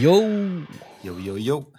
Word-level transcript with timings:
Yo! 0.00 0.66
Jo, 1.02 1.18
jo, 1.18 1.36
jo. 1.36 1.72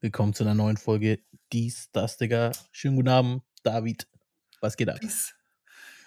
Willkommen 0.00 0.32
zu 0.32 0.42
einer 0.42 0.54
neuen 0.54 0.78
Folge 0.78 1.20
Dies, 1.52 1.90
das, 1.92 2.16
Digga. 2.16 2.50
Schönen 2.72 2.96
guten 2.96 3.10
Abend, 3.10 3.42
David. 3.62 4.08
Was 4.62 4.74
geht 4.74 4.88
ab? 4.88 4.96
Alles 5.02 5.34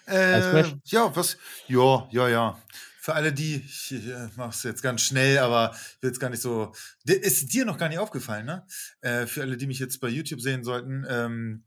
Äh, 0.08 0.64
ja, 0.86 1.14
was? 1.14 1.36
Ja, 1.68 2.08
ja, 2.10 2.28
ja. 2.28 2.62
Für 2.98 3.14
alle 3.14 3.32
die, 3.32 3.62
ich 3.64 3.92
äh, 3.92 4.28
mach's 4.34 4.64
jetzt 4.64 4.82
ganz 4.82 5.02
schnell, 5.02 5.38
aber 5.38 5.70
ich 5.72 6.02
will 6.02 6.10
jetzt 6.10 6.18
gar 6.18 6.30
nicht 6.30 6.42
so. 6.42 6.72
Ist 7.04 7.52
dir 7.52 7.64
noch 7.64 7.78
gar 7.78 7.88
nicht 7.88 8.00
aufgefallen, 8.00 8.46
ne? 8.46 8.66
Äh, 9.00 9.26
für 9.26 9.42
alle, 9.42 9.56
die 9.56 9.68
mich 9.68 9.78
jetzt 9.78 10.00
bei 10.00 10.08
YouTube 10.08 10.40
sehen 10.40 10.64
sollten, 10.64 11.06
ähm, 11.08 11.62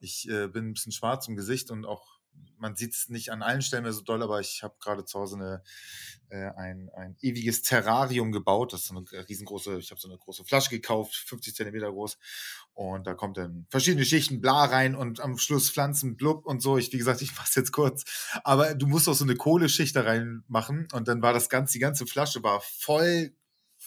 ich 0.00 0.28
äh, 0.28 0.48
bin 0.48 0.70
ein 0.70 0.72
bisschen 0.72 0.90
schwarz 0.90 1.28
im 1.28 1.36
Gesicht 1.36 1.70
und 1.70 1.84
auch, 1.84 2.13
man 2.58 2.76
sieht 2.76 2.94
es 2.94 3.08
nicht 3.10 3.30
an 3.30 3.42
allen 3.42 3.60
Stellen 3.60 3.82
mehr 3.82 3.92
so 3.92 4.00
doll, 4.00 4.22
aber 4.22 4.40
ich 4.40 4.62
habe 4.62 4.74
gerade 4.80 5.04
zu 5.04 5.18
Hause 5.18 5.36
eine, 5.36 5.62
äh, 6.30 6.50
ein, 6.56 6.90
ein 6.96 7.16
ewiges 7.20 7.60
Terrarium 7.62 8.32
gebaut. 8.32 8.72
Das 8.72 8.80
ist 8.80 8.86
so 8.88 8.96
eine 8.96 9.28
riesengroße, 9.28 9.78
ich 9.78 9.90
habe 9.90 10.00
so 10.00 10.08
eine 10.08 10.16
große 10.16 10.44
Flasche 10.44 10.70
gekauft, 10.70 11.14
50 11.14 11.54
Zentimeter 11.54 11.90
groß. 11.90 12.16
Und 12.72 13.06
da 13.06 13.14
kommt 13.14 13.36
dann 13.36 13.66
verschiedene 13.68 14.04
Schichten 14.04 14.40
bla 14.40 14.64
rein 14.64 14.94
und 14.94 15.20
am 15.20 15.36
Schluss 15.36 15.70
Pflanzen 15.70 16.16
blub 16.16 16.46
und 16.46 16.62
so. 16.62 16.78
Ich, 16.78 16.92
wie 16.92 16.98
gesagt, 16.98 17.20
ich 17.22 17.36
mach's 17.36 17.54
jetzt 17.54 17.72
kurz. 17.72 18.04
Aber 18.44 18.74
du 18.74 18.86
musst 18.86 19.08
auch 19.08 19.14
so 19.14 19.24
eine 19.24 19.36
Kohleschicht 19.36 19.94
da 19.94 20.02
reinmachen. 20.02 20.88
Und 20.92 21.06
dann 21.06 21.20
war 21.20 21.34
das 21.34 21.48
ganze, 21.48 21.74
die 21.74 21.80
ganze 21.80 22.06
Flasche 22.06 22.42
war 22.42 22.60
voll, 22.60 23.34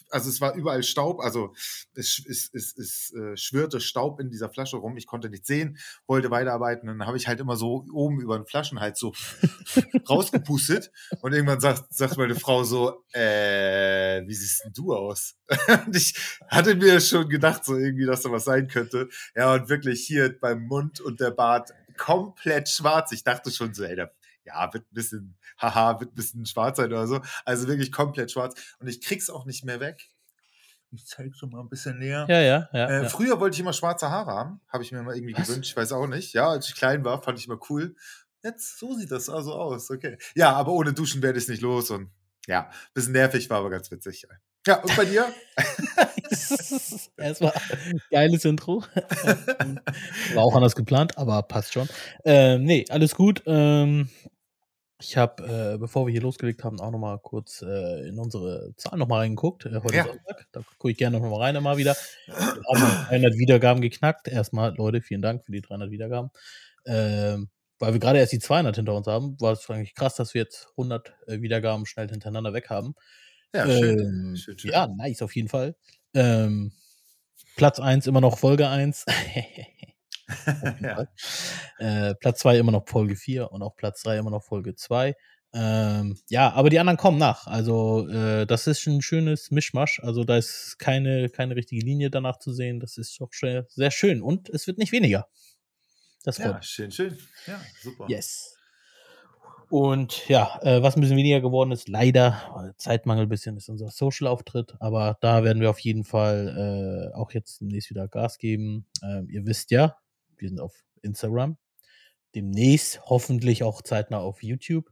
also 0.09 0.29
es 0.29 0.41
war 0.41 0.55
überall 0.55 0.83
Staub, 0.83 1.19
also 1.19 1.53
es, 1.93 2.21
es, 2.27 2.49
es, 2.53 2.77
es 2.77 3.13
äh, 3.13 3.35
schwirrte 3.35 3.79
Staub 3.79 4.19
in 4.19 4.29
dieser 4.29 4.49
Flasche 4.49 4.77
rum. 4.77 4.97
Ich 4.97 5.07
konnte 5.07 5.29
nicht 5.29 5.45
sehen, 5.45 5.77
wollte 6.05 6.31
weiterarbeiten. 6.31 6.87
Dann 6.87 7.05
habe 7.05 7.17
ich 7.17 7.27
halt 7.27 7.39
immer 7.39 7.55
so 7.55 7.85
oben 7.91 8.21
über 8.21 8.37
den 8.37 8.45
Flaschenhals 8.45 8.99
so 8.99 9.13
rausgepustet. 10.09 10.91
Und 11.21 11.33
irgendwann 11.33 11.59
sagt, 11.59 11.93
sagt 11.93 12.17
meine 12.17 12.35
Frau 12.35 12.63
so, 12.63 13.03
äh, 13.13 14.21
wie 14.25 14.33
siehst 14.33 14.63
denn 14.65 14.73
du 14.73 14.93
aus? 14.93 15.35
und 15.85 15.95
ich 15.95 16.15
hatte 16.47 16.75
mir 16.75 16.99
schon 16.99 17.29
gedacht, 17.29 17.65
so 17.65 17.75
irgendwie, 17.75 18.05
dass 18.05 18.21
da 18.21 18.31
was 18.31 18.45
sein 18.45 18.67
könnte. 18.67 19.09
Ja, 19.35 19.53
und 19.53 19.69
wirklich 19.69 20.05
hier 20.05 20.37
beim 20.39 20.63
Mund 20.63 21.01
und 21.01 21.19
der 21.19 21.31
Bart 21.31 21.71
komplett 21.97 22.69
schwarz. 22.69 23.11
Ich 23.11 23.23
dachte 23.23 23.51
schon 23.51 23.73
so, 23.73 23.83
ey, 23.83 23.95
der, 23.95 24.13
ja, 24.47 24.73
wird 24.73 24.85
ein 24.85 24.93
bisschen, 24.93 25.37
haha, 25.57 25.99
wird 25.99 26.11
ein 26.11 26.15
bisschen 26.15 26.45
schwarz 26.45 26.77
sein 26.77 26.87
oder 26.87 27.07
so. 27.07 27.21
Also 27.45 27.67
wirklich 27.67 27.91
komplett 27.91 28.31
schwarz. 28.31 28.75
Und 28.79 28.87
ich 28.87 29.01
krieg's 29.01 29.29
auch 29.29 29.45
nicht 29.45 29.63
mehr 29.63 29.79
weg. 29.79 30.09
Ich 30.91 31.05
zeig's 31.05 31.37
schon 31.37 31.49
mal 31.49 31.59
ein 31.59 31.69
bisschen 31.69 31.99
näher. 31.99 32.25
Ja, 32.29 32.39
ja, 32.39 32.69
ja. 32.71 32.85
Äh, 32.87 33.03
ja. 33.03 33.09
Früher 33.09 33.39
wollte 33.41 33.55
ich 33.55 33.59
immer 33.59 33.73
schwarze 33.73 34.09
Haare 34.09 34.31
haben. 34.31 34.61
Habe 34.69 34.83
ich 34.83 34.91
mir 34.93 35.03
mal 35.03 35.15
irgendwie 35.15 35.35
Was? 35.35 35.47
gewünscht. 35.47 35.71
Ich 35.71 35.77
weiß 35.77 35.91
auch 35.91 36.07
nicht. 36.07 36.33
Ja, 36.33 36.49
als 36.49 36.69
ich 36.69 36.75
klein 36.75 37.03
war, 37.03 37.21
fand 37.21 37.37
ich 37.37 37.47
immer 37.47 37.59
cool. 37.69 37.95
Jetzt, 38.41 38.79
so 38.79 38.93
sieht 38.93 39.11
das 39.11 39.29
also 39.29 39.53
aus. 39.53 39.91
Okay. 39.91 40.17
Ja, 40.33 40.53
aber 40.53 40.71
ohne 40.71 40.93
Duschen 40.93 41.21
werde 41.21 41.37
ich 41.37 41.43
es 41.43 41.49
nicht 41.49 41.61
los. 41.61 41.91
Und 41.91 42.09
ja, 42.47 42.69
bisschen 42.93 43.11
nervig, 43.11 43.49
war 43.49 43.59
aber 43.59 43.69
ganz 43.69 43.91
witzig. 43.91 44.25
Ja, 44.65 44.81
und 44.81 44.95
bei 44.95 45.05
dir? 45.05 45.33
Erstmal 47.17 47.53
geiles 48.11 48.43
Intro. 48.45 48.83
War 50.33 50.43
auch 50.43 50.55
anders 50.55 50.75
geplant, 50.75 51.17
aber 51.17 51.41
passt 51.43 51.73
schon. 51.73 51.87
Ähm, 52.25 52.63
nee, 52.63 52.85
alles 52.89 53.15
gut. 53.15 53.43
Ähm, 53.45 54.09
ich 54.99 55.15
habe, 55.17 55.73
äh, 55.75 55.77
bevor 55.77 56.07
wir 56.07 56.11
hier 56.11 56.21
losgelegt 56.21 56.63
haben, 56.63 56.79
auch 56.79 56.91
nochmal 56.91 57.19
kurz 57.19 57.61
äh, 57.61 58.07
in 58.07 58.17
unsere 58.17 58.73
Zahlen 58.77 58.99
nochmal 58.99 59.19
reingeguckt. 59.21 59.65
Äh, 59.65 59.79
heute 59.83 59.95
Ja. 59.95 60.05
Sonntag, 60.05 60.47
da 60.51 60.61
gucke 60.77 60.91
ich 60.91 60.97
gerne 60.97 61.19
nochmal 61.19 61.39
rein 61.41 61.55
immer 61.55 61.77
wieder. 61.77 61.95
Wir 62.25 62.35
haben 62.35 63.07
300 63.07 63.37
Wiedergaben 63.37 63.81
geknackt. 63.81 64.27
Erstmal, 64.27 64.75
Leute, 64.75 65.01
vielen 65.01 65.21
Dank 65.21 65.45
für 65.45 65.51
die 65.51 65.61
300 65.61 65.91
Wiedergaben. 65.91 66.31
Ähm, 66.85 67.49
weil 67.79 67.93
wir 67.93 67.99
gerade 67.99 68.17
erst 68.19 68.31
die 68.33 68.39
200 68.39 68.75
hinter 68.75 68.95
uns 68.95 69.05
haben, 69.07 69.39
war 69.39 69.53
es 69.53 69.69
eigentlich 69.69 69.93
krass, 69.93 70.15
dass 70.15 70.33
wir 70.33 70.41
jetzt 70.41 70.69
100 70.77 71.13
äh, 71.27 71.41
Wiedergaben 71.41 71.85
schnell 71.85 72.09
hintereinander 72.09 72.53
weg 72.53 72.69
haben. 72.71 72.95
Ja, 73.53 73.65
schön. 73.67 73.99
Ähm, 73.99 74.35
schön, 74.35 74.57
schön. 74.57 74.71
Ja, 74.71 74.87
nice, 74.87 75.21
auf 75.21 75.35
jeden 75.35 75.47
Fall. 75.47 75.75
Ähm, 76.15 76.71
Platz 77.55 77.79
1 77.79 78.07
immer 78.07 78.21
noch 78.21 78.39
Folge 78.39 78.67
1. 78.67 79.05
Ja. 80.81 81.07
Äh, 81.79 82.15
Platz 82.15 82.39
2 82.39 82.57
immer 82.57 82.71
noch 82.71 82.87
Folge 82.87 83.15
4 83.15 83.51
und 83.51 83.61
auch 83.61 83.75
Platz 83.75 84.03
3 84.03 84.17
immer 84.17 84.31
noch 84.31 84.43
Folge 84.43 84.75
2. 84.75 85.15
Ähm, 85.53 86.17
ja, 86.29 86.51
aber 86.51 86.69
die 86.69 86.79
anderen 86.79 86.97
kommen 86.97 87.17
nach. 87.17 87.47
Also, 87.47 88.07
äh, 88.09 88.45
das 88.45 88.67
ist 88.67 88.85
ein 88.87 89.01
schönes 89.01 89.49
Mischmasch. 89.51 89.99
Also, 90.03 90.23
da 90.23 90.37
ist 90.37 90.77
keine, 90.77 91.29
keine 91.29 91.55
richtige 91.55 91.85
Linie 91.85 92.09
danach 92.09 92.37
zu 92.37 92.51
sehen. 92.51 92.79
Das 92.79 92.97
ist 92.97 93.19
doch 93.19 93.29
schön, 93.31 93.65
sehr 93.69 93.91
schön. 93.91 94.21
Und 94.21 94.49
es 94.49 94.67
wird 94.67 94.77
nicht 94.77 94.91
weniger. 94.91 95.27
Das 96.23 96.37
ja, 96.37 96.61
schön, 96.61 96.91
schön. 96.91 97.17
Ja, 97.45 97.61
super. 97.81 98.05
Yes. 98.09 98.57
Und 99.69 100.27
ja, 100.29 100.59
äh, 100.61 100.81
was 100.81 100.95
ein 100.95 101.01
bisschen 101.01 101.17
weniger 101.17 101.41
geworden 101.41 101.71
ist, 101.71 101.89
leider, 101.89 102.73
Zeitmangel 102.77 103.23
ein 103.25 103.29
bisschen 103.29 103.57
ist 103.57 103.67
unser 103.67 103.89
Social-Auftritt, 103.89 104.75
aber 104.79 105.17
da 105.19 105.43
werden 105.43 105.61
wir 105.61 105.69
auf 105.69 105.79
jeden 105.79 106.05
Fall 106.05 107.11
äh, 107.11 107.15
auch 107.15 107.31
jetzt 107.31 107.59
demnächst 107.59 107.89
wieder 107.89 108.07
Gas 108.07 108.37
geben. 108.37 108.85
Ähm, 109.03 109.27
ihr 109.29 109.45
wisst 109.45 109.71
ja, 109.71 109.97
wir 110.37 110.49
sind 110.49 110.59
auf 110.59 110.73
Instagram. 111.01 111.57
Demnächst 112.35 113.01
hoffentlich 113.05 113.63
auch 113.63 113.81
zeitnah 113.81 114.19
auf 114.19 114.43
YouTube. 114.43 114.91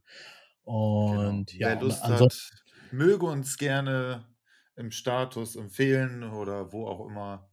Und 0.63 1.51
genau. 1.51 1.69
ja, 1.69 1.75
Wer 1.75 1.81
Lust 1.81 2.03
hat, 2.03 2.51
möge 2.91 3.25
uns 3.25 3.57
gerne 3.57 4.27
im 4.75 4.91
Status 4.91 5.55
empfehlen 5.55 6.23
oder 6.23 6.71
wo 6.71 6.87
auch 6.87 7.07
immer. 7.07 7.49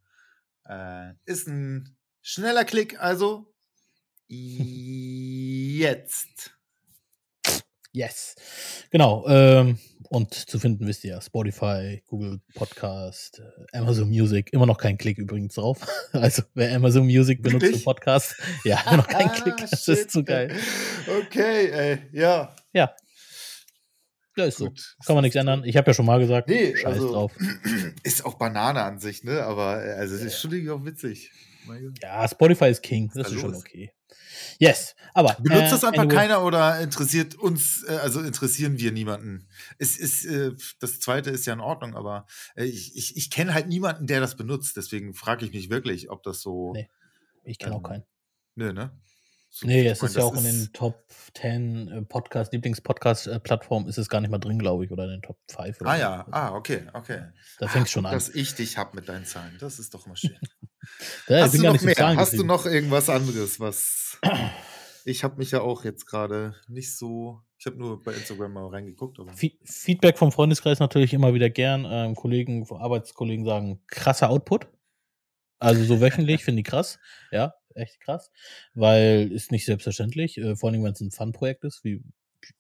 Äh, 0.64 1.14
ist 1.25 1.48
ein 1.48 1.97
schneller 2.22 2.64
Klick, 2.64 3.00
also 3.00 3.52
jetzt. 4.28 6.56
Yes. 7.92 8.34
Genau. 8.91 9.26
Ähm, 9.28 9.78
und 10.08 10.34
zu 10.34 10.58
finden 10.58 10.86
wisst 10.86 11.04
ihr 11.04 11.12
ja, 11.12 11.20
Spotify, 11.22 12.03
Google 12.06 12.41
Podcast, 12.54 13.41
äh, 13.72 13.78
Amazon 13.78 14.08
Music, 14.10 14.53
immer 14.53 14.66
noch 14.66 14.76
kein 14.76 14.98
Klick 14.98 15.16
übrigens 15.19 15.54
drauf. 15.54 15.78
Also 16.12 16.42
wer 16.54 16.75
Amazon 16.76 17.06
Music 17.06 17.42
benutzt 17.42 17.62
für 17.64 17.69
Wirklich? 17.70 17.84
Podcast, 17.84 18.34
ja, 18.64 18.78
immer 18.86 18.98
noch 18.98 19.08
kein 19.08 19.32
Klick. 19.32 19.54
Ah, 19.56 19.66
Das 19.70 19.84
shit, 19.84 19.98
ist 19.98 20.10
zu 20.10 20.22
geil. 20.22 20.54
Okay, 21.22 21.70
ey, 21.70 21.98
ja. 22.12 22.54
Ja. 22.75 22.94
Ja, 24.36 24.44
ist 24.44 24.58
so. 24.58 24.66
Gut. 24.66 24.97
Kann 25.06 25.14
man 25.14 25.22
nichts 25.22 25.36
ändern. 25.36 25.62
Ich 25.64 25.76
habe 25.76 25.91
ja 25.91 25.94
schon 25.94 26.06
mal 26.06 26.19
gesagt, 26.19 26.48
Nee, 26.48 26.75
scheiß 26.76 26.94
also, 26.94 27.12
drauf. 27.12 27.32
ist 28.02 28.25
auch 28.25 28.34
Banane 28.34 28.82
an 28.82 28.98
sich, 28.98 29.25
ne? 29.25 29.42
Aber 29.44 29.84
äh, 29.84 29.92
also, 29.92 30.14
es 30.14 30.22
ist 30.22 30.41
schon 30.41 30.52
irgendwie 30.52 30.70
auch 30.72 30.84
witzig. 30.84 31.31
Ja, 32.02 32.26
Spotify 32.28 32.66
ist 32.66 32.82
King. 32.82 33.10
Das 33.14 33.28
ist 33.28 33.32
ist 33.32 33.36
da 33.36 33.41
schon 33.41 33.52
los? 33.52 33.60
okay. 33.60 33.92
Yes. 34.58 34.94
Aber. 35.14 35.36
Benutzt 35.41 35.66
äh, 35.66 35.70
das 35.70 35.84
einfach 35.84 36.03
anyway, 36.03 36.16
keiner 36.16 36.44
oder 36.44 36.80
interessiert 36.80 37.34
uns, 37.34 37.84
äh, 37.84 37.97
also 37.97 38.20
interessieren 38.20 38.78
wir 38.78 38.92
niemanden? 38.92 39.48
Es 39.78 39.97
ist, 39.97 40.25
äh, 40.25 40.53
das 40.80 41.00
zweite 41.00 41.30
ist 41.30 41.47
ja 41.47 41.53
in 41.53 41.60
Ordnung, 41.60 41.94
aber 41.94 42.26
äh, 42.54 42.64
ich, 42.64 42.97
ich, 42.97 43.16
ich 43.16 43.31
kenne 43.31 43.54
halt 43.54 43.69
niemanden, 43.69 44.06
der 44.06 44.20
das 44.20 44.36
benutzt. 44.36 44.76
Deswegen 44.76 45.14
frage 45.14 45.44
ich 45.44 45.52
mich 45.52 45.70
wirklich, 45.70 46.10
ob 46.10 46.22
das 46.22 46.41
so. 46.41 46.72
Nee. 46.72 46.88
Ich 47.44 47.58
kenne 47.58 47.75
auch 47.75 47.78
ähm, 47.78 47.82
keinen. 47.82 48.04
Nö, 48.54 48.72
ne? 48.72 48.92
So, 49.54 49.66
Nee, 49.66 49.86
es 49.86 50.02
ist 50.02 50.16
ja 50.16 50.25
auch 50.25 50.34
in 50.34 50.44
den 50.44 50.72
Top 50.72 51.04
10 51.34 51.88
äh, 51.88 52.02
Podcast, 52.02 52.54
Lieblings-Podcast-Plattformen 52.54 53.86
ist 53.86 53.98
es 53.98 54.08
gar 54.08 54.22
nicht 54.22 54.31
mal 54.31 54.38
drin, 54.38 54.58
glaube 54.58 54.86
ich, 54.86 54.91
oder 54.91 55.04
in 55.04 55.10
den 55.10 55.22
Top 55.22 55.36
5 55.50 55.82
oder 55.82 55.91
Ah 55.91 55.94
so. 55.94 56.00
ja, 56.00 56.26
ah, 56.31 56.54
okay, 56.54 56.84
okay. 56.94 57.25
Da 57.58 57.69
fängt's 57.69 57.91
schon 57.91 58.06
an. 58.06 58.12
Dass 58.12 58.31
ich 58.31 58.54
dich 58.54 58.78
hab 58.78 58.94
mit 58.94 59.10
deinen 59.10 59.26
Zahlen. 59.26 59.54
Das 59.60 59.78
ist 59.78 59.92
doch 59.92 60.06
mal 60.06 60.16
schön. 60.16 60.36
Ja, 61.28 61.42
Hast 61.42 61.54
du 61.54 61.62
noch 61.62 61.78
so 61.78 61.86
mehr? 61.86 62.16
Hast 62.16 62.32
du 62.32 62.42
noch 62.42 62.66
irgendwas 62.66 63.08
anderes, 63.08 63.60
was. 63.60 64.01
Ich 65.05 65.25
habe 65.25 65.37
mich 65.38 65.50
ja 65.50 65.60
auch 65.62 65.84
jetzt 65.84 66.06
gerade 66.06 66.55
nicht 66.69 66.97
so. 66.97 67.43
Ich 67.59 67.66
habe 67.66 67.77
nur 67.77 68.03
bei 68.03 68.12
Instagram 68.12 68.53
mal 68.53 68.69
reingeguckt, 68.69 69.19
aber. 69.19 69.33
Fe- 69.33 69.59
Feedback 69.65 70.16
vom 70.19 70.31
Freundeskreis 70.33 70.78
natürlich 70.78 71.12
immer 71.12 71.34
wieder 71.34 71.50
gern. 71.50 71.87
Ähm, 71.88 72.15
Kollegen, 72.15 72.66
Arbeitskollegen 72.71 73.44
sagen, 73.44 73.81
krasser 73.88 74.31
Output. 74.31 74.69
Also 75.59 75.84
so 75.84 76.00
wöchentlich 76.00 76.44
finde 76.44 76.61
ich 76.61 76.66
krass. 76.66 76.99
Ja, 77.32 77.55
echt 77.75 78.00
krass. 78.00 78.31
Weil 78.75 79.31
ist 79.32 79.50
nicht 79.50 79.64
selbstverständlich. 79.67 80.38
Äh, 80.38 80.55
vor 80.56 80.70
allem, 80.70 80.85
wenn 80.85 80.93
es 80.93 81.00
ein 81.00 81.11
Fun-Projekt 81.11 81.64
ist, 81.64 81.82
wie, 81.85 82.02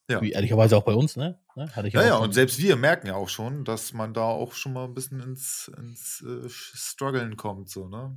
Ja. 0.08 0.20
wie 0.20 0.32
ehrlicherweise 0.32 0.76
auch 0.76 0.84
bei 0.84 0.94
uns, 0.94 1.16
ne? 1.16 1.38
ne? 1.54 1.68
Hatte 1.76 1.88
ich 1.88 1.94
Ja, 1.94 2.04
ja, 2.04 2.16
und 2.16 2.32
selbst 2.34 2.58
wir 2.60 2.74
merken 2.76 3.06
ja 3.06 3.14
auch 3.14 3.28
schon, 3.28 3.64
dass 3.64 3.92
man 3.92 4.14
da 4.14 4.22
auch 4.24 4.52
schon 4.54 4.72
mal 4.72 4.84
ein 4.84 4.94
bisschen 4.94 5.20
ins, 5.20 5.70
ins 5.78 6.22
äh, 6.26 6.48
Struggeln 6.48 7.36
kommt, 7.36 7.70
so, 7.70 7.88
ne? 7.88 8.16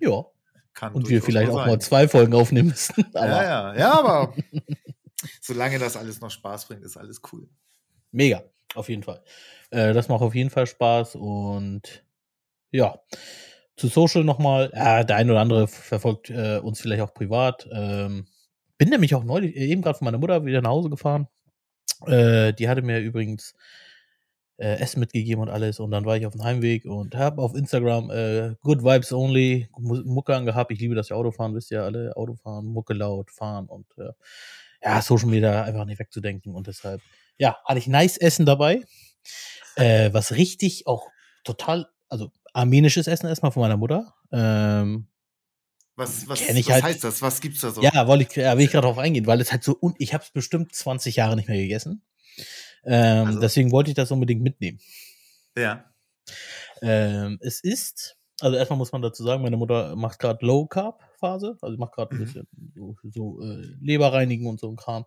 Ja. 0.00 0.24
Kann 0.78 0.92
Und 0.92 1.08
wir 1.08 1.20
vielleicht 1.20 1.50
auch 1.50 1.56
mal 1.56 1.70
sein. 1.70 1.80
zwei 1.80 2.06
Folgen 2.06 2.34
aufnehmen 2.34 2.68
müssen. 2.68 3.04
Ja, 3.12 3.42
ja, 3.42 3.74
ja, 3.74 3.98
aber 3.98 4.32
solange 5.40 5.80
das 5.80 5.96
alles 5.96 6.20
noch 6.20 6.30
Spaß 6.30 6.66
bringt, 6.66 6.84
ist 6.84 6.96
alles 6.96 7.20
cool. 7.32 7.48
Mega, 8.12 8.44
auf 8.76 8.88
jeden 8.88 9.02
Fall. 9.02 9.20
Äh, 9.70 9.92
das 9.92 10.06
macht 10.06 10.22
auf 10.22 10.36
jeden 10.36 10.50
Fall 10.50 10.68
Spaß 10.68 11.16
und 11.16 12.04
ja. 12.70 13.00
Zu 13.76 13.88
Social 13.88 14.22
nochmal, 14.22 14.70
ja, 14.72 15.02
der 15.02 15.16
ein 15.16 15.28
oder 15.28 15.40
andere 15.40 15.66
verfolgt 15.66 16.30
äh, 16.30 16.60
uns 16.62 16.80
vielleicht 16.80 17.02
auch 17.02 17.12
privat. 17.12 17.68
Ähm, 17.72 18.28
bin 18.76 18.90
nämlich 18.90 19.16
auch 19.16 19.24
neulich, 19.24 19.56
äh, 19.56 19.66
eben 19.66 19.82
gerade 19.82 19.98
von 19.98 20.04
meiner 20.04 20.18
Mutter 20.18 20.44
wieder 20.44 20.62
nach 20.62 20.70
Hause 20.70 20.90
gefahren. 20.90 21.26
Äh, 22.06 22.52
die 22.52 22.68
hatte 22.68 22.82
mir 22.82 23.00
übrigens 23.00 23.56
äh, 24.58 24.74
Essen 24.80 25.00
mitgegeben 25.00 25.40
und 25.42 25.48
alles. 25.48 25.80
Und 25.80 25.90
dann 25.90 26.04
war 26.04 26.16
ich 26.16 26.26
auf 26.26 26.32
dem 26.34 26.44
Heimweg 26.44 26.84
und 26.84 27.14
habe 27.14 27.40
auf 27.42 27.54
Instagram 27.54 28.10
äh, 28.10 28.54
Good 28.62 28.82
Vibes 28.84 29.12
Only 29.12 29.68
Mu- 29.78 30.02
Mucke 30.04 30.36
angehabt. 30.36 30.70
Ich 30.72 30.78
liebe 30.80 30.94
das 30.94 31.08
ja 31.08 31.16
Autofahren, 31.16 31.54
wisst 31.54 31.70
ihr 31.70 31.82
alle. 31.82 32.16
Autofahren, 32.16 32.66
Mucke 32.66 32.92
laut, 32.94 33.30
fahren 33.30 33.66
und 33.66 33.86
äh, 33.98 34.10
ja, 34.82 35.00
Social 35.02 35.28
Media 35.28 35.62
einfach 35.64 35.84
nicht 35.84 35.98
wegzudenken. 35.98 36.54
Und 36.54 36.66
deshalb, 36.66 37.00
ja, 37.38 37.56
hatte 37.64 37.78
ich 37.78 37.86
nice 37.86 38.16
Essen 38.16 38.46
dabei. 38.46 38.82
Äh, 39.76 40.12
was 40.12 40.32
richtig 40.32 40.86
auch 40.86 41.08
total, 41.44 41.86
also 42.08 42.30
armenisches 42.52 43.06
Essen 43.06 43.26
erstmal 43.28 43.52
von 43.52 43.60
meiner 43.62 43.76
Mutter. 43.76 44.14
Ähm, 44.32 45.06
was, 45.96 46.28
was, 46.28 46.40
was 46.40 46.68
halt- 46.70 46.82
heißt 46.84 47.04
das? 47.04 47.22
Was 47.22 47.40
gibt's 47.40 47.60
da 47.60 47.70
so? 47.70 47.82
Ja, 47.82 48.06
wollte 48.06 48.24
ich, 48.28 48.36
ja, 48.36 48.56
will 48.56 48.64
ich 48.64 48.70
gerade 48.72 48.86
drauf 48.86 48.98
eingehen, 48.98 49.26
weil 49.26 49.40
es 49.40 49.50
halt 49.52 49.64
so, 49.64 49.76
un 49.80 49.94
ich 49.98 50.14
habe 50.14 50.22
es 50.24 50.30
bestimmt 50.30 50.74
20 50.74 51.16
Jahre 51.16 51.34
nicht 51.36 51.48
mehr 51.48 51.58
gegessen. 51.58 52.02
Ähm, 52.84 53.26
Also- 53.26 53.40
Deswegen 53.40 53.72
wollte 53.72 53.90
ich 53.90 53.96
das 53.96 54.10
unbedingt 54.10 54.42
mitnehmen. 54.42 54.78
ja. 55.56 55.84
Ähm, 56.82 57.38
es 57.40 57.60
ist, 57.60 58.16
also 58.40 58.56
erstmal 58.56 58.76
muss 58.78 58.92
man 58.92 59.02
dazu 59.02 59.24
sagen, 59.24 59.42
meine 59.42 59.56
Mutter 59.56 59.96
macht 59.96 60.18
gerade 60.18 60.44
Low 60.46 60.66
Carb 60.66 61.02
Phase, 61.18 61.56
also 61.60 61.76
macht 61.76 61.92
gerade 61.94 62.14
ein 62.14 62.18
Mhm. 62.18 62.24
bisschen 62.24 62.48
so, 62.76 62.96
so 63.02 63.40
äh, 63.42 63.62
Leber 63.80 64.12
reinigen 64.12 64.46
und 64.46 64.60
so 64.60 64.70
ein 64.70 64.76
Kram. 64.76 65.04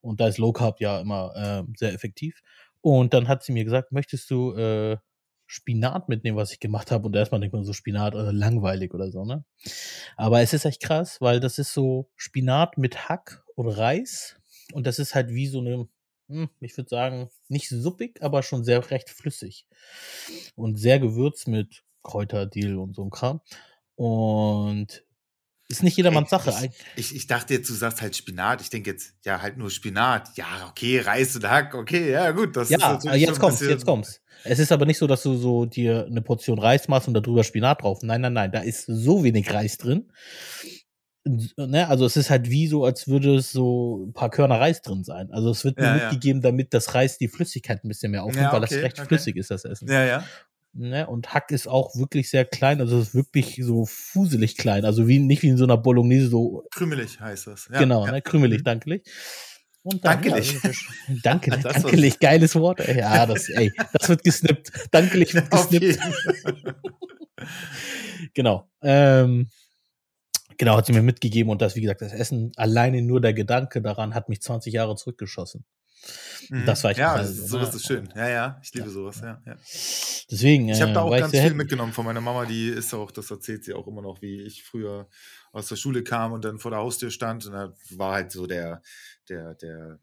Und 0.00 0.20
da 0.20 0.26
ist 0.28 0.38
Low 0.38 0.52
Carb 0.52 0.80
ja 0.80 1.00
immer 1.00 1.32
ähm, 1.36 1.74
sehr 1.76 1.92
effektiv. 1.92 2.40
Und 2.80 3.14
dann 3.14 3.28
hat 3.28 3.44
sie 3.44 3.52
mir 3.52 3.64
gesagt, 3.64 3.92
möchtest 3.92 4.28
du 4.30 4.52
äh, 4.54 4.96
Spinat 5.46 6.08
mitnehmen, 6.08 6.36
was 6.36 6.50
ich 6.52 6.58
gemacht 6.60 6.90
habe? 6.90 7.06
Und 7.06 7.14
erstmal 7.14 7.40
denkt 7.40 7.54
man 7.54 7.62
so 7.64 7.72
Spinat 7.74 8.14
äh, 8.14 8.32
langweilig 8.32 8.92
oder 8.94 9.10
so, 9.12 9.24
ne? 9.24 9.44
Aber 10.16 10.40
es 10.40 10.52
ist 10.52 10.64
echt 10.64 10.82
krass, 10.82 11.20
weil 11.20 11.38
das 11.40 11.58
ist 11.58 11.72
so 11.74 12.10
Spinat 12.16 12.78
mit 12.78 13.08
Hack 13.08 13.44
und 13.54 13.68
Reis. 13.68 14.36
Und 14.72 14.86
das 14.86 14.98
ist 14.98 15.14
halt 15.14 15.28
wie 15.28 15.46
so 15.46 15.60
eine, 15.60 15.86
hm, 16.32 16.48
ich 16.60 16.76
würde 16.76 16.88
sagen, 16.88 17.30
nicht 17.48 17.68
suppig, 17.68 18.22
aber 18.22 18.42
schon 18.42 18.64
sehr 18.64 18.90
recht 18.90 19.10
flüssig. 19.10 19.66
Und 20.56 20.76
sehr 20.78 20.98
gewürzt 20.98 21.46
mit 21.48 21.82
Kräuter, 22.02 22.46
Dill 22.46 22.76
und 22.78 22.94
so 22.96 23.04
ein 23.04 23.10
Kram. 23.10 23.40
Und 23.94 25.04
ist 25.68 25.82
nicht 25.82 25.96
jedermanns 25.96 26.28
Sache. 26.30 26.50
Eig- 26.50 26.72
Ich, 26.96 27.14
ich 27.14 27.26
dachte 27.26 27.54
jetzt, 27.54 27.70
du 27.70 27.74
sagst 27.74 28.02
halt 28.02 28.14
Spinat. 28.16 28.60
Ich 28.60 28.68
denke 28.68 28.90
jetzt, 28.90 29.14
ja, 29.24 29.40
halt 29.40 29.56
nur 29.56 29.70
Spinat. 29.70 30.28
Ja, 30.36 30.66
okay, 30.68 30.98
Reis 31.00 31.34
und 31.36 31.48
Hack, 31.48 31.74
okay, 31.74 32.10
ja, 32.10 32.30
gut. 32.32 32.56
Das 32.56 32.64
ist 32.64 32.72
Ja, 32.72 32.92
natürlich 32.94 33.06
aber 33.06 33.16
jetzt 33.16 33.40
bisschen- 33.40 33.70
jetzt 33.70 33.86
kommt's. 33.86 34.20
Es 34.44 34.58
ist 34.58 34.72
aber 34.72 34.86
nicht 34.86 34.98
so, 34.98 35.06
dass 35.06 35.22
du 35.22 35.36
so 35.36 35.66
dir 35.66 36.04
eine 36.06 36.20
Portion 36.20 36.58
Reis 36.58 36.88
machst 36.88 37.06
und 37.06 37.14
da 37.14 37.20
drüber 37.20 37.44
Spinat 37.44 37.82
drauf. 37.82 38.00
Nein, 38.02 38.22
nein, 38.22 38.32
nein, 38.32 38.50
da 38.50 38.60
ist 38.60 38.86
so 38.86 39.22
wenig 39.22 39.52
Reis 39.52 39.78
drin. 39.78 40.10
Ne? 41.24 41.86
Also 41.88 42.04
es 42.04 42.16
ist 42.16 42.30
halt 42.30 42.50
wie 42.50 42.66
so, 42.66 42.84
als 42.84 43.06
würde 43.06 43.36
es 43.36 43.52
so 43.52 44.06
ein 44.06 44.12
paar 44.12 44.30
Körner 44.30 44.58
Reis 44.58 44.82
drin 44.82 45.04
sein. 45.04 45.30
Also 45.30 45.50
es 45.50 45.64
wird 45.64 45.78
nur 45.78 45.86
Ja, 45.86 45.96
ja. 45.96 46.02
mitgegeben, 46.04 46.42
damit 46.42 46.74
das 46.74 46.94
Reis 46.94 47.16
die 47.18 47.28
Flüssigkeit 47.28 47.84
ein 47.84 47.88
bisschen 47.88 48.10
mehr 48.10 48.24
aufnimmt, 48.24 48.46
Ja, 48.46 48.52
weil 48.52 48.60
das 48.60 48.72
okay, 48.72 48.80
recht 48.80 48.98
okay. 48.98 49.08
flüssig 49.08 49.36
ist, 49.36 49.50
das 49.50 49.64
Essen. 49.64 49.88
Ja, 49.88 50.04
ja. 50.04 50.24
Ne? 50.74 51.06
Und 51.06 51.32
Hack 51.34 51.50
ist 51.52 51.68
auch 51.68 51.94
wirklich 51.96 52.30
sehr 52.30 52.44
klein, 52.44 52.80
also 52.80 52.98
es 52.98 53.08
ist 53.08 53.14
wirklich 53.14 53.60
so 53.62 53.84
fuselig 53.86 54.56
klein. 54.56 54.84
Also 54.84 55.06
wie 55.06 55.18
nicht 55.18 55.42
wie 55.42 55.48
in 55.48 55.58
so 55.58 55.64
einer 55.64 55.76
Bolognese, 55.76 56.28
so 56.28 56.64
Krümelig 56.72 57.20
heißt 57.20 57.46
das. 57.46 57.68
Ja, 57.72 57.78
genau, 57.78 58.06
ja. 58.06 58.12
ne? 58.12 58.22
krümelig, 58.22 58.60
Mhm. 58.60 58.64
dankelig. 58.64 59.02
Und 59.84 60.04
dann, 60.04 60.22
Dankelig. 60.22 60.54
Ja, 60.62 60.70
danke, 61.22 61.50
Das 61.50 61.64
war's. 61.64 61.74
dankelig, 61.82 62.18
geiles 62.20 62.54
Wort. 62.54 62.80
Ey. 62.80 62.98
Ja, 63.00 63.26
das, 63.26 63.48
ey, 63.48 63.72
das 63.92 64.08
wird 64.08 64.24
gesnippt. 64.24 64.72
Dankelig 64.92 65.34
wird 65.34 65.50
gesnippt. 65.50 65.98
Genau. 68.34 68.68
Ähm, 68.82 69.48
genau, 70.62 70.76
hat 70.76 70.86
sie 70.86 70.92
mir 70.92 71.02
mitgegeben 71.02 71.50
und 71.50 71.60
das, 71.60 71.74
wie 71.74 71.80
gesagt, 71.80 72.02
das 72.02 72.12
Essen, 72.12 72.52
alleine 72.54 73.02
nur 73.02 73.20
der 73.20 73.34
Gedanke 73.34 73.82
daran 73.82 74.14
hat 74.14 74.28
mich 74.28 74.40
20 74.40 74.72
Jahre 74.72 74.94
zurückgeschossen. 74.94 75.64
Mhm. 76.50 76.66
Das 76.66 76.84
war 76.84 76.92
echt 76.92 77.00
Ja, 77.00 77.14
geil, 77.14 77.22
das 77.22 77.30
ist, 77.32 77.36
so, 77.48 77.58
sowas 77.58 77.70
ne? 77.70 77.76
ist 77.76 77.86
schön. 77.86 78.08
Ja, 78.14 78.28
ja, 78.28 78.60
ich 78.62 78.72
liebe 78.72 78.86
Ja. 78.86 78.92
sowas, 78.92 79.20
ja. 79.20 79.42
ja. 79.44 79.56
Deswegen, 80.30 80.68
Ich 80.68 80.80
habe 80.80 80.92
äh, 80.92 80.94
da 80.94 81.00
auch 81.02 81.10
war 81.10 81.16
ich 81.18 81.22
ganz 81.22 81.36
viel 81.36 81.54
mitgenommen 81.54 81.92
von 81.92 82.04
meiner 82.04 82.20
Mama, 82.20 82.46
die 82.46 82.68
ist 82.68 82.94
auch, 82.94 83.10
das 83.10 83.28
erzählt 83.32 83.64
sie 83.64 83.74
auch 83.74 83.88
immer 83.88 84.02
noch, 84.02 84.22
wie 84.22 84.40
ich 84.42 84.62
früher 84.62 85.08
aus 85.50 85.66
der 85.66 85.74
Schule 85.74 86.04
kam 86.04 86.30
und 86.30 86.44
dann 86.44 86.60
vor 86.60 86.70
der 86.70 86.78
Haustür 86.78 87.10
stand 87.10 87.44
und 87.46 87.54
da 87.54 87.74
war 87.96 88.14
halt 88.14 88.30
so 88.30 88.46
der, 88.46 88.82
der, 89.28 89.54
der, 89.56 89.98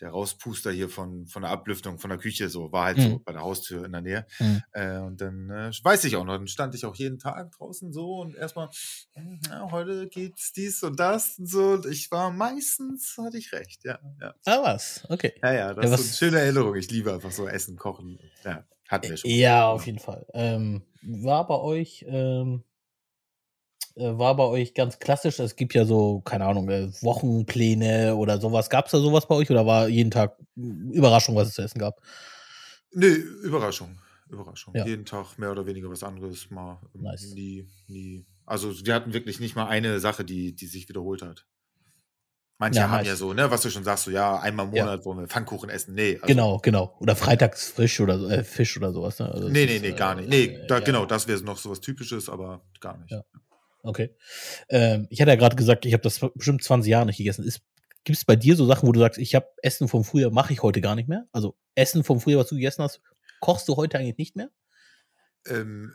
der 0.00 0.10
Rauspuster 0.10 0.70
hier 0.72 0.88
von, 0.88 1.26
von 1.26 1.42
der 1.42 1.50
Ablüftung 1.50 1.98
von 1.98 2.10
der 2.10 2.18
Küche, 2.18 2.48
so 2.48 2.72
war 2.72 2.84
halt 2.86 3.00
so 3.00 3.18
Mhm. 3.18 3.24
bei 3.24 3.32
der 3.32 3.42
Haustür 3.42 3.84
in 3.84 3.92
der 3.92 4.00
Nähe. 4.00 4.26
Mhm. 4.40 4.64
Äh, 4.72 4.98
und 4.98 5.20
dann 5.20 5.50
äh, 5.50 5.70
weiß 5.82 6.04
ich 6.04 6.16
auch 6.16 6.24
noch, 6.24 6.36
dann 6.36 6.48
stand 6.48 6.74
ich 6.74 6.84
auch 6.84 6.96
jeden 6.96 7.18
Tag 7.18 7.52
draußen 7.52 7.92
so 7.92 8.20
und 8.20 8.34
erstmal, 8.36 8.68
hm, 9.14 9.40
ja, 9.48 9.70
heute 9.70 10.08
geht's 10.08 10.52
dies 10.52 10.82
und 10.82 10.98
das 11.00 11.38
und 11.38 11.46
so. 11.46 11.72
Und 11.74 11.86
ich 11.86 12.10
war 12.10 12.30
meistens, 12.30 13.16
hatte 13.18 13.38
ich 13.38 13.52
recht, 13.52 13.84
ja. 13.84 13.98
Ja, 14.20 14.34
Ah, 14.46 14.62
was? 14.62 15.04
Okay. 15.10 15.32
ja, 15.42 15.52
ja 15.52 15.74
das 15.74 15.90
Ja, 15.90 15.96
ist 15.96 15.96
so 15.96 16.02
eine 16.02 16.12
schöne 16.12 16.40
Erinnerung. 16.40 16.74
Ich 16.76 16.90
liebe 16.90 17.12
einfach 17.12 17.30
so 17.32 17.46
Essen, 17.48 17.76
Kochen. 17.76 18.18
Ja, 18.44 18.66
hatten 18.88 19.08
wir 19.10 19.16
schon. 19.16 19.34
Ja, 19.38 19.68
auf 19.70 19.86
jeden 19.86 19.98
Fall. 19.98 20.26
Ähm, 20.34 20.82
war 21.02 21.46
bei 21.46 21.56
euch, 21.58 22.04
ähm, 22.08 22.64
äh, 22.72 22.73
war 23.96 24.36
bei 24.36 24.44
euch 24.44 24.74
ganz 24.74 24.98
klassisch, 24.98 25.38
es 25.38 25.56
gibt 25.56 25.74
ja 25.74 25.84
so, 25.84 26.20
keine 26.22 26.46
Ahnung, 26.46 26.68
äh, 26.68 26.88
Wochenpläne 27.02 28.16
oder 28.16 28.40
sowas. 28.40 28.68
Gab 28.70 28.86
es 28.86 28.92
da 28.92 28.98
sowas 28.98 29.26
bei 29.28 29.34
euch 29.36 29.50
oder 29.50 29.66
war 29.66 29.88
jeden 29.88 30.10
Tag 30.10 30.36
mm, 30.56 30.90
Überraschung, 30.90 31.36
was 31.36 31.48
es 31.48 31.54
zu 31.54 31.62
essen 31.62 31.78
gab? 31.78 32.00
Nee, 32.92 33.06
Überraschung. 33.42 33.98
Überraschung. 34.28 34.74
Ja. 34.74 34.84
Jeden 34.86 35.04
Tag 35.04 35.38
mehr 35.38 35.50
oder 35.52 35.66
weniger 35.66 35.90
was 35.90 36.02
anderes. 36.02 36.50
Mal 36.50 36.80
ähm, 36.94 37.02
Nice. 37.02 37.32
nie, 37.34 37.68
nie. 37.88 38.26
Also 38.46 38.72
wir 38.84 38.94
hatten 38.94 39.12
wirklich 39.12 39.38
nicht 39.40 39.54
mal 39.54 39.66
eine 39.66 40.00
Sache, 40.00 40.24
die, 40.24 40.54
die 40.54 40.66
sich 40.66 40.88
wiederholt 40.88 41.22
hat. 41.22 41.46
Manche 42.58 42.80
Ja, 42.80 42.88
haben 42.88 42.98
nice. 42.98 43.08
ja 43.08 43.16
so, 43.16 43.32
ne, 43.32 43.50
was 43.50 43.62
du 43.62 43.70
schon 43.70 43.84
sagst, 43.84 44.04
so 44.04 44.10
ja, 44.10 44.38
einmal 44.38 44.66
im 44.68 44.74
Ja. 44.74 44.84
Monat 44.84 45.04
wollen 45.04 45.18
wir 45.18 45.28
Pfannkuchen 45.28 45.70
essen. 45.70 45.94
Nee, 45.94 46.14
also, 46.14 46.26
genau, 46.26 46.58
genau. 46.58 46.96
Oder 47.00 47.16
freitags 47.16 47.68
frisch 47.70 48.00
oder 48.00 48.18
so, 48.18 48.28
äh, 48.28 48.44
Fisch 48.44 48.76
oder 48.76 48.92
sowas. 48.92 49.18
Ne? 49.18 49.28
Also 49.30 49.48
Nee, 49.48 49.66
nee, 49.66 49.76
ist, 49.76 49.82
nee, 49.82 49.88
äh, 49.88 49.92
gar 49.92 50.14
nicht. 50.14 50.28
Nee, 50.28 50.44
äh, 50.44 50.66
da, 50.66 50.78
ja, 50.78 50.84
genau, 50.84 51.04
das 51.04 51.26
wäre 51.28 51.40
noch 51.42 51.58
so 51.58 51.70
was 51.70 51.80
Typisches, 51.80 52.28
aber 52.28 52.64
gar 52.80 52.96
nicht. 52.98 53.12
Okay. 53.84 54.16
Ähm, 54.70 55.06
ich 55.10 55.20
hatte 55.20 55.30
ja 55.30 55.36
gerade 55.36 55.56
gesagt, 55.56 55.84
ich 55.84 55.92
habe 55.92 56.02
das 56.02 56.18
bestimmt 56.34 56.64
20 56.64 56.90
Jahre 56.90 57.06
nicht 57.06 57.18
gegessen. 57.18 57.44
Gibt 58.04 58.18
es 58.18 58.24
bei 58.24 58.34
dir 58.34 58.56
so 58.56 58.66
Sachen, 58.66 58.88
wo 58.88 58.92
du 58.92 59.00
sagst, 59.00 59.18
ich 59.18 59.34
habe 59.34 59.48
Essen 59.62 59.88
vom 59.88 60.04
Frühjahr, 60.04 60.30
mache 60.30 60.52
ich 60.52 60.62
heute 60.62 60.80
gar 60.80 60.94
nicht 60.94 61.08
mehr? 61.08 61.26
Also 61.32 61.56
Essen 61.74 62.02
vom 62.02 62.20
Frühjahr, 62.20 62.40
was 62.40 62.48
du 62.48 62.56
gegessen 62.56 62.82
hast, 62.82 63.00
kochst 63.40 63.68
du 63.68 63.76
heute 63.76 63.98
eigentlich 63.98 64.16
nicht 64.16 64.36
mehr? 64.36 64.50
Ähm, 65.46 65.92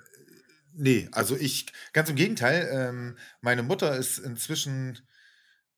nee, 0.74 1.09
also 1.12 1.36
ich, 1.36 1.65
ganz 1.94 2.09
im 2.09 2.15
Gegenteil, 2.15 2.69
ähm, 2.71 3.18
meine 3.41 3.63
Mutter 3.63 3.95
ist 3.95 4.19
inzwischen, 4.19 5.00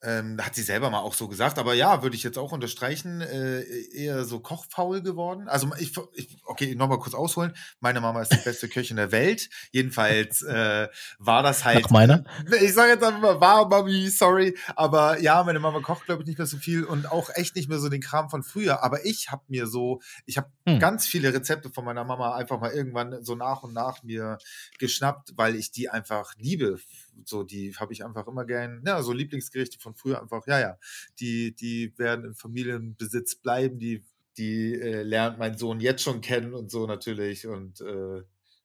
ähm, 0.03 0.37
hat 0.41 0.55
sie 0.55 0.63
selber 0.63 0.89
mal 0.89 0.99
auch 0.99 1.13
so 1.13 1.27
gesagt, 1.27 1.59
aber 1.59 1.73
ja, 1.73 2.01
würde 2.01 2.15
ich 2.15 2.23
jetzt 2.23 2.37
auch 2.37 2.51
unterstreichen, 2.51 3.21
äh, 3.21 3.61
eher 3.93 4.25
so 4.25 4.39
kochfaul 4.39 5.01
geworden. 5.01 5.47
Also 5.47 5.69
ich, 5.77 5.93
ich 6.13 6.37
okay, 6.45 6.75
nochmal 6.75 6.99
kurz 6.99 7.13
ausholen. 7.13 7.53
Meine 7.79 8.01
Mama 8.01 8.21
ist 8.21 8.31
die 8.33 8.37
beste 8.43 8.67
Köchin 8.67 8.97
der 8.97 9.11
Welt. 9.11 9.49
Jedenfalls 9.71 10.41
äh, 10.41 10.87
war 11.19 11.43
das 11.43 11.65
halt. 11.65 11.83
Nach 11.83 11.89
meiner? 11.91 12.23
Ich 12.61 12.73
sage 12.73 12.93
jetzt 12.93 13.03
einfach 13.03 13.21
mal, 13.21 13.39
war 13.39 13.67
Mami, 13.67 14.09
sorry. 14.09 14.57
Aber 14.75 15.19
ja, 15.19 15.43
meine 15.43 15.59
Mama 15.59 15.81
kocht, 15.81 16.05
glaube 16.05 16.23
ich, 16.23 16.27
nicht 16.27 16.39
mehr 16.39 16.47
so 16.47 16.57
viel 16.57 16.83
und 16.83 17.11
auch 17.11 17.29
echt 17.35 17.55
nicht 17.55 17.69
mehr 17.69 17.79
so 17.79 17.89
den 17.89 18.01
Kram 18.01 18.29
von 18.29 18.43
früher. 18.43 18.83
Aber 18.83 19.05
ich 19.05 19.31
habe 19.31 19.43
mir 19.47 19.67
so, 19.67 20.01
ich 20.25 20.37
habe 20.37 20.49
Hm. 20.67 20.77
ganz 20.77 21.07
viele 21.07 21.33
Rezepte 21.33 21.71
von 21.71 21.83
meiner 21.83 22.03
Mama 22.03 22.35
einfach 22.35 22.59
mal 22.59 22.71
irgendwann 22.71 23.23
so 23.23 23.33
nach 23.33 23.63
und 23.63 23.73
nach 23.73 24.03
mir 24.03 24.37
geschnappt, 24.77 25.33
weil 25.35 25.55
ich 25.55 25.71
die 25.71 25.89
einfach 25.89 26.35
liebe. 26.37 26.79
So, 27.25 27.43
die 27.43 27.75
habe 27.77 27.93
ich 27.93 28.05
einfach 28.05 28.27
immer 28.27 28.45
gern, 28.45 28.83
ja, 28.85 29.01
so 29.01 29.11
Lieblingsgerichte 29.11 29.79
von 29.79 29.95
früher 29.95 30.21
einfach, 30.21 30.45
ja, 30.45 30.59
ja. 30.59 30.77
Die, 31.19 31.55
die 31.55 31.97
werden 31.97 32.25
im 32.25 32.35
Familienbesitz 32.35 33.35
bleiben, 33.35 33.79
die, 33.79 34.03
die 34.37 34.75
äh, 34.75 35.01
lernt 35.01 35.39
mein 35.39 35.57
Sohn 35.57 35.79
jetzt 35.79 36.03
schon 36.03 36.21
kennen 36.21 36.53
und 36.53 36.69
so 36.69 36.85
natürlich. 36.85 37.47
Und 37.47 37.81
äh, 37.81 38.21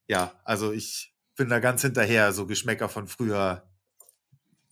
ja, 0.06 0.38
also 0.44 0.72
ich 0.72 1.14
bin 1.34 1.48
da 1.48 1.60
ganz 1.60 1.80
hinterher, 1.80 2.32
so 2.32 2.46
Geschmäcker 2.46 2.90
von 2.90 3.06
früher 3.06 3.66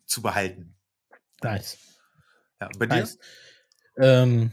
zu 0.05 0.21
behalten. 0.21 0.75
Nice. 1.43 1.79
Ja, 2.61 2.69
bei 2.79 2.87
dir? 2.87 2.97
nice. 2.97 3.19
Ähm, 3.97 4.53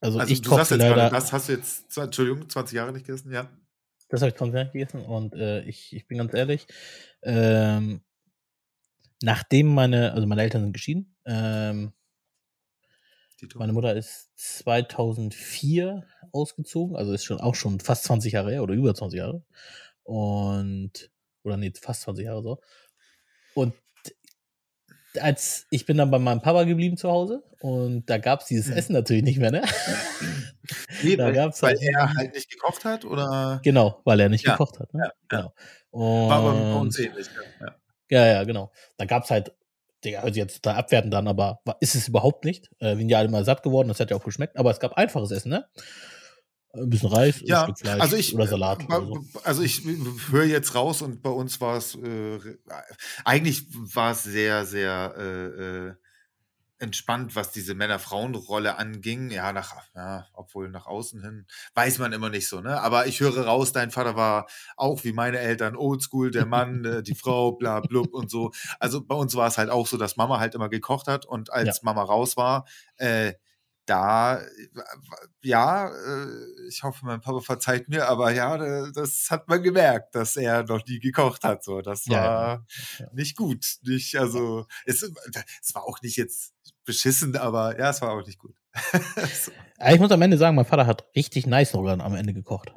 also, 0.00 0.18
Also 0.18 0.32
ich 0.32 0.42
du 0.42 0.50
koche 0.50 0.60
sagst 0.60 0.70
jetzt 0.72 0.80
leider, 0.80 1.10
das 1.10 1.32
hast 1.32 1.48
du 1.48 1.52
jetzt, 1.52 1.96
Entschuldigung, 1.96 2.48
20 2.48 2.76
Jahre 2.76 2.92
nicht 2.92 3.06
gegessen, 3.06 3.32
ja? 3.32 3.50
das 4.08 4.20
habe 4.20 4.30
ich 4.30 4.36
20 4.36 4.54
Jahre 4.54 4.70
gegessen 4.70 5.04
und 5.04 5.34
äh, 5.34 5.62
ich, 5.62 5.92
ich 5.92 6.06
bin 6.06 6.18
ganz 6.18 6.32
ehrlich, 6.34 6.66
ähm, 7.22 8.02
nachdem 9.22 9.74
meine, 9.74 10.12
also 10.12 10.26
meine 10.26 10.42
Eltern 10.42 10.62
sind 10.62 10.72
geschieden, 10.72 11.16
ähm. 11.24 11.92
Meine 13.54 13.74
Mutter 13.74 13.94
ist 13.94 14.30
2004 14.36 16.02
ausgezogen, 16.32 16.96
also 16.96 17.12
ist 17.12 17.24
schon 17.24 17.38
auch 17.38 17.54
schon 17.54 17.80
fast 17.80 18.04
20 18.04 18.32
Jahre 18.32 18.50
her 18.50 18.62
oder 18.62 18.72
über 18.74 18.94
20 18.94 19.18
Jahre. 19.18 19.44
Und, 20.04 21.10
oder 21.42 21.56
nee, 21.58 21.70
fast 21.78 22.02
20 22.02 22.24
Jahre 22.24 22.42
so. 22.42 22.60
Und 23.54 23.74
als 25.20 25.66
ich 25.70 25.86
bin 25.86 25.96
dann 25.96 26.10
bei 26.10 26.18
meinem 26.18 26.40
Papa 26.40 26.64
geblieben 26.64 26.96
zu 26.96 27.10
Hause 27.10 27.42
und 27.60 28.08
da 28.10 28.18
gab 28.18 28.40
es 28.40 28.46
dieses 28.46 28.68
Mhm. 28.68 28.72
Essen 28.76 28.92
natürlich 28.92 29.22
nicht 29.24 29.38
mehr, 29.38 29.50
ne? 29.50 29.62
Nee, 31.02 31.16
da 31.16 31.26
weil, 31.26 31.32
gab's 31.32 31.62
weil 31.62 31.76
halt- 31.76 31.82
er 31.82 32.14
halt 32.14 32.34
nicht 32.34 32.50
gekocht 32.50 32.84
hat 32.84 33.04
oder 33.04 33.60
Genau, 33.62 34.00
weil 34.04 34.18
er 34.20 34.28
nicht 34.28 34.44
Ja, 34.44 34.52
gekocht 34.52 34.80
hat. 34.80 34.92
Ne? 34.94 35.00
ja, 35.04 35.06
ja. 35.06 35.12
Genau. 35.38 35.54
Und, 35.90 36.28
war 36.28 36.42
bei 36.42 36.74
uns 36.80 36.98
ähnlich. 36.98 37.26
Ja. 37.60 37.66
Ja. 38.10 38.26
Ja, 38.34 38.44
genau. 38.44 38.72
Da 38.96 39.04
gab 39.04 39.24
es 39.24 39.30
halt, 39.30 39.52
Digga, 40.04 40.22
hört 40.22 40.34
sich 40.34 40.42
jetzt 40.42 40.62
total 40.62 40.78
abwertend 40.78 41.14
an, 41.14 41.28
aber 41.28 41.60
ist 41.80 41.94
es 41.94 42.08
überhaupt 42.08 42.44
nicht. 42.44 42.68
Äh, 42.80 42.90
wir 42.90 42.96
sind 42.98 43.08
ja 43.08 43.18
alle 43.18 43.28
mal 43.28 43.44
satt 43.44 43.62
geworden, 43.62 43.88
das 43.88 44.00
hat 44.00 44.10
ja 44.10 44.16
auch 44.16 44.24
geschmeckt, 44.24 44.56
aber 44.58 44.70
es 44.70 44.80
gab 44.80 44.94
einfaches 44.94 45.30
Essen, 45.30 45.50
ne? 45.50 45.66
Ein 46.76 46.90
bisschen 46.90 47.08
Reis, 47.10 47.40
ein 47.40 47.46
Ja, 47.46 47.62
Stück 47.64 47.78
Fleisch 47.78 48.00
also 48.00 48.16
ich, 48.16 48.34
oder 48.34 48.46
Salat. 48.46 48.82
äh, 48.82 48.84
Oder 48.84 49.06
so. 49.06 49.24
also 49.44 49.62
ich 49.62 49.82
höre 50.30 50.44
jetzt 50.44 50.74
raus 50.74 51.02
und 51.02 51.22
bei 51.22 51.30
uns 51.30 51.60
war 51.60 51.76
es, 51.76 51.94
äh, 51.96 52.38
eigentlich 53.24 53.66
war 53.94 54.12
es 54.12 54.22
sehr, 54.24 54.64
sehr, 54.66 55.14
äh, 55.16 55.88
äh, 55.88 55.94
entspannt, 56.78 57.34
was 57.34 57.52
diese 57.52 57.74
Männer-Frauen-Rolle 57.74 58.76
anging. 58.76 59.30
Ja, 59.30 59.52
nach, 59.52 59.74
ja, 59.94 60.26
obwohl 60.34 60.68
nach 60.68 60.86
außen 60.86 61.22
hin 61.22 61.46
weiß 61.74 61.98
man 61.98 62.12
immer 62.12 62.28
nicht 62.28 62.48
so, 62.48 62.60
ne? 62.60 62.80
Aber 62.82 63.06
ich 63.06 63.20
höre 63.20 63.46
raus, 63.46 63.72
dein 63.72 63.90
Vater 63.90 64.14
war 64.14 64.46
auch 64.76 65.02
wie 65.04 65.12
meine 65.14 65.38
Eltern 65.38 65.74
oldschool, 65.76 66.30
der 66.30 66.44
Mann, 66.46 66.84
äh, 66.84 67.02
die 67.02 67.14
Frau, 67.14 67.52
bla, 67.52 67.80
blub 67.80 68.12
und 68.12 68.30
so. 68.30 68.52
Also 68.78 69.02
bei 69.02 69.14
uns 69.14 69.34
war 69.34 69.46
es 69.48 69.56
halt 69.58 69.70
auch 69.70 69.86
so, 69.86 69.96
dass 69.96 70.16
Mama 70.16 70.38
halt 70.38 70.54
immer 70.54 70.68
gekocht 70.68 71.06
hat 71.06 71.24
und 71.24 71.50
als 71.50 71.66
ja. 71.78 71.82
Mama 71.82 72.02
raus 72.02 72.36
war, 72.36 72.66
äh, 72.98 73.32
da, 73.86 74.40
ja, 75.42 75.88
äh, 75.88 76.68
ich 76.68 76.82
hoffe, 76.82 77.06
mein 77.06 77.20
Papa 77.20 77.40
verzeiht 77.40 77.88
mir, 77.88 78.08
aber 78.08 78.32
ja, 78.32 78.90
das 78.90 79.28
hat 79.30 79.48
man 79.48 79.62
gemerkt, 79.62 80.14
dass 80.14 80.36
er 80.36 80.64
noch 80.64 80.84
nie 80.86 80.98
gekocht 80.98 81.44
hat. 81.44 81.64
So, 81.64 81.80
das 81.80 82.08
war 82.08 82.16
ja, 82.16 82.64
ja. 82.98 83.06
nicht 83.12 83.36
gut. 83.36 83.64
Nicht, 83.82 84.16
also, 84.16 84.66
es, 84.84 85.02
es 85.62 85.74
war 85.74 85.84
auch 85.84 86.02
nicht 86.02 86.16
jetzt 86.16 86.54
beschissen, 86.84 87.36
aber 87.36 87.78
ja, 87.78 87.90
es 87.90 88.02
war 88.02 88.12
auch 88.12 88.26
nicht 88.26 88.38
gut. 88.38 88.54
so. 88.92 89.52
Ich 89.88 90.00
muss 90.00 90.10
am 90.10 90.22
Ende 90.22 90.36
sagen, 90.36 90.56
mein 90.56 90.64
Vater 90.64 90.86
hat 90.86 91.06
richtig 91.14 91.46
nice 91.46 91.74
Nudeln 91.74 92.00
am 92.00 92.14
Ende 92.14 92.34
gekocht. 92.34 92.72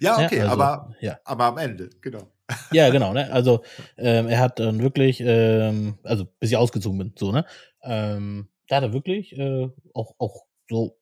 Ja, 0.00 0.24
okay, 0.24 0.40
also, 0.40 0.52
aber, 0.52 0.94
ja. 1.00 1.18
aber 1.24 1.44
am 1.44 1.58
Ende, 1.58 1.90
genau. 2.00 2.30
Ja, 2.72 2.90
genau, 2.90 3.12
ne? 3.12 3.32
Also 3.32 3.62
ähm, 3.96 4.28
er 4.28 4.38
hat 4.40 4.58
dann 4.58 4.82
wirklich, 4.82 5.20
ähm, 5.20 5.98
also 6.02 6.26
bis 6.38 6.50
ich 6.50 6.56
ausgezogen 6.56 6.98
bin, 6.98 7.12
so, 7.16 7.32
ne? 7.32 7.46
Ähm, 7.82 8.48
da 8.72 8.76
hat 8.76 8.84
er 8.84 8.94
wirklich 8.94 9.38
äh, 9.38 9.68
auch, 9.92 10.14
auch 10.18 10.46
so 10.66 10.96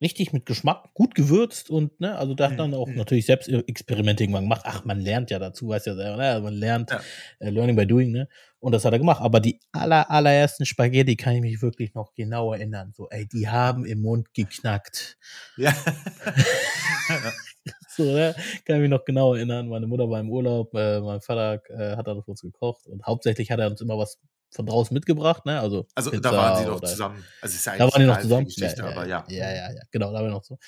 richtig 0.00 0.32
mit 0.32 0.46
Geschmack, 0.46 0.94
gut 0.94 1.14
gewürzt 1.14 1.68
und, 1.68 2.00
ne, 2.00 2.16
also 2.16 2.32
da 2.32 2.50
hat 2.50 2.58
dann 2.58 2.72
auch 2.72 2.86
mhm. 2.86 2.94
natürlich 2.94 3.26
selbst 3.26 3.46
Experimente 3.46 4.24
irgendwann 4.24 4.44
gemacht. 4.44 4.62
Ach, 4.64 4.86
man 4.86 4.98
lernt 4.98 5.30
ja 5.30 5.38
dazu, 5.38 5.68
weißt 5.68 5.86
ja 5.86 5.94
selber, 5.94 6.16
ne? 6.16 6.30
Also 6.30 6.44
man 6.44 6.54
lernt 6.54 6.90
ja. 6.90 7.02
äh, 7.40 7.50
Learning 7.50 7.76
by 7.76 7.86
Doing, 7.86 8.10
ne? 8.10 8.26
Und 8.58 8.72
das 8.72 8.86
hat 8.86 8.94
er 8.94 9.00
gemacht. 9.00 9.20
Aber 9.20 9.40
die 9.40 9.60
aller, 9.70 10.10
allerersten 10.10 10.64
Spaghetti 10.64 11.16
kann 11.16 11.34
ich 11.34 11.42
mich 11.42 11.60
wirklich 11.60 11.92
noch 11.92 12.14
genau 12.14 12.54
erinnern. 12.54 12.94
So, 12.96 13.10
ey, 13.10 13.26
die 13.26 13.48
haben 13.48 13.84
im 13.84 14.00
Mund 14.00 14.32
geknackt. 14.32 15.18
Ja. 15.58 15.74
so, 17.90 18.04
ne? 18.04 18.34
Kann 18.64 18.76
ich 18.76 18.82
mich 18.82 18.90
noch 18.90 19.04
genau 19.04 19.34
erinnern. 19.34 19.68
Meine 19.68 19.86
Mutter 19.86 20.08
war 20.08 20.20
im 20.20 20.30
Urlaub, 20.30 20.74
äh, 20.74 21.00
mein 21.00 21.20
Vater 21.20 21.60
äh, 21.68 21.96
hat 21.96 22.06
dann 22.06 22.22
für 22.22 22.30
uns 22.30 22.40
gekocht 22.40 22.86
und 22.86 23.04
hauptsächlich 23.04 23.50
hat 23.50 23.60
er 23.60 23.68
uns 23.68 23.82
immer 23.82 23.98
was 23.98 24.18
von 24.50 24.66
draußen 24.66 24.94
mitgebracht, 24.94 25.44
ne? 25.46 25.60
Also, 25.60 25.86
also 25.94 26.10
da 26.10 26.32
waren 26.32 26.62
sie 26.62 26.70
noch 26.70 26.80
zusammen. 26.80 27.24
Also 27.42 27.54
ist 27.54 27.66
ja 27.66 27.76
da 27.76 27.92
waren 27.92 28.00
die 28.00 28.06
noch 28.06 28.20
zusammen. 28.20 28.46
Ja, 28.48 28.68
ja, 28.68 28.84
aber 28.84 29.06
ja. 29.06 29.24
Ja, 29.28 29.50
ja, 29.50 29.72
ja, 29.72 29.82
genau, 29.90 30.08
da 30.08 30.14
waren 30.14 30.26
wir 30.26 30.30
noch 30.30 30.44
so. 30.44 30.58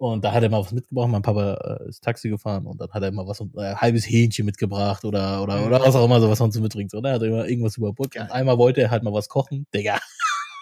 Und 0.00 0.24
da 0.24 0.32
hat 0.32 0.42
er 0.42 0.48
mal 0.48 0.60
was 0.62 0.72
mitgebracht. 0.72 1.08
Mein 1.10 1.20
Papa 1.20 1.78
äh, 1.84 1.88
ist 1.90 2.02
Taxi 2.02 2.30
gefahren 2.30 2.66
und 2.66 2.80
dann 2.80 2.90
hat 2.90 3.02
er 3.02 3.08
immer 3.08 3.26
was, 3.26 3.40
ein 3.40 3.52
äh, 3.58 3.74
halbes 3.74 4.08
Hähnchen 4.08 4.46
mitgebracht 4.46 5.04
oder, 5.04 5.42
oder, 5.42 5.66
oder 5.66 5.78
mhm. 5.78 5.84
was 5.84 5.94
auch 5.94 6.06
immer, 6.06 6.18
so 6.20 6.30
was 6.30 6.40
man 6.40 6.50
so 6.50 6.62
mitbringt. 6.62 6.90
Ne? 6.94 7.12
Hat 7.12 7.20
er 7.20 7.28
immer 7.28 7.46
irgendwas 7.46 7.76
überbrückt. 7.76 8.16
Und 8.16 8.32
einmal 8.32 8.56
wollte 8.56 8.80
er 8.80 8.90
halt 8.90 9.02
mal 9.02 9.12
was 9.12 9.28
kochen. 9.28 9.66
Digga. 9.74 10.00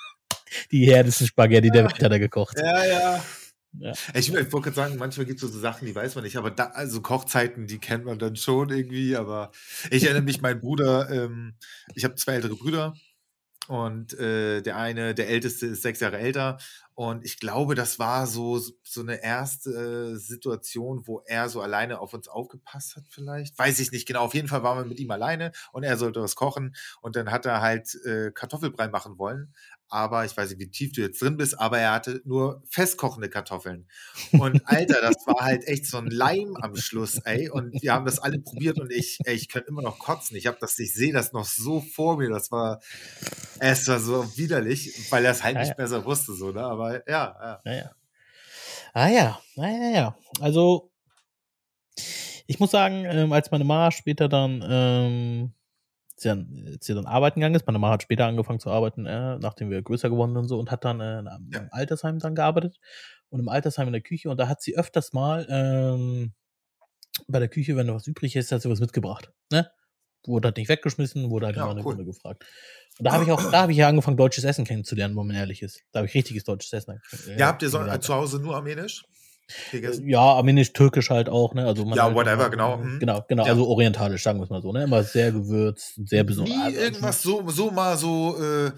Die 0.73 0.93
härtesten 0.93 1.29
Spaghetti 1.29 1.71
der 1.71 1.85
Welt 1.85 2.03
hat 2.03 2.11
er 2.11 2.19
gekocht. 2.19 2.59
Ja, 2.59 2.85
ja. 2.85 3.25
Ja. 3.73 3.93
Ich, 4.15 4.29
ich 4.29 4.35
wollte 4.35 4.49
gerade 4.49 4.75
sagen, 4.75 4.97
manchmal 4.97 5.27
gibt 5.27 5.43
es 5.43 5.53
so 5.53 5.59
Sachen, 5.59 5.87
die 5.87 5.95
weiß 5.95 6.15
man 6.15 6.25
nicht, 6.25 6.37
aber 6.37 6.51
da, 6.51 6.67
also 6.67 7.01
Kochzeiten, 7.03 7.67
die 7.67 7.79
kennt 7.79 8.05
man 8.05 8.19
dann 8.19 8.37
schon 8.37 8.71
irgendwie. 8.71 9.17
Aber 9.17 9.51
ich 9.91 10.05
erinnere 10.05 10.23
mich, 10.23 10.41
mein 10.41 10.61
Bruder, 10.61 11.11
ähm, 11.11 11.55
ich 11.95 12.05
habe 12.05 12.15
zwei 12.15 12.35
ältere 12.35 12.57
Brüder 12.57 12.95
und 13.69 14.19
äh, 14.19 14.63
der 14.63 14.79
eine, 14.79 15.15
der 15.15 15.29
älteste, 15.29 15.67
ist 15.67 15.83
sechs 15.83 16.01
Jahre 16.01 16.19
älter. 16.19 16.59
Und 16.95 17.25
ich 17.25 17.39
glaube, 17.39 17.75
das 17.75 17.99
war 17.99 18.27
so, 18.27 18.61
so 18.83 19.03
eine 19.03 19.23
erste 19.23 20.15
äh, 20.15 20.17
Situation, 20.17 21.07
wo 21.07 21.23
er 21.27 21.49
so 21.49 21.61
alleine 21.61 22.01
auf 22.01 22.13
uns 22.15 22.27
aufgepasst 22.27 22.97
hat, 22.97 23.05
vielleicht. 23.09 23.57
Weiß 23.59 23.79
ich 23.79 23.93
nicht 23.93 24.09
genau. 24.09 24.23
Auf 24.23 24.35
jeden 24.35 24.49
Fall 24.49 24.63
waren 24.63 24.79
wir 24.79 24.85
mit 24.87 24.99
ihm 24.99 25.11
alleine 25.11 25.53
und 25.73 25.85
er 25.85 25.97
sollte 25.97 26.21
was 26.23 26.35
kochen. 26.35 26.75
Und 27.03 27.15
dann 27.15 27.31
hat 27.31 27.47
er 27.47 27.61
halt 27.61 27.95
äh, 28.07 28.33
Kartoffelbrei 28.33 28.89
machen 28.89 29.19
wollen 29.19 29.53
aber 29.89 30.25
ich 30.25 30.37
weiß 30.37 30.51
nicht, 30.51 30.61
wie 30.61 30.71
tief 30.71 30.93
du 30.93 31.01
jetzt 31.01 31.21
drin 31.21 31.37
bist, 31.37 31.59
aber 31.59 31.79
er 31.79 31.93
hatte 31.93 32.21
nur 32.25 32.63
festkochende 32.69 33.29
Kartoffeln. 33.29 33.89
Und 34.33 34.61
Alter, 34.67 35.01
das 35.01 35.27
war 35.27 35.45
halt 35.45 35.67
echt 35.67 35.87
so 35.87 35.99
ein 35.99 36.07
Leim 36.07 36.57
am 36.57 36.77
Schluss, 36.77 37.19
ey. 37.25 37.49
Und 37.49 37.83
wir 37.83 37.93
haben 37.93 38.05
das 38.05 38.19
alle 38.19 38.39
probiert 38.39 38.79
und 38.79 38.93
ich, 38.93 39.19
ey, 39.25 39.35
ich 39.35 39.49
könnte 39.49 39.69
immer 39.69 39.83
noch 39.83 39.99
kotzen. 39.99 40.37
Ich 40.37 40.47
habe 40.47 40.59
das, 40.61 40.79
ich 40.79 40.93
sehe 40.93 41.13
das 41.13 41.33
noch 41.33 41.45
so 41.45 41.81
vor 41.81 42.19
mir. 42.19 42.29
Das 42.29 42.51
war, 42.51 42.81
es 43.61 43.89
war 43.89 44.01
so 44.01 44.37
widerlich, 44.37 45.11
weil 45.11 45.25
er 45.25 45.33
es 45.33 45.43
halt 45.43 45.55
ja, 45.55 45.61
nicht 45.61 45.71
ja. 45.71 45.75
besser 45.75 46.05
wusste, 46.05 46.35
so, 46.35 46.53
ne? 46.53 46.63
Aber 46.63 47.09
ja, 47.09 47.37
ja. 47.41 47.61
ja, 47.65 47.73
ja. 47.73 47.91
Ah 48.95 49.09
ja, 49.09 49.41
ja, 49.57 49.91
ja. 49.91 50.17
Also 50.41 50.91
ich 52.47 52.59
muss 52.59 52.71
sagen, 52.71 53.05
ähm, 53.05 53.33
als 53.33 53.51
meine 53.51 53.65
Mama 53.65 53.91
später 53.91 54.29
dann 54.29 54.65
ähm, 54.67 55.53
sie 56.21 56.29
dann, 56.29 56.79
sie 56.81 56.95
dann 56.95 57.07
arbeiten 57.07 57.41
gegangen 57.41 57.55
ist. 57.55 57.67
Meine 57.67 57.79
Mama 57.79 57.95
hat 57.95 58.03
später 58.03 58.27
angefangen 58.27 58.61
zu 58.61 58.71
arbeiten, 58.71 59.07
äh, 59.07 59.39
nachdem 59.39 59.71
wir 59.71 59.83
größer 59.83 60.11
geworden 60.11 60.31
sind 60.33 60.43
und 60.43 60.49
so, 60.49 60.59
und 60.59 60.71
hat 60.71 60.85
dann 60.85 61.01
äh, 61.01 61.21
im 61.21 61.51
ja. 61.53 61.69
Altersheim 61.71 62.19
dann 62.19 62.35
gearbeitet 62.35 62.79
und 63.31 63.41
im 63.41 63.49
Altersheim 63.49 63.89
in 63.89 63.93
der 63.93 64.03
Küche. 64.03 64.31
Und 64.31 64.39
da 64.39 64.49
hat 64.49 64.63
sie 64.63 64.77
öfters 64.77 65.13
mal 65.13 65.47
ähm, 65.49 66.33
bei 67.27 67.39
der 67.39 67.49
Küche, 67.49 67.77
wenn 67.77 67.87
da 67.87 67.95
was 67.95 68.07
übrig 68.07 68.37
ist, 68.37 68.53
hat 68.53 68.63
sie 68.63 68.71
was 68.71 68.81
mitgebracht. 68.81 69.33
Ne? 69.51 69.71
Wurde 70.27 70.49
halt 70.49 70.57
nicht 70.57 70.69
weggeschmissen, 70.69 71.31
wurde 71.31 71.47
halt 71.47 71.57
ja, 71.57 71.63
immer 71.63 71.73
eine 71.73 71.81
cool. 71.81 71.95
Runde 71.95 72.05
gefragt. 72.05 72.45
Und 72.99 73.05
da 73.05 73.13
habe 73.13 73.25
ich 73.25 73.31
auch, 73.31 73.51
da 73.51 73.63
habe 73.63 73.73
ich 73.73 73.79
ja 73.79 73.89
angefangen, 73.89 74.17
deutsches 74.17 74.45
Essen 74.45 74.65
kennenzulernen, 74.65 75.17
wenn 75.17 75.27
man 75.27 75.37
ehrlich 75.37 75.63
ist. 75.63 75.83
Da 75.93 76.01
habe 76.01 76.09
ich 76.09 76.15
richtiges 76.15 76.45
deutsches 76.45 76.73
Essen. 76.73 77.01
Äh, 77.29 77.39
ja, 77.39 77.47
habt 77.47 77.63
ihr 77.63 77.71
so, 77.71 77.81
äh, 77.81 78.01
zu 78.01 78.15
Hause 78.15 78.41
nur 78.41 78.57
Armenisch? 78.57 79.05
Gegessen? 79.71 80.09
Ja, 80.09 80.21
armenisch, 80.21 80.73
türkisch 80.73 81.11
halt 81.11 81.29
auch, 81.29 81.55
ne? 81.55 81.67
Also 81.67 81.85
ja, 81.95 82.15
whatever, 82.15 82.33
immer, 82.33 82.51
genau. 82.51 82.79
Hm. 82.79 82.99
Genau, 83.01 83.25
genau, 83.29 83.45
ja. 83.45 83.53
also 83.53 83.67
orientalisch, 83.67 84.23
sagen 84.23 84.39
wir 84.39 84.45
es 84.45 84.51
mal 84.51 84.63
so, 84.63 84.73
ne? 84.73 84.85
Immer 84.85 85.03
sehr 85.03 85.33
gewürzt, 85.33 86.01
sehr 86.05 86.25
besonders. 86.25 86.57
Nie 86.57 86.63
also, 86.63 86.81
irgendwas 86.81 87.23
so, 87.23 87.49
so 87.49 87.71
mal 87.71 87.97
so, 87.97 88.37
äh, 88.39 88.73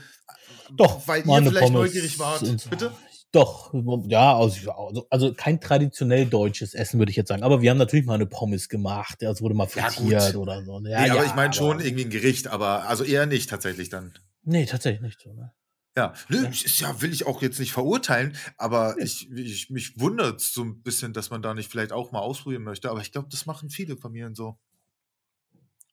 doch, 0.76 1.06
weil 1.06 1.20
ihr 1.20 1.24
vielleicht 1.24 1.58
Pommes 1.58 1.70
neugierig 1.70 2.18
wart. 2.18 2.46
So. 2.46 2.70
Bitte? 2.70 2.92
Doch, 3.32 3.72
ja, 4.08 4.36
also, 4.36 5.06
also 5.08 5.32
kein 5.34 5.60
traditionell 5.60 6.26
deutsches 6.26 6.74
Essen, 6.74 6.98
würde 6.98 7.10
ich 7.10 7.16
jetzt 7.16 7.28
sagen. 7.28 7.44
Aber 7.44 7.62
wir 7.62 7.70
haben 7.70 7.78
natürlich 7.78 8.04
mal 8.04 8.14
eine 8.14 8.26
Pommes 8.26 8.68
gemacht. 8.68 9.22
Ja, 9.22 9.30
es 9.30 9.40
wurde 9.40 9.54
mal 9.54 9.68
frittiert 9.68 10.32
ja, 10.32 10.38
oder 10.38 10.64
so. 10.64 10.80
Ne? 10.80 10.90
Ja, 10.90 11.02
nee, 11.02 11.10
aber 11.10 11.24
ich 11.24 11.34
meine 11.36 11.52
schon 11.52 11.80
irgendwie 11.80 12.06
ein 12.06 12.10
Gericht, 12.10 12.48
aber 12.48 12.88
also 12.88 13.04
eher 13.04 13.26
nicht 13.26 13.48
tatsächlich 13.48 13.88
dann. 13.88 14.14
Nee, 14.42 14.66
tatsächlich 14.66 15.02
nicht 15.02 15.20
so, 15.20 15.32
ne? 15.32 15.52
Ja, 16.00 16.14
ne, 16.30 16.48
ist 16.48 16.80
ja, 16.80 17.02
will 17.02 17.12
ich 17.12 17.26
auch 17.26 17.42
jetzt 17.42 17.60
nicht 17.60 17.72
verurteilen, 17.72 18.34
aber 18.56 18.96
ich, 18.98 19.30
ich, 19.32 19.68
mich 19.68 20.00
wundert 20.00 20.40
so 20.40 20.62
ein 20.62 20.82
bisschen, 20.82 21.12
dass 21.12 21.28
man 21.28 21.42
da 21.42 21.52
nicht 21.52 21.70
vielleicht 21.70 21.92
auch 21.92 22.10
mal 22.10 22.20
ausprobieren 22.20 22.62
möchte. 22.62 22.90
Aber 22.90 23.00
ich 23.00 23.12
glaube, 23.12 23.28
das 23.30 23.44
machen 23.44 23.68
viele 23.68 23.98
Familien 23.98 24.34
so. 24.34 24.58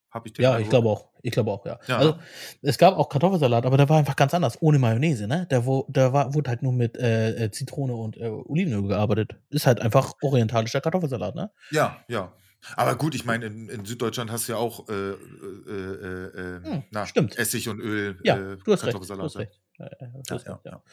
Hab 0.09 0.25
ich 0.25 0.37
ja, 0.37 0.57
ich 0.59 0.69
glaube 0.69 0.87
auch. 0.87 1.09
Ich 1.21 1.31
glaube 1.31 1.51
auch, 1.51 1.65
ja. 1.65 1.77
ja. 1.87 1.97
Also 1.97 2.17
es 2.61 2.77
gab 2.77 2.95
auch 2.95 3.09
Kartoffelsalat, 3.09 3.65
aber 3.65 3.75
der 3.75 3.89
war 3.89 3.97
einfach 3.97 4.15
ganz 4.15 4.33
anders, 4.33 4.61
ohne 4.61 4.79
Mayonnaise, 4.79 5.27
ne? 5.27 5.45
Der, 5.51 5.65
wo, 5.65 5.85
der 5.89 6.13
war, 6.13 6.33
wurde 6.33 6.49
halt 6.51 6.63
nur 6.63 6.71
mit 6.71 6.97
äh, 6.97 7.45
äh 7.45 7.51
Zitrone 7.51 7.93
und 7.93 8.15
äh, 8.15 8.29
Olivenöl 8.29 8.87
gearbeitet. 8.87 9.35
Ist 9.49 9.67
halt 9.67 9.81
einfach 9.81 10.13
orientalischer 10.21 10.79
Kartoffelsalat, 10.79 11.35
ne? 11.35 11.51
Ja, 11.71 11.97
ja. 12.07 12.31
Aber 12.75 12.95
gut, 12.97 13.15
ich 13.15 13.25
meine, 13.25 13.45
in, 13.45 13.69
in, 13.69 13.85
Süddeutschland 13.85 14.31
hast 14.31 14.47
du 14.47 14.53
ja 14.53 14.57
auch 14.57 14.89
äh, 14.89 14.93
äh, 14.93 15.13
äh, 15.13 16.57
ähm, 16.57 16.63
hm, 16.63 16.83
na, 16.91 17.05
stimmt. 17.05 17.37
Essig 17.37 17.69
und 17.69 17.79
Öl. 17.79 18.19
Ja, 18.23 18.55
du 18.55 18.73
hast 18.73 18.83
recht. 18.83 18.97
Du 18.97 19.23
hast 19.23 19.37
recht. 19.37 19.59
Ja, 19.79 19.89
ja, 20.29 20.59
ja. 20.63 20.83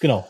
Genau. 0.00 0.26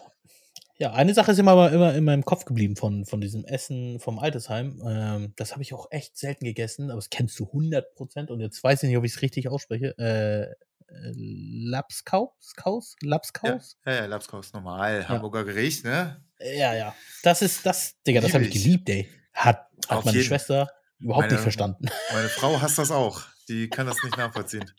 Ja, 0.81 0.95
eine 0.95 1.13
Sache 1.13 1.33
ist 1.33 1.39
immer, 1.39 1.71
immer 1.71 1.95
in 1.95 2.05
meinem 2.05 2.25
Kopf 2.25 2.47
geblieben 2.47 2.75
von, 2.75 3.05
von 3.05 3.21
diesem 3.21 3.45
Essen 3.45 4.01
vom 4.01 4.19
Altersheim. 4.19 4.81
Ähm, 4.83 5.35
das 5.37 5.53
habe 5.53 5.63
ich 5.63 5.75
auch 5.75 5.89
echt 5.91 6.17
selten 6.17 6.47
gegessen, 6.47 6.91
aber 6.91 6.97
das 6.97 7.11
kennst 7.11 7.39
du 7.39 7.45
100% 7.45 8.29
und 8.29 8.41
jetzt 8.41 8.65
weiß 8.65 8.83
ich 8.83 8.89
nicht, 8.89 8.97
ob 8.97 9.05
ich 9.05 9.13
es 9.13 9.21
richtig 9.21 9.49
ausspreche. 9.49 9.95
Äh, 9.99 10.45
äh 10.45 11.13
Lapskaus? 11.15 12.55
Kaus? 12.57 12.97
Lapskaus? 13.03 13.77
Ja, 13.85 13.93
ja, 13.93 14.07
Lapskaus, 14.07 14.55
normal. 14.55 15.07
Hamburger 15.07 15.45
Gericht, 15.45 15.85
ne? 15.85 16.25
Ja, 16.41 16.75
ja. 16.75 16.95
Das 17.23 17.43
ist, 17.43 17.67
das, 17.67 18.01
Digga, 18.07 18.23
das 18.23 18.33
habe 18.33 18.45
ich 18.45 18.51
geliebt, 18.51 18.89
ey. 18.89 19.07
Hat, 19.33 19.69
hat 19.89 20.05
meine 20.05 20.17
jeden. 20.17 20.27
Schwester 20.27 20.71
überhaupt 20.99 21.25
meine, 21.25 21.35
nicht 21.35 21.43
verstanden. 21.43 21.87
Meine 22.13 22.29
Frau 22.29 22.61
hasst 22.61 22.79
das 22.79 22.91
auch. 22.91 23.23
Die 23.49 23.69
kann 23.69 23.87
das 23.87 24.03
nicht 24.05 24.17
nachvollziehen. 24.17 24.71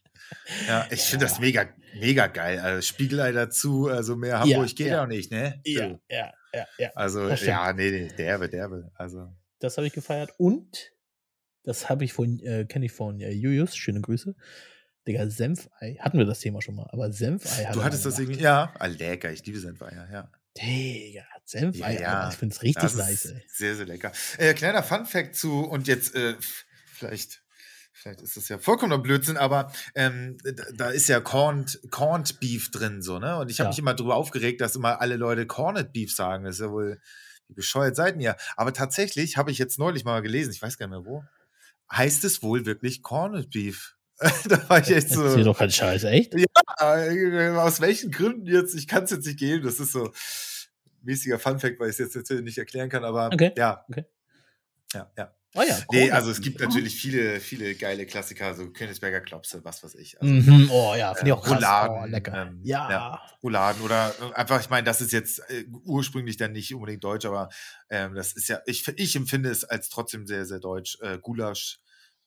Ja, 0.68 0.88
ich 0.90 1.02
finde 1.02 1.26
das 1.26 1.40
mega, 1.40 1.68
mega 1.96 2.28
geil. 2.28 2.60
Also 2.60 2.82
Spiegelei 2.82 3.32
dazu, 3.32 3.88
also 3.88 4.16
mehr 4.16 4.40
Hamburg 4.40 4.70
ja, 4.70 4.74
geht 4.76 4.88
ja 4.88 5.04
auch 5.04 5.08
nicht, 5.08 5.32
ne? 5.32 5.60
Ja, 5.66 6.00
ja, 6.10 6.32
ja, 6.54 6.66
ja. 6.78 6.90
Also, 6.96 7.28
ja, 7.28 7.74
nee, 7.74 7.92
nee, 7.92 8.08
derbe, 8.18 8.50
derbe. 8.50 8.92
Also. 8.96 9.34
Das 9.60 9.78
habe 9.78 9.88
ich 9.88 9.94
gefeiert 9.94 10.32
und 10.38 10.94
das 11.64 11.90
habe 11.90 12.04
ich 12.04 12.14
von, 12.14 12.40
äh, 12.40 12.66
kenne 12.66 12.86
ich 12.86 12.92
von 12.92 13.20
äh, 13.20 13.32
Julius, 13.32 13.76
schöne 13.76 14.02
Grüße. 14.02 14.36
Digga, 15.08 15.30
Senfei, 15.30 15.98
hatten 16.00 16.18
wir 16.18 16.26
das 16.26 16.40
Thema 16.40 16.62
schon 16.62 16.76
mal, 16.76 16.88
aber 16.92 17.12
Senfei 17.12 17.66
hat 17.66 17.76
Du 17.76 17.84
hattest 17.84 18.06
das 18.06 18.20
irgendwie, 18.20 18.42
ja, 18.42 18.74
ah, 18.78 18.86
lecker, 18.86 19.32
ich 19.32 19.46
liebe 19.46 19.60
Senfeier, 19.60 20.08
ja. 20.12 20.32
Digga, 20.58 21.24
Senfei, 21.46 21.96
ja, 21.96 22.02
ja. 22.02 22.30
ich 22.30 22.36
finde 22.36 22.56
es 22.56 22.62
richtig 22.62 22.96
nice. 22.96 23.34
Sehr, 23.48 23.76
sehr 23.76 23.86
lecker. 23.86 24.12
Äh, 24.38 24.54
kleiner 24.54 24.84
Fun-Fact 24.84 25.36
zu, 25.36 25.62
und 25.62 25.88
jetzt, 25.88 26.16
äh, 26.16 26.36
vielleicht 26.94 27.42
vielleicht 28.02 28.22
ist 28.22 28.38
das 28.38 28.50
ja 28.50 28.58
vollkommener 28.58 28.98
Blödsinn, 29.02 29.38
aber 29.38 29.72
ähm, 29.96 30.38
da 30.74 30.90
ist 30.90 31.08
ja 31.08 31.20
Corned, 31.20 31.80
Corned 31.92 32.40
Beef 32.40 32.72
drin, 32.72 33.02
so, 33.02 33.20
ne? 33.20 33.38
Und 33.38 33.52
ich 33.52 33.60
habe 33.60 33.68
ja. 33.68 33.72
mich 33.72 33.80
immer 33.80 33.94
darüber 33.94 34.16
aufgeregt, 34.16 34.62
dass 34.62 34.76
immer 34.76 35.02
alle 35.02 35.18
Leute 35.18 35.46
Corned 35.46 35.94
Beef 35.94 36.14
sagen. 36.14 36.46
Das 36.46 36.56
ist 36.56 36.62
ja 36.62 36.72
wohl, 36.72 37.00
wie 37.48 37.54
bescheuert 37.54 37.96
seid 37.96 38.20
ihr. 38.20 38.36
Aber 38.56 38.74
tatsächlich 38.74 39.38
habe 39.38 39.52
ich 39.52 39.58
jetzt 39.58 39.78
neulich 39.78 40.04
mal 40.04 40.22
gelesen, 40.22 40.52
ich 40.52 40.62
weiß 40.62 40.78
gar 40.78 40.88
nicht 40.88 40.98
mehr 40.98 41.06
wo, 41.06 41.24
heißt 41.92 42.24
es 42.24 42.42
wohl 42.42 42.66
wirklich 42.66 43.04
Corned 43.04 43.52
Beef. 43.52 43.96
da 44.48 44.70
war 44.70 44.80
ich 44.82 44.90
echt 44.96 45.10
so. 45.10 45.24
Erzähl 45.24 45.44
doch 45.44 45.58
keinen 45.58 45.72
Scheiß, 45.72 46.04
echt? 46.06 46.34
Ja, 46.36 47.06
äh, 47.06 47.50
aus 47.50 47.82
welchen 47.82 48.12
Gründen 48.12 48.46
jetzt? 48.46 48.76
Ich 48.76 48.88
kann 48.88 49.04
es 49.04 49.12
jetzt 49.12 49.26
nicht 49.26 49.40
geben. 49.40 49.64
Das 49.64 49.80
ist 49.80 49.92
so 49.92 50.12
mäßiger 51.02 51.40
Funfact, 51.40 51.80
weil 51.80 51.88
ich 51.90 51.94
es 51.94 52.00
jetzt 52.00 52.16
natürlich 52.16 52.44
nicht 52.44 52.58
erklären 52.58 52.90
kann, 52.90 53.04
aber 53.04 53.28
Okay. 53.34 53.52
ja. 53.58 53.84
Okay. 53.90 54.06
Ja, 54.94 55.12
ja. 55.18 55.36
Oh 55.54 55.64
ja, 55.68 55.78
Nee, 55.92 56.06
cool. 56.06 56.12
also 56.12 56.32
es 56.32 56.40
gibt 56.40 56.62
natürlich 56.62 56.96
viele, 56.96 57.42
viele 57.42 57.76
geile 57.76 58.06
Klassiker, 58.06 58.54
so 58.56 58.70
Königsberger 58.72 59.20
Klopse, 59.20 59.62
was 59.66 59.84
weiß 59.84 59.96
ich. 59.96 60.22
Also, 60.22 60.34
Mhm. 60.34 60.70
Oh 60.72 60.96
ja, 60.96 61.14
finde 61.14 61.32
ich 61.32 61.36
äh, 61.36 61.40
auch 61.40 61.44
krass. 61.44 61.56
Rouladen, 61.58 61.98
oh, 61.98 62.06
lecker. 62.06 62.34
ähm, 62.48 62.62
ja. 62.64 62.90
ja. 62.90 63.22
Rouladen 63.44 63.82
oder 63.82 64.14
äh, 64.22 64.34
einfach, 64.34 64.62
ich 64.62 64.70
meine, 64.70 64.86
das 64.86 65.02
ist 65.02 65.12
jetzt 65.12 65.40
äh, 65.50 65.66
ursprünglich 65.84 66.38
dann 66.38 66.54
nicht 66.54 66.74
unbedingt 66.74 67.04
deutsch, 67.04 67.26
aber 67.26 67.50
ähm, 67.90 68.16
das 68.16 68.32
ist 68.32 68.48
ja, 68.48 68.62
ich, 68.66 68.88
ich 68.96 69.16
empfinde 69.18 69.50
es 69.50 69.66
als 69.66 69.90
trotzdem 69.90 70.26
sehr, 70.26 70.46
sehr 70.46 70.60
deutsch. 70.60 70.98
Äh, 71.02 71.18
Gulasch 71.20 71.80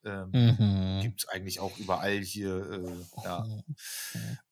ähm, 0.07 0.31
Mhm. 0.33 1.01
gibt 1.03 1.21
es 1.23 1.29
eigentlich 1.29 1.61
auch 1.61 1.77
überall 1.79 2.19
hier. 2.21 2.71
Äh, 2.71 3.25
ja. 3.25 3.45
Mhm. 3.45 3.63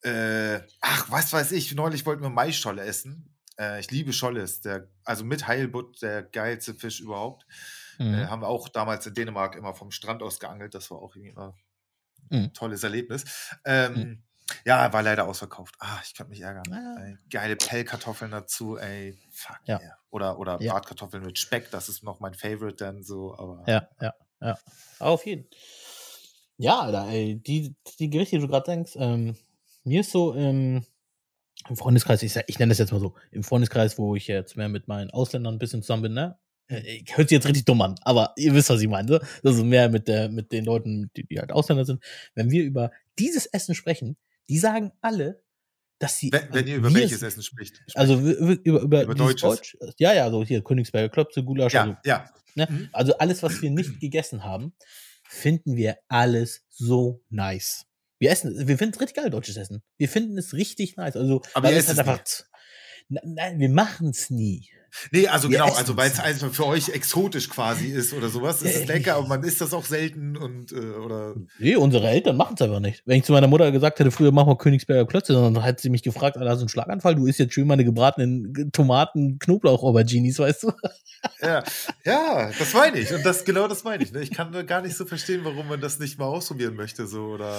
Äh, 0.03 0.61
ach, 0.81 1.11
was 1.11 1.33
weiß 1.33 1.53
ich, 1.53 1.75
neulich 1.75 2.05
wollten 2.07 2.23
wir 2.23 2.31
Maischolle 2.31 2.83
essen. 2.83 3.35
Äh, 3.59 3.81
ich 3.81 3.91
liebe 3.91 4.13
Scholles, 4.13 4.61
der, 4.63 4.89
also 5.05 5.25
mit 5.25 5.47
Heilbutt 5.47 6.03
der 6.03 6.23
geilste 6.23 6.75
Fisch 6.75 7.01
überhaupt. 7.01 7.47
Äh, 7.99 8.05
Mhm. 8.05 8.31
haben 8.31 8.43
wir 8.43 8.49
auch 8.49 8.69
damals 8.69 9.07
in 9.07 9.15
Dänemark 9.15 9.55
immer 9.57 9.75
vom 9.75 9.91
Strand 9.91 10.23
aus 10.23 10.41
geangelt. 10.41 10.75
Das 10.75 10.91
war 10.91 10.99
auch 10.99 11.15
irgendwie 11.15 11.31
immer 11.33 11.55
Mhm. 12.31 12.39
ein 12.45 12.55
tolles 12.55 12.83
Erlebnis. 12.83 13.25
Ähm, 13.65 14.23
Ja, 14.67 14.93
war 14.93 15.03
leider 15.03 15.25
ausverkauft. 15.27 15.77
Ah, 15.79 15.99
ich 16.05 16.15
kann 16.15 16.29
mich 16.29 16.41
ärgern. 16.43 16.71
Ah. 16.73 17.01
Ey, 17.03 17.17
geile 17.31 17.57
Pellkartoffeln 17.57 18.31
dazu, 18.33 18.77
ey. 18.77 19.17
Fuck 19.31 19.57
Ja. 19.65 19.81
yeah. 19.81 19.97
Oder, 20.11 20.39
oder 20.39 20.61
Ja. 20.61 20.73
Bratkartoffeln 20.75 21.23
mit 21.25 21.39
Speck, 21.39 21.71
das 21.71 21.89
ist 21.89 22.03
noch 22.03 22.21
mein 22.21 22.35
Favorite 22.35 22.77
dann 22.77 23.03
so, 23.03 23.35
aber. 23.39 23.65
Ja, 23.67 23.89
ja, 24.01 24.13
ja. 24.43 24.59
Auf 24.99 25.27
jeden. 25.27 25.47
Ja, 26.59 26.81
Alter, 26.81 27.09
ey, 27.09 27.37
die, 27.37 27.75
die 27.99 28.11
Gerichte, 28.11 28.37
die 28.37 28.43
du 28.43 28.49
gerade 28.49 28.71
denkst, 28.71 28.93
ähm, 28.97 29.37
mir 29.85 30.03
ist 30.03 30.13
so 30.13 30.33
im, 30.33 30.85
im 31.69 31.77
Freundeskreis, 31.77 32.23
ich, 32.23 32.37
ich 32.47 32.59
nenne 32.59 32.71
das 32.71 32.79
jetzt 32.79 32.93
mal 32.93 33.01
so, 33.01 33.15
im 33.31 33.43
Freundeskreis, 33.43 33.99
wo 33.99 34.15
ich 34.15 34.27
jetzt 34.27 34.57
mehr 34.57 34.69
mit 34.69 34.87
meinen 34.87 35.11
Ausländern 35.11 35.55
ein 35.55 35.59
bisschen 35.59 35.83
zusammen 35.83 36.03
bin, 36.03 36.15
ne? 36.15 36.39
Äh, 36.69 37.03
Hört 37.15 37.29
sich 37.29 37.37
jetzt 37.37 37.47
richtig 37.47 37.65
dumm 37.65 37.83
an, 37.83 37.97
aber 38.03 38.33
ihr 38.37 38.55
wisst, 38.55 38.71
was 38.71 38.81
ich 38.81 38.89
meine. 38.89 39.11
ne? 39.11 39.21
Also 39.43 39.65
mehr 39.65 39.89
mit, 39.89 40.09
der, 40.09 40.29
mit 40.29 40.53
den 40.53 40.65
Leuten, 40.65 41.11
die, 41.17 41.27
die 41.27 41.39
halt 41.41 41.53
Ausländer 41.53 41.85
sind. 41.85 42.03
Wenn 42.35 42.51
wir 42.51 42.63
über 42.63 42.93
dieses 43.19 43.47
Essen 43.47 43.75
sprechen, 43.75 44.17
die 44.49 44.59
sagen 44.59 44.93
alle, 45.01 45.43
dass 46.03 46.19
sie. 46.19 46.31
Wenn, 46.33 46.53
wenn 46.53 46.67
ihr 46.67 46.77
über 46.77 46.93
welches 46.93 47.23
Essen 47.23 47.43
spricht. 47.43 47.77
sprecht. 47.77 47.97
Also 47.97 48.19
über, 48.19 48.57
über, 48.65 49.03
Über 49.03 49.15
Deutsches. 49.15 49.43
Deutsch. 49.43 49.77
Ja, 49.99 50.13
ja, 50.13 50.31
so 50.31 50.45
hier 50.45 50.63
Königsberger 50.63 51.09
Klopse, 51.09 51.43
Gulasch, 51.45 51.75
also 51.75 51.93
ja, 52.05 52.25
ja. 52.25 52.31
Ne? 52.55 52.67
Mhm. 52.69 52.89
Also 52.93 53.17
alles, 53.19 53.43
was 53.43 53.63
wir 53.63 53.71
nicht 53.71 54.01
gegessen 54.01 54.45
haben, 54.45 54.75
finden 55.25 55.77
wir 55.77 55.97
alles 56.09 56.63
so 56.69 57.23
nice. 57.31 57.87
Wir 58.19 58.31
essen, 58.31 58.69
wir 58.69 58.79
finden 58.79 58.95
es 58.95 59.01
richtig 59.01 59.17
geil, 59.17 59.31
deutsches 59.31 59.57
Essen. 59.57 59.83
Wir 59.99 60.09
finden 60.09 60.39
es 60.39 60.53
richtig 60.53 60.97
nice. 60.97 61.17
Also, 61.17 61.43
Aber 61.55 61.71
ihr 61.73 61.77
es 61.79 61.89
esst 61.89 61.99
halt 61.99 62.09
einfach. 62.09 62.25
z- 62.25 62.45
N- 62.45 62.52
Nein, 63.25 63.59
wir 63.59 63.69
machen 63.69 64.11
es 64.11 64.31
nie. 64.31 64.69
Nee, 65.11 65.27
also 65.27 65.51
Wir 65.51 65.59
genau, 65.59 65.73
also 65.73 65.97
weil 65.97 66.09
es 66.09 66.15
es. 66.15 66.21
einfach 66.21 66.53
für 66.53 66.67
euch 66.67 66.91
exotisch 66.91 67.49
quasi 67.49 67.87
ist 67.87 68.13
oder 68.13 68.29
sowas. 68.29 68.61
Es 68.61 68.77
ist 68.77 68.83
Äh, 68.91 68.99
lecker, 68.99 69.15
aber 69.15 69.27
man 69.27 69.43
isst 69.43 69.61
das 69.63 69.73
auch 69.73 69.87
selten 69.87 70.37
und 70.37 70.71
äh, 70.73 70.77
oder. 70.77 71.35
Nee, 71.59 71.77
unsere 71.77 72.09
Eltern 72.09 72.37
machen 72.37 72.57
es 72.57 72.63
einfach 72.63 72.81
nicht. 72.81 73.03
Wenn 73.07 73.19
ich 73.19 73.25
zu 73.25 73.33
meiner 73.33 73.47
Mutter 73.47 73.73
gesagt 73.73 73.99
hätte, 74.01 74.11
früher 74.11 74.33
machen 74.33 74.49
wir 74.49 74.57
Königsberger 74.59 75.07
Klötze, 75.07 75.33
dann 75.33 75.63
hätte 75.63 75.81
sie 75.81 75.89
mich 75.89 76.03
gefragt, 76.03 76.37
Alter, 76.37 76.51
hast 76.51 76.59
du 76.59 76.63
einen 76.65 76.69
Schlaganfall? 76.69 77.15
Du 77.15 77.27
isst 77.27 77.39
jetzt 77.39 77.55
schön 77.55 77.67
meine 77.67 77.85
gebratenen 77.85 78.71
Tomaten, 78.73 79.39
Knoblauch, 79.39 79.83
Auberginis, 79.83 80.39
weißt 80.39 80.65
du? 80.65 80.73
Ja, 81.41 81.63
ja, 82.05 82.51
das 82.59 82.75
meine 82.75 82.99
ich. 82.99 83.13
Und 83.15 83.25
das 83.25 83.45
genau 83.45 83.69
das 83.69 83.85
meine 83.85 84.03
ich. 84.03 84.13
Ne? 84.13 84.21
Ich 84.21 84.31
kann 84.33 84.51
gar 84.67 84.83
nicht 84.83 84.97
so 84.97 85.07
verstehen, 85.07 85.41
warum 85.45 85.69
man 85.69 85.81
das 85.81 86.01
nicht 86.01 86.19
mal 86.19 86.27
ausprobieren 86.27 86.75
möchte. 86.75 87.07
So 87.07 87.27
oder 87.29 87.57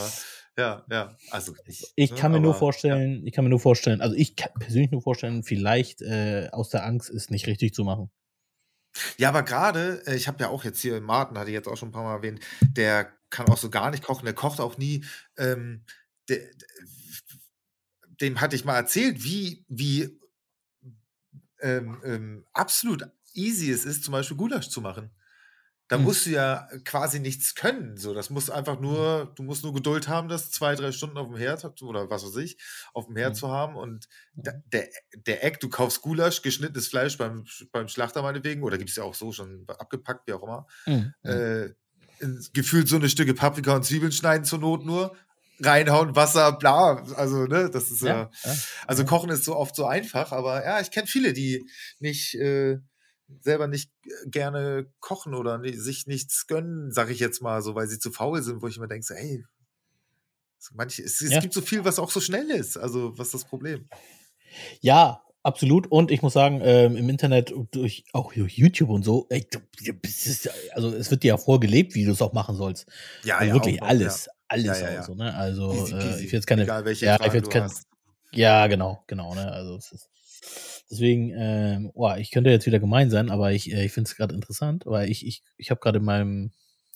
ja, 0.58 0.86
ja. 0.90 1.18
Also 1.32 1.56
ich, 1.66 1.92
Ich 1.96 2.12
ne, 2.12 2.18
kann 2.18 2.32
mir 2.32 2.40
nur 2.40 2.54
vorstellen, 2.54 3.26
ich 3.26 3.34
kann 3.34 3.44
mir 3.44 3.50
nur 3.50 3.60
vorstellen, 3.60 4.02
also 4.02 4.16
ich 4.16 4.36
kann 4.36 4.54
persönlich 4.60 4.92
nur 4.92 5.02
vorstellen, 5.02 5.44
vielleicht 5.44 6.02
äh, 6.02 6.50
aus 6.52 6.70
der 6.70 6.86
Angst 6.86 7.10
es 7.10 7.30
nicht 7.30 7.48
richtig 7.48 7.74
zu 7.74 7.84
machen. 7.84 8.12
Ja, 9.18 9.30
aber 9.30 9.44
gerade, 9.44 10.04
äh, 10.06 10.16
ich 10.16 10.28
habe 10.28 10.44
ja 10.44 10.50
auch 10.50 10.64
jetzt 10.64 10.80
hier 10.82 11.00
Martin, 11.02 11.38
hatte 11.38 11.50
ich 11.50 11.56
jetzt 11.56 11.68
auch 11.68 11.78
schon 11.78 11.90
ein 11.90 11.94
paar 11.94 12.04
Mal 12.04 12.16
erwähnt, 12.16 12.40
der 12.62 13.12
kann 13.30 13.48
auch 13.48 13.58
so 13.58 13.70
gar 13.70 13.90
nicht 13.90 14.04
kochen, 14.04 14.26
der 14.26 14.36
kocht 14.36 14.60
auch 14.60 14.78
nie. 14.78 15.04
Ähm, 15.38 15.84
der, 16.30 16.40
dem 18.22 18.40
hatte 18.40 18.56
ich 18.56 18.66
mal 18.66 18.76
erzählt, 18.76 19.24
wie, 19.24 19.66
wie 19.68 20.20
ähm, 21.62 22.02
ähm, 22.06 22.46
absolut 22.54 23.08
easy 23.34 23.72
es 23.72 23.86
ist, 23.86 24.04
zum 24.04 24.12
Beispiel 24.12 24.38
Gulasch 24.38 24.70
zu 24.70 24.82
machen. 24.82 25.10
Da 25.94 26.00
Hm. 26.00 26.06
musst 26.06 26.26
du 26.26 26.32
ja 26.32 26.68
quasi 26.86 27.20
nichts 27.20 27.54
können. 27.54 27.98
So, 27.98 28.16
das 28.16 28.32
muss 28.32 28.50
einfach 28.50 28.80
nur, 28.80 29.32
du 29.36 29.44
musst 29.44 29.64
nur 29.64 29.76
Geduld 29.76 30.08
haben, 30.08 30.28
das 30.28 30.50
zwei, 30.50 30.74
drei 30.74 30.92
Stunden 30.92 31.18
auf 31.20 31.28
dem 31.28 31.38
Herd 31.38 31.64
oder 31.84 32.10
was 32.10 32.26
weiß 32.26 32.38
ich, 32.38 32.58
auf 32.96 33.06
dem 33.06 33.16
Herd 33.16 33.34
Hm. 33.34 33.36
zu 33.36 33.50
haben. 33.52 33.76
Und 33.76 34.08
da, 34.34 34.54
Mhm. 34.54 34.64
der, 34.72 34.88
der 35.28 35.44
Eck, 35.44 35.60
du 35.60 35.70
kaufst 35.70 36.02
Gulasch, 36.02 36.42
geschnittenes 36.42 36.88
Fleisch 36.88 37.20
beim, 37.20 37.46
beim 37.72 37.88
Schlachter 37.88 38.24
meinetwegen, 38.24 38.64
oder 38.64 38.80
gibt 38.80 38.90
es 38.90 38.96
ja 38.96 39.04
auch 39.04 39.14
so 39.14 39.32
schon 39.32 39.66
abgepackt, 39.68 40.28
wie 40.28 40.34
auch 40.34 40.42
immer. 40.42 40.66
Mhm. 40.88 41.14
Äh, 41.24 41.66
in- 42.20 42.44
gefühlt 42.54 42.88
so 42.88 42.96
eine 42.96 43.08
Stücke 43.10 43.36
Paprika 43.36 43.76
und 43.76 43.86
Zwiebeln 43.86 44.12
schneiden 44.12 44.46
zur 44.46 44.58
Not 44.58 44.84
nur. 44.86 45.16
Reinhauen, 45.62 46.16
Wasser, 46.16 46.54
bla. 46.54 47.04
Also, 47.16 47.46
ne, 47.46 47.70
das 47.70 47.92
ist 47.92 48.02
ja. 48.02 48.32
ja. 48.44 48.56
Also 48.88 49.04
Ja. 49.04 49.08
Kochen 49.08 49.30
ist 49.30 49.44
so 49.46 49.56
oft 49.56 49.76
so 49.76 49.86
einfach, 49.86 50.32
aber 50.32 50.66
ja, 50.66 50.80
ich 50.82 50.90
kenne 50.90 51.06
viele, 51.06 51.34
die 51.34 51.70
nicht 52.00 52.34
äh, 52.34 52.80
selber 53.42 53.68
nicht 53.68 53.92
äh, 54.06 54.30
gerne 54.30 54.92
kochen 55.00 55.34
oder 55.34 55.58
ni- 55.58 55.78
sich 55.78 56.08
nichts 56.08 56.48
gönnen, 56.48 56.92
sag 56.92 57.10
ich 57.10 57.20
jetzt 57.20 57.42
mal 57.42 57.62
so, 57.62 57.76
weil 57.76 57.88
sie 57.88 58.00
zu 58.00 58.12
faul 58.12 58.42
sind, 58.44 58.62
wo 58.62 58.68
ich 58.68 58.78
mir 58.80 58.88
denke, 58.88 59.06
so, 59.06 59.16
hey, 59.16 59.44
so 60.60 60.74
manche, 60.76 61.04
es, 61.04 61.22
es 61.22 61.32
Ja. 61.32 61.40
gibt 61.40 61.54
so 61.54 61.62
viel, 61.62 61.84
was 61.86 62.00
auch 62.00 62.12
so 62.12 62.20
schnell 62.22 62.50
ist. 62.50 62.78
Also, 62.78 63.18
was 63.18 63.28
ist 63.28 63.34
das 63.36 63.46
Problem? 63.46 63.88
Ja, 64.82 65.24
absolut. 65.42 65.88
Und 65.88 66.12
ich 66.12 66.22
muss 66.22 66.34
sagen, 66.34 66.62
ähm, 66.64 66.96
im 66.96 67.10
Internet, 67.10 67.54
durch, 67.72 68.06
auch 68.14 68.34
durch 68.34 68.58
YouTube 68.58 68.90
und 68.90 69.04
so, 69.04 69.26
ey, 69.30 69.46
du, 69.52 69.60
bist 69.94 70.46
ja- 70.46 70.52
also 70.74 70.90
es 70.94 71.12
wird 71.12 71.24
dir 71.24 71.30
ja 71.30 71.38
vorgelebt, 71.38 71.96
wie 71.96 72.06
du 72.06 72.12
es 72.12 72.22
auch 72.22 72.34
machen 72.34 72.56
sollst. 72.56 72.88
Ja, 73.24 73.38
also 73.38 73.48
ja, 73.50 73.54
wirklich 73.56 73.82
auch 73.82 73.88
alles, 73.88 74.30
alles 74.48 74.80
Ja, 74.80 74.88
ja, 74.88 74.90
auch 74.92 74.96
ja. 74.96 75.04
so, 75.04 75.16
ne? 75.16 75.34
Also 75.36 75.72
Easy 75.74 75.94
äh, 75.96 76.00
peasy, 76.00 76.26
ich 76.26 76.32
will 76.32 76.38
jetzt 76.40 76.48
keine, 76.48 76.64
egal 76.64 76.86
welche 76.86 77.06
ja, 77.06 77.16
ich 77.16 77.34
will 77.34 77.42
jetzt 77.42 77.50
kein, 77.52 77.64
hast. 77.64 77.88
ja, 78.32 78.68
genau, 78.68 79.04
genau, 79.08 79.34
ne? 79.36 79.52
Also 79.52 79.76
es 79.78 79.92
ist, 79.92 80.10
deswegen, 80.90 81.34
ähm, 81.36 81.92
oh, 81.94 82.14
ich 82.18 82.32
könnte 82.32 82.50
jetzt 82.50 82.66
wieder 82.66 82.80
gemein 82.80 83.10
sein, 83.10 83.30
aber 83.30 83.52
ich, 83.52 83.72
äh, 83.72 83.86
ich 83.86 83.92
finde 83.92 84.10
es 84.10 84.16
gerade 84.16 84.36
interessant, 84.36 84.86
weil 84.86 85.10
ich, 85.10 85.26
ich, 85.26 85.44
ich 85.58 85.72
habe 85.72 85.82
gerade 85.82 86.00
in 86.00 86.06
meinem 86.06 86.52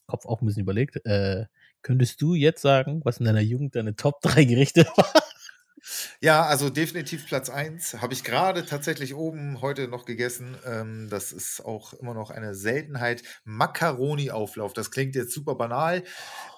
Kopf 0.06 0.26
auch 0.26 0.42
ein 0.42 0.46
bisschen 0.46 0.64
überlegt, 0.64 1.06
äh, 1.06 1.46
könntest 1.82 2.22
du 2.22 2.34
jetzt 2.34 2.62
sagen, 2.62 3.02
was 3.04 3.20
in 3.20 3.26
deiner 3.26 3.42
Jugend 3.42 3.76
deine 3.76 3.96
Top 3.96 4.22
3 4.22 4.46
Gerichte 4.46 4.86
waren? 4.98 5.22
Ja, 6.20 6.46
also 6.46 6.70
definitiv 6.70 7.26
Platz 7.28 7.50
1. 7.50 8.02
Habe 8.02 8.14
ich 8.14 8.24
gerade 8.24 8.66
tatsächlich 8.66 9.16
oben 9.16 9.62
heute 9.62 9.88
noch 9.88 10.06
gegessen. 10.06 10.58
Ähm, 10.66 11.08
das 11.10 11.32
ist 11.32 11.64
auch 11.64 11.94
immer 11.94 12.14
noch 12.14 12.30
eine 12.30 12.56
Seltenheit. 12.56 13.24
Macaroni-Auflauf. 13.46 14.74
Das 14.74 14.92
klingt 14.92 15.16
jetzt 15.16 15.34
super 15.34 15.56
banal. 15.56 16.04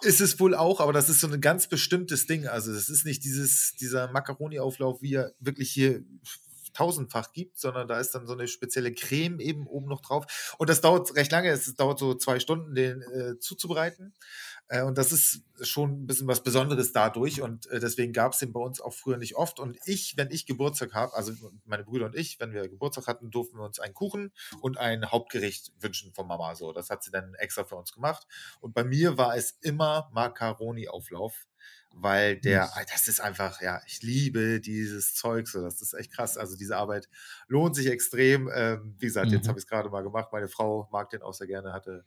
Ist 0.02 0.22
es 0.22 0.40
wohl 0.40 0.56
auch, 0.56 0.80
aber 0.80 0.94
das 0.94 1.10
ist 1.10 1.20
so 1.20 1.28
ein 1.28 1.42
ganz 1.42 1.68
bestimmtes 1.68 2.26
Ding. 2.26 2.48
Also, 2.48 2.74
das 2.74 2.90
ist 2.90 3.06
nicht 3.06 3.24
dieses, 3.24 3.76
dieser 3.80 4.12
Macaroni-Auflauf, 4.12 5.02
wie 5.02 5.16
er 5.16 5.34
wirklich 5.40 5.72
hier 5.72 6.04
tausendfach 6.74 7.32
gibt, 7.34 7.60
sondern 7.60 7.88
da 7.88 8.00
ist 8.00 8.12
dann 8.12 8.28
so 8.28 8.34
eine 8.34 8.48
spezielle 8.48 8.94
Creme 8.94 9.40
eben 9.40 9.68
oben 9.68 9.88
noch 9.88 10.02
drauf. 10.02 10.56
Und 10.58 10.70
das 10.70 10.82
dauert 10.82 11.16
recht 11.16 11.32
lange. 11.32 11.50
Es 11.50 11.74
dauert 11.76 12.00
so 12.00 12.14
zwei 12.16 12.40
Stunden, 12.40 12.76
den 12.76 13.02
äh, 13.02 13.40
zuzubereiten. 13.40 14.14
Äh, 14.70 14.84
und 14.84 14.98
das 14.98 15.12
ist 15.12 15.42
schon 15.62 16.04
ein 16.04 16.08
bisschen 16.08 16.28
was 16.28 16.44
Besonderes 16.44 16.94
dadurch. 16.94 17.42
Und 17.42 17.68
äh, 17.68 17.80
deswegen 17.80 18.14
gab 18.14 18.34
es 18.34 18.40
den 18.40 18.54
bei 18.54 18.60
uns 18.60 18.80
auch 18.80 18.94
früher 18.94 19.18
nicht 19.18 19.36
oft. 19.36 19.60
Und 19.60 19.78
ich, 19.86 20.16
wenn 20.16 20.32
ich 20.32 20.46
Geburtstag 20.46 20.94
habe, 20.94 21.14
also 21.14 21.34
meine 21.66 21.84
Brüder 21.84 22.06
und 22.06 22.16
ich, 22.16 22.40
wenn 22.40 22.54
wir 22.54 22.70
Geburtstag 22.70 23.08
hatten, 23.08 23.32
durften 23.32 23.58
wir 23.58 23.66
uns 23.66 23.80
einen 23.80 23.94
Kuchen 23.94 24.32
und 24.62 24.78
ein 24.78 25.12
Hauptgericht 25.12 25.74
wünschen 25.80 26.14
von 26.14 26.28
Mama. 26.28 26.56
So, 26.56 26.72
das 26.72 26.90
hat 26.90 27.04
sie 27.04 27.12
dann 27.12 27.34
extra 27.36 27.64
für 27.64 27.76
uns 27.76 27.92
gemacht. 27.92 28.28
Und 28.62 28.74
bei 28.74 28.84
mir 28.84 29.18
war 29.18 29.36
es 29.36 29.58
immer 29.62 30.10
Macaroni-Auflauf. 30.14 31.49
Weil 32.02 32.38
der, 32.40 32.66
ah, 32.76 32.82
das 32.92 33.08
ist 33.08 33.20
einfach, 33.20 33.62
ja, 33.62 33.82
ich 33.86 34.02
liebe 34.02 34.62
dieses 34.62 35.16
Zeug 35.16 35.48
so, 35.48 35.62
das 35.62 35.82
ist 35.82 35.94
echt 35.94 36.12
krass. 36.14 36.38
Also 36.38 36.56
diese 36.58 36.78
Arbeit 36.78 37.10
lohnt 37.48 37.76
sich 37.76 37.88
extrem. 37.88 38.50
Ähm, 38.54 38.96
wie 39.00 39.06
gesagt, 39.08 39.32
jetzt 39.32 39.44
Mhm. 39.46 39.50
habe 39.50 39.60
ich 39.60 39.66
es 39.66 39.70
gerade 39.70 39.90
mal 39.90 40.02
gemacht. 40.02 40.30
Meine 40.32 40.48
Frau 40.48 40.88
mag 40.92 41.10
den 41.10 41.22
auch 41.22 41.34
sehr 41.34 41.48
gerne, 41.48 41.74
hatte 41.74 42.06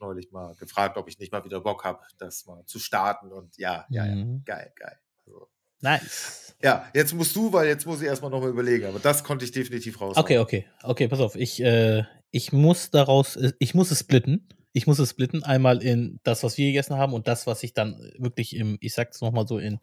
neulich 0.00 0.30
mal 0.32 0.54
gefragt, 0.56 0.96
ob 0.96 1.08
ich 1.08 1.18
nicht 1.18 1.32
mal 1.32 1.44
wieder 1.44 1.60
Bock 1.60 1.84
habe, 1.84 2.00
das 2.18 2.46
mal 2.46 2.64
zu 2.66 2.78
starten. 2.78 3.32
Und 3.32 3.56
ja, 3.58 3.86
ja, 3.90 4.06
ja, 4.06 4.14
Mhm. 4.14 4.42
geil, 4.44 4.72
geil. 4.76 4.98
Also, 5.26 5.48
Nice. 5.80 6.54
ja, 6.62 6.88
jetzt 6.94 7.12
musst 7.12 7.36
du, 7.36 7.52
weil 7.52 7.66
jetzt 7.68 7.84
muss 7.86 8.00
ich 8.00 8.06
erstmal 8.06 8.30
nochmal 8.30 8.50
überlegen. 8.50 8.86
Aber 8.86 8.98
das 8.98 9.22
konnte 9.24 9.44
ich 9.44 9.52
definitiv 9.52 10.00
raus. 10.00 10.16
Okay, 10.16 10.38
okay, 10.38 10.66
okay, 10.82 11.08
pass 11.08 11.20
auf. 11.20 11.36
Ich, 11.36 11.62
äh, 11.62 12.04
ich 12.30 12.52
muss 12.52 12.90
daraus, 12.90 13.36
äh, 13.36 13.52
ich 13.58 13.74
muss 13.74 13.90
es 13.90 14.00
splitten. 14.00 14.48
Ich 14.76 14.86
muss 14.86 14.98
es 14.98 15.08
splitten. 15.10 15.42
Einmal 15.44 15.82
in 15.82 16.20
das, 16.24 16.42
was 16.42 16.58
wir 16.58 16.66
gegessen 16.66 16.96
haben 16.96 17.14
und 17.14 17.26
das, 17.28 17.46
was 17.46 17.62
ich 17.62 17.72
dann 17.74 17.96
wirklich 18.18 18.54
im, 18.56 18.76
ich 18.80 18.92
sag's 18.92 19.20
nochmal 19.22 19.46
so, 19.46 19.58
in 19.58 19.78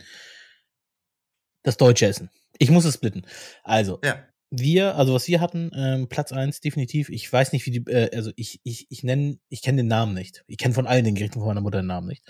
das 1.64 1.78
deutsche 1.78 2.06
Essen. 2.08 2.30
Ich 2.60 2.70
muss 2.70 2.86
es 2.86 2.96
splitten. 2.96 3.26
Also, 3.64 4.00
Ja, 4.04 4.24
wir, 4.50 4.96
also 4.98 5.14
was 5.14 5.28
wir 5.30 5.40
hatten, 5.40 5.72
ähm, 5.74 6.10
Platz 6.10 6.32
eins 6.34 6.60
definitiv. 6.60 7.08
Ich 7.10 7.32
weiß 7.32 7.54
nicht, 7.54 7.66
wie 7.66 7.72
die, 7.72 7.90
äh, 7.92 8.14
also 8.16 8.32
ich, 8.36 8.60
ich, 8.64 8.88
ich 8.90 9.04
nenne, 9.04 9.38
ich 9.48 9.62
kenne 9.62 9.78
den 9.78 9.88
Namen 9.88 10.14
nicht. 10.14 10.44
Ich 10.48 10.58
kenne 10.58 10.74
von 10.74 10.88
allen 10.88 11.06
den 11.06 11.16
Gerichten 11.16 11.40
von 11.40 11.48
meiner 11.48 11.62
Mutter 11.62 11.80
den 11.82 11.88
Namen 11.88 12.08
nicht. 12.08 12.24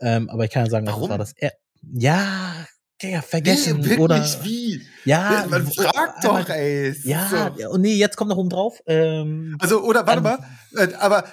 Ähm, 0.00 0.28
aber 0.30 0.44
ich 0.44 0.50
kann 0.50 0.64
ja 0.64 0.70
sagen, 0.70 0.86
das 0.86 0.96
Warum? 0.96 1.10
war 1.10 1.18
das. 1.18 1.32
Er 1.36 1.52
ja, 1.96 2.66
Digga, 3.02 3.22
vergessen. 3.22 3.78
wirklich, 3.82 3.98
oder. 4.00 4.22
wie? 4.42 4.82
Ja, 5.04 5.46
Man 5.48 5.66
fragt 5.66 5.96
einmal- 6.24 6.42
doch, 6.42 6.48
ey. 6.50 6.88
Es 6.88 6.98
ist 6.98 7.04
Ja, 7.06 7.54
so- 7.56 7.70
und 7.70 7.80
nee, 7.82 7.94
jetzt 7.94 8.16
kommt 8.16 8.28
noch 8.30 8.36
oben 8.36 8.50
drauf. 8.50 8.82
Ähm, 8.86 9.56
Also, 9.60 9.82
oder 9.82 10.06
warte 10.06 10.18
Ähm, 10.18 10.22
mal, 10.24 10.88
äh, 10.90 10.94
aber 10.96 11.24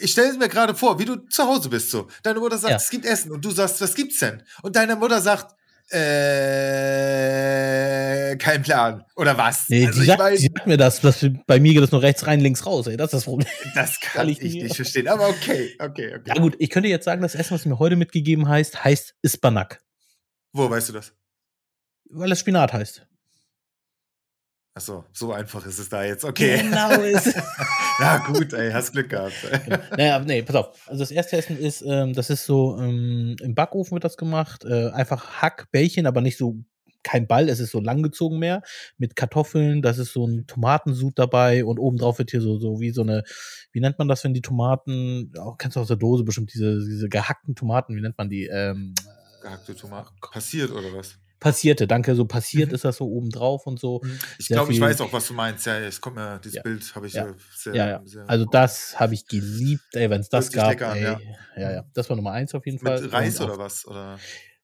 ich 0.00 0.12
stelle 0.12 0.30
es 0.30 0.38
mir 0.38 0.48
gerade 0.48 0.74
vor, 0.74 0.98
wie 0.98 1.04
du 1.04 1.16
zu 1.28 1.44
Hause 1.44 1.68
bist 1.68 1.90
so. 1.90 2.08
Deine 2.22 2.40
Mutter 2.40 2.58
sagt, 2.58 2.70
Ja. 2.70 2.76
es 2.76 2.88
gibt 2.90 3.04
Essen 3.04 3.32
und 3.32 3.44
du 3.44 3.50
sagst, 3.50 3.80
was 3.80 3.94
gibt's 3.94 4.18
denn? 4.20 4.42
Und 4.62 4.76
deine 4.76 4.96
Mutter 4.96 5.20
sagt, 5.20 5.54
äh, 7.02 8.36
kein 8.36 8.62
Plan. 8.62 9.04
Oder 9.16 9.36
was? 9.36 9.68
nee, 9.68 9.86
also 9.86 10.00
die, 10.00 10.06
sagt, 10.06 10.18
mein, 10.20 10.36
die 10.36 10.42
sagt 10.54 10.66
mir 10.66 10.76
das, 10.76 11.00
dass 11.00 11.26
bei 11.46 11.60
mir 11.60 11.74
geht 11.74 11.82
das 11.82 11.90
nur 11.92 12.02
rechts 12.02 12.26
rein, 12.26 12.40
links 12.40 12.64
raus, 12.64 12.86
ey. 12.86 12.96
Das 12.96 13.06
ist 13.08 13.14
das 13.14 13.24
Problem. 13.24 13.48
das 13.74 14.00
kann 14.12 14.28
ich 14.28 14.40
nicht 14.40 14.74
verstehen. 14.74 15.08
Aber 15.08 15.28
okay, 15.28 15.74
okay, 15.78 16.14
okay. 16.16 16.22
Ja, 16.26 16.34
gut, 16.40 16.54
ich 16.58 16.70
könnte 16.70 16.88
jetzt 16.88 17.04
sagen, 17.04 17.20
das 17.22 17.34
Essen, 17.34 17.54
was 17.54 17.64
mir 17.66 17.78
heute 17.78 17.96
mitgegeben 17.96 18.48
heißt, 18.48 18.84
heißt 18.84 19.14
Ispanak. 19.22 19.82
Wo 20.52 20.68
weißt 20.70 20.90
du 20.90 20.92
das? 20.94 21.12
Weil 22.10 22.32
es 22.32 22.40
Spinat 22.40 22.72
heißt. 22.72 23.06
Achso, 24.74 25.04
so 25.12 25.32
einfach 25.32 25.66
ist 25.66 25.78
es 25.78 25.90
da 25.90 26.02
jetzt. 26.02 26.24
Okay. 26.24 26.56
Genau 26.62 26.90
ist. 27.02 27.34
Na 28.00 28.18
gut, 28.26 28.54
ey, 28.54 28.72
hast 28.72 28.92
Glück 28.92 29.10
gehabt. 29.10 29.34
naja, 29.96 30.18
nee, 30.20 30.42
pass 30.42 30.56
auf. 30.56 30.88
Also 30.88 31.00
das 31.00 31.10
erste 31.10 31.36
Essen 31.36 31.58
ist, 31.58 31.82
ähm, 31.86 32.14
das 32.14 32.30
ist 32.30 32.46
so, 32.46 32.78
ähm, 32.78 33.36
im 33.42 33.54
Backofen 33.54 33.92
wird 33.92 34.04
das 34.04 34.16
gemacht. 34.16 34.64
Äh, 34.64 34.88
einfach 34.90 35.42
Hackbällchen, 35.42 36.06
aber 36.06 36.22
nicht 36.22 36.38
so, 36.38 36.56
kein 37.02 37.26
Ball, 37.26 37.50
es 37.50 37.60
ist 37.60 37.70
so 37.70 37.80
langgezogen 37.80 38.38
mehr. 38.38 38.62
Mit 38.96 39.14
Kartoffeln, 39.14 39.82
das 39.82 39.98
ist 39.98 40.14
so 40.14 40.26
ein 40.26 40.46
Tomatensud 40.46 41.18
dabei 41.18 41.66
und 41.66 41.78
obendrauf 41.78 42.18
wird 42.18 42.30
hier 42.30 42.40
so, 42.40 42.58
so 42.58 42.80
wie 42.80 42.92
so 42.92 43.02
eine, 43.02 43.24
wie 43.72 43.80
nennt 43.80 43.98
man 43.98 44.08
das, 44.08 44.24
wenn 44.24 44.32
die 44.32 44.40
Tomaten, 44.40 45.32
auch 45.38 45.58
kennst 45.58 45.76
du 45.76 45.80
aus 45.80 45.88
der 45.88 45.96
Dose 45.96 46.24
bestimmt, 46.24 46.54
diese, 46.54 46.78
diese 46.78 47.10
gehackten 47.10 47.54
Tomaten, 47.54 47.94
wie 47.94 48.00
nennt 48.00 48.16
man 48.16 48.30
die? 48.30 48.46
Ähm, 48.46 48.94
Gehackte 49.42 49.74
Tomaten. 49.74 50.14
Passiert 50.32 50.70
oder 50.70 50.94
was? 50.94 51.18
Passierte, 51.42 51.86
danke, 51.86 52.14
so 52.14 52.24
passiert 52.24 52.70
Mhm. 52.70 52.74
ist 52.76 52.84
das 52.84 52.96
so 52.96 53.06
obendrauf 53.06 53.66
und 53.66 53.78
so. 53.80 54.00
Ich 54.38 54.46
Sehr 54.46 54.56
glaube, 54.56 54.72
ich 54.72 54.80
weiß 54.80 55.00
auch, 55.02 55.12
was 55.12 55.26
du 55.28 55.34
meinst. 55.34 55.66
Ja, 55.66 55.78
es 55.78 56.00
kommt 56.00 56.16
mir, 56.16 56.38
dieses 56.38 56.56
Ja. 56.56 56.62
Bild 56.62 56.94
habe 56.94 57.06
ich 57.06 57.12
Ja. 57.14 57.26
äh, 57.28 57.34
sehr, 57.54 57.74
Ja, 57.74 57.88
ja. 57.88 58.00
sehr. 58.04 58.24
Also 58.28 58.44
das 58.46 58.98
habe 58.98 59.14
ich 59.14 59.26
geliebt, 59.26 59.94
ey, 59.94 60.08
wenn 60.08 60.20
es 60.20 60.28
das 60.28 60.50
gab. 60.52 60.70
lecker 60.70 60.94
ey. 60.94 61.02
ja. 61.02 61.20
Ja. 61.56 61.72
ja, 61.72 61.84
Das 61.94 62.08
war 62.08 62.16
Nummer 62.16 62.32
eins 62.32 62.54
auf 62.54 62.64
jeden 62.64 62.78
Fall. 62.78 63.00
Mit 63.02 63.12
Reis 63.12 63.38
Und 63.40 63.46
oder 63.50 63.58
was? 63.58 63.86
Oder? 63.86 64.18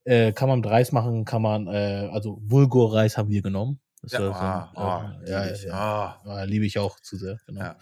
Äh, 0.05 0.33
kann 0.33 0.49
man 0.49 0.61
mit 0.61 0.71
Reis 0.71 0.91
machen, 0.93 1.25
kann 1.27 1.43
man, 1.43 1.67
äh, 1.67 2.09
also 2.13 2.39
Bulgur-Reis 2.41 3.19
haben 3.19 3.29
wir 3.29 3.43
genommen. 3.43 3.81
Das 4.01 4.13
Ja, 4.13 4.21
war 4.31 4.35
ah, 4.41 4.71
so, 4.75 4.81
ah, 4.81 5.21
äh, 5.27 5.31
ja, 5.31 5.47
ich. 5.53 5.63
ja, 5.65 5.73
Ah, 5.75 6.23
ja, 6.25 6.43
liebe 6.45 6.65
ich 6.65 6.79
auch 6.79 6.99
zu 7.01 7.17
sehr. 7.17 7.39
Genau. 7.47 7.61
Ja. 7.61 7.77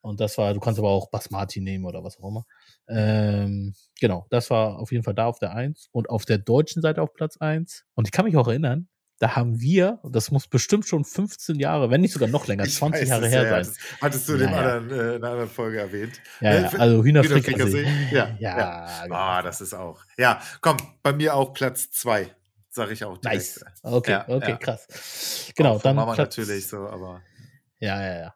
Und 0.00 0.20
das 0.20 0.36
war, 0.36 0.52
du 0.52 0.60
kannst 0.60 0.78
aber 0.78 0.90
auch 0.90 1.08
Basmati 1.10 1.60
nehmen 1.60 1.84
oder 1.86 2.04
was 2.04 2.18
auch 2.18 2.28
immer. 2.28 2.44
Ähm, 2.88 3.74
genau, 4.00 4.26
das 4.30 4.50
war 4.50 4.78
auf 4.78 4.92
jeden 4.92 5.04
Fall 5.04 5.14
da 5.14 5.26
auf 5.26 5.38
der 5.38 5.54
Eins 5.54 5.88
und 5.92 6.10
auf 6.10 6.24
der 6.24 6.38
deutschen 6.38 6.82
Seite 6.82 7.00
auf 7.02 7.14
Platz 7.14 7.36
eins. 7.38 7.84
Und 7.94 8.06
ich 8.06 8.12
kann 8.12 8.24
mich 8.24 8.36
auch 8.36 8.48
erinnern, 8.48 8.88
da 9.20 9.36
haben 9.36 9.60
wir, 9.60 10.00
das 10.10 10.30
muss 10.30 10.48
bestimmt 10.48 10.86
schon 10.86 11.04
15 11.04 11.58
Jahre, 11.58 11.90
wenn 11.90 12.00
nicht 12.00 12.12
sogar 12.12 12.28
noch 12.28 12.46
länger, 12.46 12.64
ich 12.66 12.74
20 12.74 13.02
weiß 13.02 13.08
Jahre 13.08 13.28
her 13.28 13.44
ja, 13.44 13.64
sein. 13.64 13.74
Hattest, 14.00 14.28
du 14.28 14.36
Ja, 14.36 14.44
in, 14.44 14.50
ja. 14.52 14.58
Anderen, 14.58 14.90
äh, 14.90 14.94
in 15.16 15.22
einer 15.22 15.30
anderen 15.32 15.48
Folge 15.50 15.78
erwähnt. 15.80 16.20
Ja, 16.40 16.50
Äh, 16.50 16.62
ja, 16.62 16.68
also 16.78 17.04
Hühnerfrikassee. 17.04 17.86
Ja, 18.10 18.36
ja, 18.38 19.02
genau. 19.04 19.14
Ah, 19.14 19.42
das 19.42 19.60
ist 19.60 19.72
auch. 19.72 20.00
Ja, 20.18 20.40
komm, 20.60 20.76
bei 21.02 21.12
mir 21.12 21.34
auch 21.34 21.54
Platz 21.54 21.90
zwei, 21.90 22.28
sage 22.70 22.92
ich 22.92 23.04
auch 23.04 23.16
direkt. 23.18 23.36
Nice. 23.40 23.64
Okay, 23.82 24.10
Ja, 24.10 24.24
okay, 24.28 24.50
ja. 24.50 24.56
krass. 24.56 25.52
Genau, 25.54 25.78
dann 25.78 25.96
Mama 25.96 26.14
Platz, 26.14 26.36
natürlich 26.36 26.66
so, 26.66 26.88
aber. 26.88 27.22
Ja, 27.80 28.00
ja, 28.02 28.18
ja. 28.18 28.34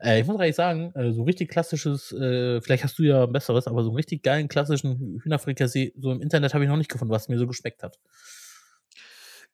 Äh, 0.00 0.20
ich 0.20 0.26
muss 0.26 0.40
ehrlich 0.40 0.56
sagen, 0.56 0.92
äh, 0.94 1.12
so 1.12 1.22
richtig 1.22 1.50
klassisches, 1.50 2.10
äh, 2.12 2.60
vielleicht 2.62 2.84
hast 2.84 2.98
du 2.98 3.02
ja 3.04 3.24
ein 3.24 3.32
besseres, 3.32 3.66
aber 3.66 3.82
so 3.82 3.90
einen 3.90 3.96
richtig 3.96 4.22
geilen 4.22 4.48
klassischen 4.48 5.20
Hühnerfrikassee, 5.22 5.92
so 5.98 6.10
im 6.10 6.20
Internet 6.22 6.54
habe 6.54 6.64
ich 6.64 6.70
noch 6.70 6.76
nicht 6.76 6.90
gefunden, 6.90 7.12
was 7.12 7.28
mir 7.28 7.38
so 7.38 7.46
geschmeckt 7.46 7.82
hat. 7.82 7.98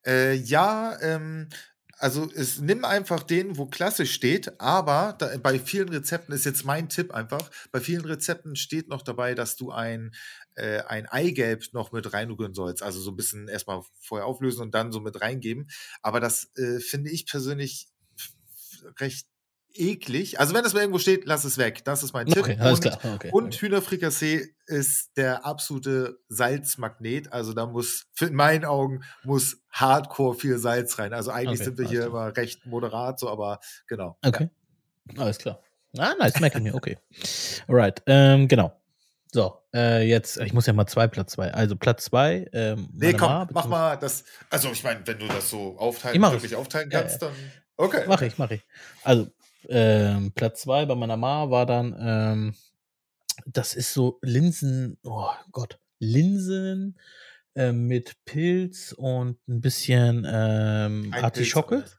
Äh, 0.07 0.35
ja, 0.35 0.97
ähm, 1.01 1.49
also 1.99 2.29
es 2.35 2.61
nimm 2.61 2.85
einfach 2.85 3.23
den, 3.23 3.57
wo 3.57 3.66
klassisch 3.66 4.12
steht, 4.12 4.61
aber 4.61 5.14
da, 5.18 5.37
bei 5.38 5.59
vielen 5.59 5.88
Rezepten 5.88 6.35
ist 6.35 6.44
jetzt 6.44 6.64
mein 6.64 6.88
Tipp 6.88 7.12
einfach, 7.14 7.51
bei 7.73 7.81
vielen 7.81 8.05
Rezepten 8.05 8.57
steht 8.57 8.88
noch 8.88 9.03
dabei, 9.03 9.35
dass 9.35 9.57
du 9.57 9.70
ein, 9.70 10.12
äh, 10.57 10.81
ein 10.83 11.07
Eigelb 11.07 11.64
noch 11.73 11.92
mit 11.92 12.12
reinrühren 12.12 12.53
sollst. 12.55 12.83
Also 12.83 13.01
so 13.01 13.11
ein 13.12 13.16
bisschen 13.16 13.49
erstmal 13.49 13.83
vorher 14.01 14.27
auflösen 14.27 14.62
und 14.62 14.75
dann 14.75 14.92
so 14.92 15.01
mit 15.01 15.20
reingeben. 15.20 15.68
Aber 16.03 16.20
das 16.20 16.51
äh, 16.57 16.81
finde 16.81 17.11
ich 17.11 17.27
persönlich 17.27 17.88
recht 18.99 19.27
eklig. 19.75 20.38
Also 20.38 20.55
wenn 20.55 20.62
das 20.62 20.73
mal 20.73 20.81
irgendwo 20.81 20.99
steht, 20.99 21.27
lass 21.27 21.44
es 21.44 21.59
weg. 21.59 21.85
Das 21.85 22.03
ist 22.03 22.12
mein 22.12 22.27
Tipp. 22.27 22.38
Okay, 22.38 22.57
alles 22.59 22.81
und, 22.81 22.83
klar. 22.83 23.14
Okay. 23.14 23.31
und 23.33 23.55
Hühnerfrikassee 23.55 24.55
ist 24.66 25.16
der 25.16 25.44
absolute 25.44 26.18
Salzmagnet. 26.29 27.33
Also 27.33 27.53
da 27.53 27.66
muss, 27.66 28.07
in 28.20 28.35
meinen 28.35 28.64
Augen, 28.64 29.03
muss 29.25 29.59
hardcore 29.70 30.35
viel 30.37 30.59
Salz 30.59 30.99
rein. 30.99 31.12
Also 31.12 31.31
eigentlich 31.31 31.61
Okay, 31.61 31.64
sind 31.64 31.79
wir 31.79 31.88
hier 31.88 32.01
klar. 32.01 32.09
immer 32.09 32.37
recht 32.37 32.66
moderat, 32.66 33.18
so, 33.18 33.29
aber 33.29 33.61
genau. 33.88 34.16
okay. 34.25 34.49
Alles 35.18 35.38
klar. 35.38 35.61
Ah, 35.99 36.14
nice, 36.18 36.40
merke 36.40 36.61
mir, 36.61 36.75
okay. 36.75 36.99
Alright, 37.68 38.03
ähm, 38.07 38.49
genau. 38.49 38.81
So, 39.33 39.59
äh, 39.75 40.07
jetzt, 40.09 40.38
ich 40.38 40.53
muss 40.53 40.66
ja 40.66 40.73
mal 40.73 40.87
zwei, 40.87 41.09
Platz 41.09 41.33
zwei. 41.33 41.53
Also 41.53 41.75
Platz 41.77 42.05
zwei, 42.05 42.49
ähm, 42.53 42.88
Nee, 42.92 43.12
komm, 43.12 43.29
Ma, 43.29 43.49
mach 43.53 43.66
mal 43.66 43.97
das. 43.97 44.25
Also 44.49 44.70
ich 44.70 44.83
meine, 44.85 45.05
wenn 45.07 45.18
du 45.18 45.27
das 45.27 45.51
so 45.51 45.77
aufteilen, 45.77 46.23
wirklich 46.23 46.55
aufteilen 46.55 46.90
Ja, 46.90 47.01
kannst, 47.01 47.20
dann. 47.20 47.33
Okay. 47.77 48.05
Mach 48.07 48.23
ich, 48.23 48.39
mach 48.39 48.51
ich. 48.51 48.63
Also, 49.03 49.29
ähm, 49.69 50.33
Platz 50.33 50.63
zwei 50.63 50.85
bei 50.87 50.95
meiner 50.95 51.17
Ma 51.17 51.51
war 51.51 51.67
dann, 51.67 51.95
ähm, 51.99 52.55
das 53.47 53.75
ist 53.75 53.93
so 53.93 54.19
Linsen, 54.23 54.99
oh 55.05 55.29
Gott, 55.51 55.79
Linsen 55.99 56.99
ähm, 57.57 57.87
mit 57.87 58.17
Pilz 58.25 58.93
und 58.93 59.39
ein 59.49 59.61
bisschen 59.61 60.25
ähm, 60.29 61.05
Ein 61.07 61.11
Pilz 61.11 61.25
Artischocke. 61.25 61.83
was? 61.83 61.99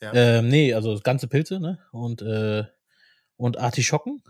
Ja. 0.00 0.12
Ähm, 0.14 0.48
nee, 0.48 0.74
also 0.74 0.98
ganze 1.02 1.28
Pilze, 1.28 1.60
ne? 1.60 1.78
Und, 1.92 2.22
äh, 2.22 2.64
und 3.36 3.58
Artischocken. 3.58 4.22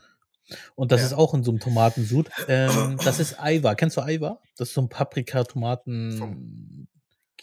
Und 0.74 0.92
das 0.92 1.00
Ja. 1.00 1.06
ist 1.08 1.12
auch 1.14 1.34
in 1.34 1.44
so 1.44 1.50
einem 1.50 1.60
Tomatensud. 1.60 2.30
Ähm, 2.48 2.98
das 3.04 3.20
ist 3.20 3.40
Aiwa. 3.40 3.74
Kennst 3.74 3.96
du 3.96 4.02
Aiwa? 4.02 4.40
Das 4.56 4.68
ist 4.68 4.74
so 4.74 4.82
ein 4.82 4.88
Paprika-Tomaten. 4.88 6.88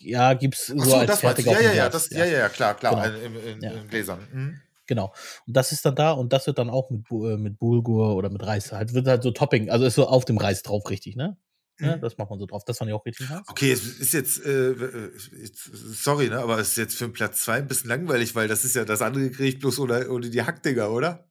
Ja, 0.02 0.34
gibt's 0.34 0.68
so 0.68 0.80
so, 0.80 0.96
als 0.96 1.08
das 1.12 1.20
fertig. 1.22 1.46
Ja, 1.46 1.60
ja, 1.60 1.74
ja, 1.74 1.90
das, 1.90 2.10
ja, 2.10 2.26
ja, 2.26 2.38
ja, 2.40 2.50
klar, 2.50 2.76
klar. 2.76 2.94
Genau. 2.96 3.04
also 3.04 3.18
In, 3.26 3.36
in, 3.36 3.62
Ja. 3.62 3.72
in 3.72 3.88
Gläsern. 3.88 4.20
Mhm. 4.32 4.62
Genau. 4.88 5.14
Und 5.46 5.56
das 5.56 5.72
ist 5.72 5.86
dann 5.86 5.96
da 5.96 6.12
und 6.12 6.34
das 6.34 6.48
wird 6.48 6.58
dann 6.58 6.70
auch 6.70 6.90
mit, 6.90 7.06
äh, 7.12 7.38
mit 7.38 7.60
Bulgur 7.60 8.16
oder 8.16 8.30
mit 8.30 8.44
Reis 8.44 8.72
halt, 8.72 8.94
wird 8.94 9.08
halt 9.08 9.22
so 9.22 9.32
Topping, 9.32 9.70
also 9.70 9.86
ist 9.86 9.96
so 9.96 10.08
auf 10.08 10.26
dem 10.26 10.38
Reis 10.38 10.64
drauf, 10.64 10.90
richtig, 10.90 11.16
ne? 11.16 11.38
Ja, 11.80 11.96
Mhm. 11.96 12.02
das 12.02 12.18
macht 12.18 12.30
man 12.30 12.40
so 12.40 12.46
drauf. 12.46 12.66
Das 12.66 12.78
fand 12.80 12.90
ich 12.90 12.96
auch 12.96 13.06
richtig 13.06 13.30
nice. 13.30 13.42
Okay, 13.48 13.72
es 13.72 13.86
ist 14.00 14.14
jetzt, 14.14 14.44
äh, 14.44 14.72
äh, 14.72 15.12
sorry, 15.54 16.30
ne, 16.30 16.40
aber 16.40 16.60
es 16.60 16.70
ist 16.70 16.78
jetzt 16.78 16.96
für 16.98 17.06
den 17.06 17.14
Platz 17.14 17.42
zwei 17.44 17.58
ein 17.58 17.68
bisschen 17.68 17.90
langweilig, 17.90 18.36
weil 18.36 18.48
das 18.48 18.66
ist 18.66 18.76
ja 18.76 18.84
das 18.84 19.02
andere 19.02 19.30
Gericht 19.30 19.60
bloß 19.60 19.80
ohne, 19.80 20.10
ohne 20.10 20.30
die 20.30 20.42
Hackdinger, 20.44 20.90
oder? 20.92 21.29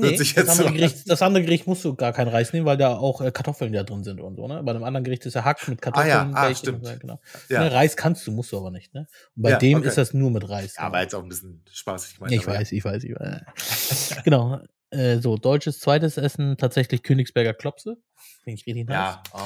Nee, 0.00 0.16
das 0.16 0.48
andere. 0.48 0.72
Gericht, 0.72 1.10
das 1.10 1.22
andere 1.22 1.44
Gericht 1.44 1.66
musst 1.66 1.84
du 1.84 1.94
gar 1.94 2.12
keinen 2.12 2.28
Reis 2.28 2.52
nehmen, 2.52 2.66
weil 2.66 2.76
da 2.76 2.96
auch 2.96 3.20
äh, 3.20 3.30
Kartoffeln 3.30 3.72
ja 3.74 3.82
drin 3.82 4.04
sind 4.04 4.20
und 4.20 4.36
so, 4.36 4.46
ne? 4.48 4.62
Bei 4.62 4.72
dem 4.72 4.82
anderen 4.84 5.04
Gericht 5.04 5.26
ist 5.26 5.34
ja 5.34 5.44
Hack 5.44 5.66
mit 5.68 5.78
Ah 5.78 5.82
Kartoffeln, 5.82 6.30
ja, 6.30 6.30
ah, 6.34 6.54
stimmt. 6.54 6.86
so, 6.86 6.92
genau. 6.98 7.20
Ja, 7.48 7.64
Ne, 7.64 7.72
Reis 7.72 7.96
kannst 7.96 8.26
du, 8.26 8.32
musst 8.32 8.52
du 8.52 8.58
aber 8.58 8.70
nicht, 8.70 8.94
ne? 8.94 9.06
Und 9.36 9.42
bei 9.42 9.50
Ja, 9.50 9.58
dem 9.58 9.78
okay. 9.78 9.88
ist 9.88 9.98
das 9.98 10.14
nur 10.14 10.30
mit 10.30 10.48
Reis. 10.48 10.74
ja 10.76 10.82
genau. 10.82 10.86
aber 10.86 11.00
jetzt 11.02 11.14
auch 11.14 11.22
ein 11.22 11.28
bisschen 11.28 11.64
spaßig 11.70 12.18
ich 12.28 12.46
aber 12.46 12.58
weiß, 12.58 12.72
ich 12.72 12.84
weiß, 12.84 13.04
ich 13.04 13.14
weiß. 13.14 14.16
genau. 14.24 14.60
Äh, 14.90 15.18
so, 15.18 15.36
deutsches 15.36 15.78
zweites 15.78 16.16
Essen 16.16 16.56
tatsächlich 16.56 17.02
Königsberger 17.02 17.54
Klopse. 17.54 17.96
Finde 18.42 18.60
ich 18.60 18.66
richtig 18.66 18.88
nice. 18.88 18.96
Ja. 18.96 19.22
Oh. 19.32 19.38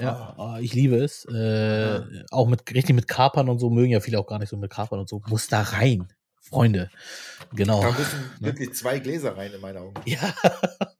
Ja, 0.00 0.34
oh, 0.38 0.56
ich 0.60 0.74
liebe 0.74 0.96
es. 0.96 1.24
Äh, 1.26 2.00
auch 2.30 2.48
mit 2.48 2.68
richtig 2.74 2.96
mit 2.96 3.06
Kapern 3.06 3.48
und 3.48 3.58
so 3.60 3.70
mögen 3.70 3.90
ja 3.92 4.00
viele 4.00 4.18
auch 4.18 4.26
gar 4.26 4.38
nicht 4.38 4.48
so 4.48 4.56
mit 4.56 4.70
Kapern 4.70 4.98
und 4.98 5.08
so. 5.08 5.22
Muss 5.28 5.46
da 5.48 5.62
rein, 5.62 6.08
Freunde. 6.48 6.90
Genau. 7.52 7.80
Da 7.82 7.90
müssen 7.92 8.30
Ne? 8.40 8.46
wirklich 8.48 8.74
zwei 8.74 8.98
Gläser 8.98 9.36
rein 9.36 9.52
in 9.52 9.60
meinen 9.60 9.78
Augen. 9.78 9.94
Ja, 10.04 10.34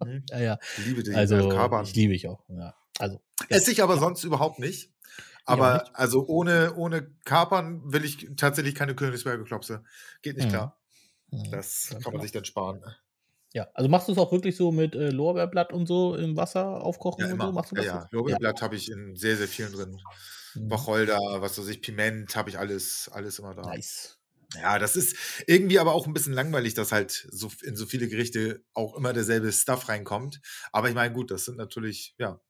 Mhm. 0.04 0.24
ja, 0.30 0.38
ja. 0.40 0.58
Ich 0.78 0.86
liebe 0.86 1.02
die 1.02 1.14
Also 1.14 1.48
Kapern. 1.48 1.84
ich 1.84 1.94
liebe 1.94 2.14
ich 2.14 2.26
auch. 2.28 2.42
Ja. 2.48 2.74
Also 2.98 3.20
ja. 3.50 3.56
Esse 3.56 3.72
ich 3.72 3.82
aber 3.82 3.98
sonst 3.98 4.24
überhaupt 4.24 4.58
nicht. 4.58 4.90
Aber 5.46 5.74
nicht. 5.82 5.90
also 5.96 6.26
ohne, 6.26 6.74
ohne 6.74 7.10
Kapern 7.24 7.82
will 7.92 8.04
ich 8.04 8.28
tatsächlich 8.36 8.74
keine 8.74 8.94
Königsberger 8.94 9.44
Klopse. 9.44 9.84
Geht 10.22 10.36
nicht 10.36 10.46
Mhm. 10.46 10.50
klar. 10.52 10.80
Mhm. 11.30 11.50
Das 11.50 11.88
Ganz 11.90 12.04
kann 12.04 12.12
man 12.14 12.22
sich 12.22 12.32
dann 12.32 12.44
sparen. 12.44 12.82
Ja, 13.52 13.68
also 13.74 13.88
machst 13.88 14.08
du 14.08 14.12
es 14.12 14.18
auch 14.18 14.32
wirklich 14.32 14.56
so 14.56 14.72
mit 14.72 14.94
äh, 14.96 15.10
Lorbeerblatt 15.10 15.72
und 15.72 15.86
so 15.86 16.16
im 16.16 16.36
Wasser 16.36 16.82
aufkochen 16.82 17.24
Ja, 17.26 17.32
und 17.34 17.40
so? 17.40 17.52
Machst 17.52 17.70
du 17.72 17.76
ja, 17.76 17.82
das? 17.82 17.92
ja. 17.92 18.00
so? 18.10 18.16
Lorbeerblatt 18.16 18.62
habe 18.62 18.74
ich 18.76 18.90
in 18.90 19.14
sehr, 19.16 19.36
sehr 19.36 19.46
vielen 19.48 19.72
drin. 19.72 20.00
Mhm. 20.54 20.70
Wacholder, 20.70 21.18
was 21.40 21.58
weiß 21.58 21.68
ich, 21.68 21.82
Piment, 21.82 22.34
habe 22.34 22.50
ich 22.50 22.58
alles, 22.58 23.08
alles 23.12 23.38
immer 23.38 23.54
da. 23.54 23.62
Nice. 23.62 24.18
Ja, 24.54 24.78
das 24.78 24.94
ist 24.96 25.16
irgendwie 25.46 25.78
aber 25.80 25.92
auch 25.94 26.06
ein 26.06 26.12
bisschen 26.14 26.32
langweilig, 26.32 26.74
dass 26.74 26.92
halt 26.92 27.26
so 27.30 27.50
in 27.62 27.76
so 27.76 27.86
viele 27.86 28.08
Gerichte 28.08 28.64
auch 28.72 28.94
immer 28.96 29.12
derselbe 29.12 29.50
Stuff 29.52 29.88
reinkommt. 29.88 30.40
Aber 30.72 30.88
ich 30.88 30.94
meine, 30.94 31.12
gut, 31.12 31.30
das 31.30 31.44
sind 31.46 31.56
natürlich, 31.56 32.14
ja, 32.18 32.40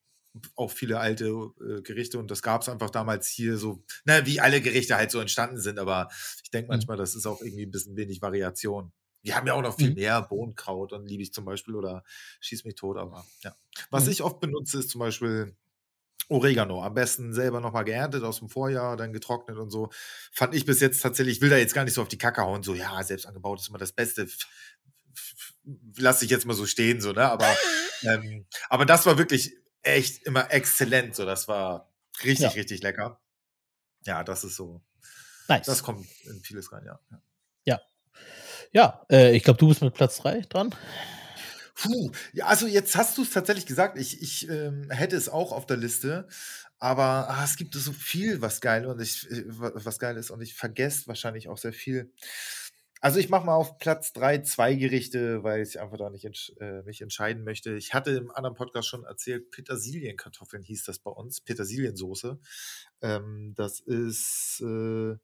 auch 0.57 0.71
viele 0.73 0.99
alte 0.99 1.27
äh, 1.61 1.81
Gerichte 1.83 2.19
und 2.19 2.31
das 2.31 2.43
gab 2.43 2.63
es 2.63 2.69
einfach 2.69 2.91
damals 2.91 3.29
hier 3.29 3.57
so, 3.57 3.85
na, 4.05 4.27
wie 4.27 4.41
alle 4.41 4.61
Gerichte 4.61 4.97
halt 4.97 5.11
so 5.13 5.21
entstanden 5.21 5.59
sind, 5.61 5.79
aber 5.79 6.09
ich 6.43 6.51
denke 6.51 6.69
Mhm. 6.69 6.85
manchmal, 6.85 6.97
das 6.97 7.15
ist 7.15 7.27
auch 7.27 7.41
irgendwie 7.41 7.65
ein 7.67 7.71
bisschen 7.71 7.97
wenig 7.97 8.21
Variation. 8.21 8.93
Wir 9.23 9.37
haben 9.37 9.47
ja 9.47 9.55
auch 9.55 9.63
noch 9.63 9.79
viel 9.79 9.91
Mhm. 9.91 9.95
mehr 9.95 10.21
Bohnenkraut 10.23 10.93
und 10.93 11.07
liebe 11.07 11.23
ich 11.23 11.33
zum 11.33 11.45
Beispiel 11.45 11.75
oder 11.77 12.03
schieß 12.41 12.65
mich 12.65 12.75
tot, 12.75 12.97
aber 12.99 13.25
ja. 13.45 13.57
Was 13.91 14.07
Mhm. 14.07 14.09
ich 14.09 14.23
oft 14.23 14.41
benutze, 14.41 14.81
ist 14.81 14.91
zum 14.91 14.99
Beispiel 14.99 15.57
Oregano, 16.29 16.83
am 16.83 16.95
besten 16.95 17.33
selber 17.33 17.61
nochmal 17.61 17.85
geerntet 17.85 18.23
aus 18.23 18.39
dem 18.39 18.49
Vorjahr, 18.49 18.97
dann 18.97 19.13
getrocknet 19.13 19.59
und 19.59 19.71
so. 19.71 19.91
Fand 20.33 20.55
ich 20.55 20.65
bis 20.65 20.81
jetzt 20.81 21.01
tatsächlich, 21.03 21.37
ich 21.37 21.43
will 21.43 21.51
da 21.51 21.57
jetzt 21.57 21.75
gar 21.75 21.85
nicht 21.85 21.95
so 21.95 22.03
auf 22.03 22.09
die 22.09 22.19
Kacke 22.19 22.43
hauen, 22.43 22.63
so, 22.63 22.75
ja, 22.75 23.03
selbst 23.03 23.27
angebaut 23.27 23.61
ist 23.61 23.69
immer 23.69 23.79
das 23.79 23.93
Beste. 23.93 24.27
Lass 25.97 26.23
ich 26.23 26.31
jetzt 26.31 26.47
mal 26.47 26.55
so 26.55 26.67
stehen, 26.67 27.01
so, 27.01 27.13
ne? 27.13 27.31
Aber, 27.31 27.55
ähm, 28.03 28.47
aber 28.69 28.87
das 28.87 29.07
war 29.07 29.19
wirklich 29.19 29.55
echt 29.83 30.25
immer 30.25 30.51
exzellent, 30.53 31.15
so, 31.15 31.25
das 31.25 31.49
war 31.49 31.93
richtig, 32.23 32.41
ja. 32.41 32.49
richtig 32.51 32.83
lecker. 32.83 33.21
Ja, 34.07 34.25
das 34.25 34.45
ist 34.45 34.57
so. 34.57 34.83
Nice. 35.49 35.67
Das 35.67 35.83
kommt 35.83 36.07
in 36.25 36.41
vieles 36.41 36.73
rein, 36.73 36.85
ja. 36.87 37.01
Ja. 37.11 37.19
Ja, 38.75 39.07
äh, 39.11 39.37
ich 39.37 39.45
glaube, 39.45 39.59
du 39.59 39.69
bist 39.69 39.83
mit 39.83 39.95
Platz 39.95 40.17
3 40.19 40.41
dran. 40.49 40.75
Puh, 41.75 42.13
ja, 42.33 42.47
also 42.47 42.67
jetzt 42.67 42.97
hast 42.97 43.19
du 43.19 43.23
es 43.23 43.31
tatsächlich 43.31 43.67
gesagt. 43.67 43.99
Ich, 43.99 44.23
ich 44.23 44.49
ähm, 44.49 44.91
hätte 44.91 45.17
es 45.17 45.29
auch 45.29 45.53
auf 45.53 45.67
der 45.67 45.77
Liste, 45.77 46.29
aber 46.79 47.29
ah, 47.29 47.45
es 47.45 47.57
gibt 47.57 47.75
so 47.75 47.93
viel, 47.93 48.41
was 48.41 48.61
geil 48.61 48.87
und 48.87 49.01
ich, 49.01 49.29
äh, 49.31 49.45
was 49.49 49.99
geil 49.99 50.17
ist 50.17 50.31
und 50.31 50.41
ich 50.41 50.55
vergesse 50.55 51.09
wahrscheinlich 51.09 51.49
auch 51.49 51.59
sehr 51.59 51.73
viel. 51.73 52.13
Also 53.01 53.19
ich 53.19 53.29
mache 53.29 53.45
mal 53.45 53.55
auf 53.55 53.79
Platz 53.79 54.13
3 54.15 54.39
zwei 54.43 54.75
Gerichte, 54.77 55.43
weil 55.43 55.63
ich 55.63 55.79
einfach 55.79 55.99
da 55.99 56.09
nicht 56.11 56.25
entsch 56.25 56.53
äh, 56.61 56.83
mich 56.85 57.03
entscheiden 57.03 57.45
möchte. 57.45 57.77
Ich 57.77 57.93
hatte 57.93 58.13
im 58.13 58.31
anderen 58.31 58.57
Podcast 58.57 58.89
schon 58.89 59.05
erzählt, 59.05 59.51
Petersilienkartoffeln 59.51 60.63
hieß 60.63 60.85
das 60.85 61.01
bei 61.01 61.11
uns, 61.11 61.41
Petersiliensoße. 61.43 62.39
Ähm, 63.03 63.53
das 63.57 63.81
ist 63.81 64.63
äh, 64.65 65.17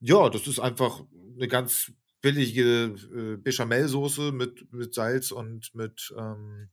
ja, 0.00 0.28
das 0.28 0.46
ist 0.46 0.60
einfach 0.60 1.02
eine 1.34 1.48
ganz 1.48 1.90
billige 2.24 2.94
äh, 3.14 3.36
Bechamelsoße 3.36 4.32
mit, 4.32 4.72
mit 4.72 4.94
Salz 4.94 5.30
und 5.30 5.74
mit, 5.74 6.10
ähm, 6.18 6.70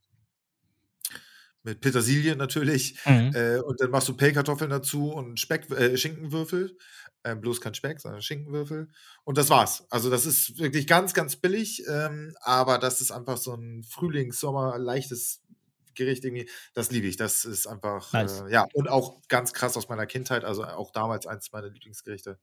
mit 1.63 1.81
Petersilie 1.81 2.37
natürlich. 2.37 2.97
Mhm. 3.05 3.31
Äh, 3.35 3.57
und 3.59 3.81
dann 3.81 3.91
machst 3.91 4.07
du 4.07 4.15
Pellkartoffeln 4.15 4.69
dazu 4.69 5.11
und 5.11 5.41
Speck, 5.41 5.69
äh, 5.71 5.97
Schinkenwürfel. 5.97 6.77
Äh, 7.23 7.35
bloß 7.35 7.59
kein 7.59 7.73
Speck, 7.73 7.99
sondern 7.99 8.21
Schinkenwürfel. 8.21 8.87
Und 9.25 9.37
das 9.37 9.49
war's. 9.49 9.85
Also, 9.89 10.09
das 10.09 10.25
ist 10.25 10.57
wirklich 10.57 10.87
ganz, 10.87 11.13
ganz 11.13 11.35
billig. 11.35 11.83
Ähm, 11.85 12.33
aber 12.39 12.77
das 12.77 13.01
ist 13.01 13.11
einfach 13.11 13.37
so 13.37 13.53
ein 13.53 13.83
Frühlings-, 13.83 14.39
Sommer-, 14.39 14.79
leichtes 14.79 15.41
Gericht 15.95 16.23
irgendwie. 16.23 16.49
Das 16.73 16.91
liebe 16.91 17.07
ich. 17.07 17.17
Das 17.17 17.43
ist 17.43 17.67
einfach, 17.67 18.13
nice. 18.13 18.43
Äh, 18.47 18.53
ja, 18.53 18.67
und 18.73 18.87
auch 18.87 19.19
ganz 19.27 19.51
krass 19.51 19.75
aus 19.75 19.89
meiner 19.89 20.05
Kindheit. 20.05 20.45
Also 20.45 20.63
auch 20.63 20.91
damals 20.91 21.27
eins 21.27 21.51
meiner 21.51 21.67
Lieblingsgerichte. 21.67 22.39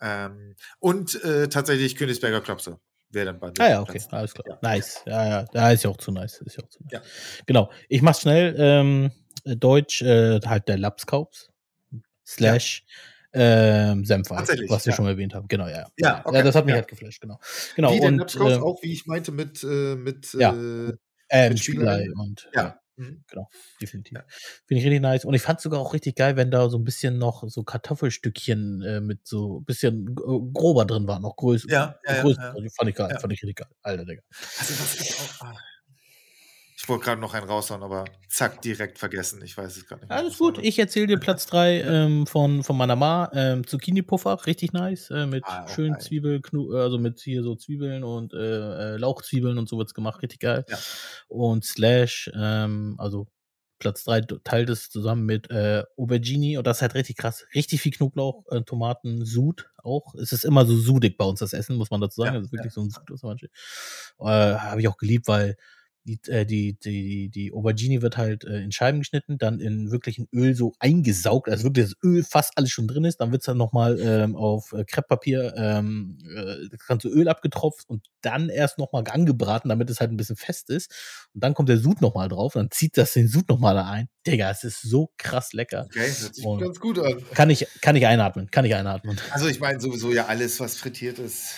Ähm, 0.00 0.54
und 0.78 1.22
äh, 1.24 1.48
tatsächlich 1.48 1.96
Königsberger 1.96 2.40
Klopse 2.40 2.78
wäre 3.10 3.26
dann 3.26 3.40
bei. 3.40 3.52
Ah 3.58 3.68
ja, 3.68 3.80
okay, 3.80 3.98
Platz. 3.98 4.08
alles 4.12 4.34
klar. 4.34 4.46
Ja. 4.48 4.58
Nice. 4.62 5.02
Ja, 5.06 5.28
ja, 5.28 5.44
da 5.52 5.72
ist 5.72 5.84
ja 5.84 5.90
auch 5.90 5.96
zu 5.96 6.12
nice. 6.12 6.40
Ist 6.40 6.56
ja 6.56 6.64
auch 6.64 6.68
zu 6.68 6.82
nice. 6.82 6.92
Ja. 6.92 7.00
Genau. 7.46 7.70
Ich 7.88 8.02
mach's 8.02 8.20
schnell. 8.20 8.54
Ähm, 8.58 9.10
Deutsch, 9.44 10.02
äh, 10.02 10.40
halt 10.44 10.68
der 10.68 10.78
Lapskaups. 10.78 11.50
Slash. 12.26 12.84
Ja. 12.86 12.94
Ähm, 13.32 14.04
Senf, 14.04 14.30
was 14.30 14.48
wir 14.48 14.90
ja. 14.90 14.92
schon 14.96 15.06
erwähnt 15.06 15.34
haben. 15.34 15.48
Genau, 15.48 15.66
ja. 15.68 15.86
Ja, 15.98 16.22
okay. 16.24 16.36
ja 16.36 16.42
das 16.42 16.54
hat 16.54 16.64
mich 16.64 16.74
halt 16.74 16.88
geflasht, 16.88 17.20
genau. 17.20 17.38
genau. 17.76 17.92
Wie 17.92 18.00
und, 18.00 18.36
äh, 18.36 18.56
auch, 18.56 18.82
wie 18.82 18.92
ich 18.92 19.06
meinte, 19.06 19.32
mit, 19.32 19.62
äh, 19.62 19.96
mit, 19.96 20.32
ja. 20.32 20.54
äh, 20.54 20.92
äh, 21.28 21.50
mit 21.50 21.58
Spiegelei 21.60 22.08
und 22.14 22.48
ja. 22.54 22.78
Mhm. 22.98 23.24
Genau, 23.28 23.48
definitiv. 23.80 24.18
Ja. 24.18 24.24
Finde 24.66 24.80
ich 24.80 24.84
richtig 24.84 25.00
nice. 25.00 25.24
Und 25.24 25.34
ich 25.34 25.42
fand 25.42 25.58
es 25.58 25.62
sogar 25.62 25.80
auch 25.80 25.94
richtig 25.94 26.16
geil, 26.16 26.36
wenn 26.36 26.50
da 26.50 26.68
so 26.68 26.78
ein 26.78 26.84
bisschen 26.84 27.18
noch 27.18 27.44
so 27.48 27.62
Kartoffelstückchen 27.62 28.82
äh, 28.82 29.00
mit 29.00 29.26
so 29.26 29.60
ein 29.60 29.64
bisschen 29.64 30.14
grober 30.14 30.84
drin 30.84 31.06
waren, 31.06 31.22
noch 31.22 31.36
größer. 31.36 31.68
Ja, 31.70 31.98
ja, 32.04 32.22
größer. 32.22 32.42
Ja, 32.56 32.62
ja. 32.62 32.70
Fand 32.76 32.90
ich 32.90 32.96
geil, 32.96 33.16
fand 33.20 33.32
ich 33.32 33.42
richtig 33.42 33.56
geil. 33.56 33.68
Alter, 33.82 34.04
Digga. 34.04 34.22
Also, 34.58 34.74
was 34.80 35.00
ich 35.00 35.14
auch. 35.14 35.46
Ah. 35.46 35.54
Ich 36.80 36.88
wollte 36.88 37.06
gerade 37.06 37.20
noch 37.20 37.34
einen 37.34 37.48
raushauen, 37.48 37.82
aber 37.82 38.04
zack, 38.28 38.62
direkt 38.62 39.00
vergessen. 39.00 39.42
Ich 39.42 39.58
weiß 39.58 39.76
es 39.76 39.88
gar 39.88 39.96
nicht. 39.96 40.08
Mehr. 40.08 40.16
Alles 40.16 40.38
gut. 40.38 40.58
Ich 40.58 40.78
erzähle 40.78 41.08
dir 41.08 41.18
Platz 41.18 41.46
3 41.46 41.80
ähm, 41.82 42.26
von, 42.28 42.62
von 42.62 42.76
meiner 42.76 42.94
Ma. 42.94 43.28
Ähm, 43.34 43.66
Zucchini-Puffer, 43.66 44.46
richtig 44.46 44.72
nice. 44.72 45.10
Äh, 45.10 45.26
mit 45.26 45.42
ah, 45.44 45.66
schönen 45.66 45.94
geil. 45.94 46.02
Zwiebel, 46.02 46.40
also 46.74 46.98
mit 46.98 47.18
hier 47.18 47.42
so 47.42 47.56
Zwiebeln 47.56 48.04
und 48.04 48.32
äh, 48.32 48.94
äh, 48.94 48.96
Lauchzwiebeln 48.96 49.58
und 49.58 49.68
so 49.68 49.76
wird's 49.76 49.92
gemacht. 49.92 50.22
Richtig 50.22 50.38
geil. 50.38 50.64
Ja. 50.68 50.78
Und 51.26 51.64
Slash, 51.64 52.30
ähm, 52.36 52.94
also 52.98 53.26
Platz 53.80 54.04
3 54.04 54.20
teilt 54.44 54.70
es 54.70 54.88
zusammen 54.88 55.26
mit 55.26 55.50
äh, 55.50 55.82
Aubergine 55.96 56.58
und 56.58 56.66
das 56.66 56.78
ist 56.78 56.82
halt 56.82 56.94
richtig 56.94 57.16
krass. 57.16 57.44
Richtig 57.56 57.80
viel 57.80 57.92
Knoblauch, 57.92 58.44
äh, 58.52 58.62
Tomaten, 58.62 59.24
Sud 59.24 59.68
auch. 59.82 60.14
Es 60.14 60.32
ist 60.32 60.44
immer 60.44 60.64
so 60.64 60.76
sudig 60.76 61.18
bei 61.18 61.24
uns 61.24 61.40
das 61.40 61.54
Essen, 61.54 61.74
muss 61.74 61.90
man 61.90 62.00
dazu 62.00 62.20
sagen. 62.20 62.34
Ja, 62.34 62.38
das 62.38 62.46
ist 62.46 62.52
wirklich 62.52 62.72
ja. 62.76 62.82
so 62.82 62.82
ein 62.82 62.90
Sud, 62.90 63.50
äh, 64.20 64.24
Habe 64.24 64.80
ich 64.80 64.86
auch 64.86 64.96
geliebt, 64.96 65.26
weil 65.26 65.56
die, 66.04 66.18
äh, 66.28 66.46
die, 66.46 66.78
die, 66.78 67.28
die 67.28 67.52
Aubergine 67.52 68.02
wird 68.02 68.16
halt 68.16 68.44
äh, 68.44 68.60
in 68.60 68.72
Scheiben 68.72 69.00
geschnitten, 69.00 69.38
dann 69.38 69.60
in 69.60 69.90
wirklichen 69.90 70.26
Öl 70.32 70.54
so 70.54 70.72
eingesaugt, 70.78 71.48
also 71.48 71.64
wirklich 71.64 71.86
das 71.86 71.94
Öl 72.02 72.24
fast 72.24 72.52
alles 72.56 72.70
schon 72.70 72.88
drin 72.88 73.04
ist. 73.04 73.18
Dann 73.20 73.30
wird 73.30 73.42
es 73.42 73.46
dann 73.46 73.58
nochmal 73.58 73.98
ähm, 74.00 74.34
auf 74.34 74.72
äh, 74.72 74.84
Krepppapier, 74.84 75.54
ähm, 75.56 76.18
äh, 76.24 76.68
das 76.70 76.86
ganze 76.86 77.08
Öl 77.08 77.28
abgetropft 77.28 77.88
und 77.88 78.06
dann 78.22 78.48
erst 78.48 78.78
nochmal 78.78 79.04
angebraten, 79.08 79.68
damit 79.68 79.90
es 79.90 80.00
halt 80.00 80.10
ein 80.10 80.16
bisschen 80.16 80.36
fest 80.36 80.70
ist. 80.70 80.90
Und 81.34 81.44
dann 81.44 81.54
kommt 81.54 81.68
der 81.68 81.78
Sud 81.78 82.00
nochmal 82.00 82.28
drauf, 82.28 82.54
dann 82.54 82.70
zieht 82.70 82.96
das 82.96 83.12
den 83.12 83.28
Sud 83.28 83.48
nochmal 83.48 83.74
da 83.74 83.88
ein. 83.90 84.08
Digga, 84.26 84.50
es 84.50 84.64
ist 84.64 84.82
so 84.82 85.10
krass 85.18 85.52
lecker. 85.52 85.84
Okay, 85.86 86.00
hört 86.00 86.34
sich 86.34 86.44
und 86.44 86.60
ganz 86.60 86.80
gut 86.80 86.98
an. 86.98 87.22
Kann 87.34 87.50
ich, 87.50 87.66
kann 87.80 87.96
ich 87.96 88.06
einatmen, 88.06 88.50
kann 88.50 88.64
ich 88.64 88.74
einatmen. 88.74 89.18
Also 89.30 89.46
ich 89.46 89.60
meine 89.60 89.80
sowieso 89.80 90.12
ja 90.12 90.26
alles, 90.26 90.60
was 90.60 90.76
frittiert 90.76 91.18
ist. 91.18 91.54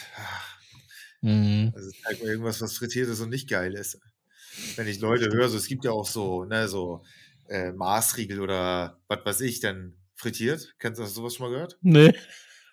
Mhm. 1.22 1.72
Also 2.04 2.24
irgendwas, 2.24 2.60
was 2.60 2.74
frittiert 2.74 3.08
ist 3.08 3.20
und 3.20 3.30
nicht 3.30 3.48
geil 3.48 3.74
ist 3.74 3.98
wenn 4.76 4.88
ich 4.88 5.00
Leute 5.00 5.30
höre, 5.32 5.48
so, 5.48 5.56
es 5.56 5.66
gibt 5.66 5.84
ja 5.84 5.92
auch 5.92 6.06
so, 6.06 6.44
ne, 6.44 6.68
so 6.68 7.02
äh, 7.48 7.72
Maßriegel 7.72 8.40
oder 8.40 9.00
was 9.08 9.24
weiß 9.24 9.40
ich, 9.42 9.60
dann 9.60 9.96
frittiert. 10.14 10.74
Kennst 10.78 10.98
du 10.98 11.02
das 11.02 11.14
sowas 11.14 11.34
schon 11.34 11.46
mal 11.46 11.52
gehört? 11.52 11.78
Nee. 11.80 12.14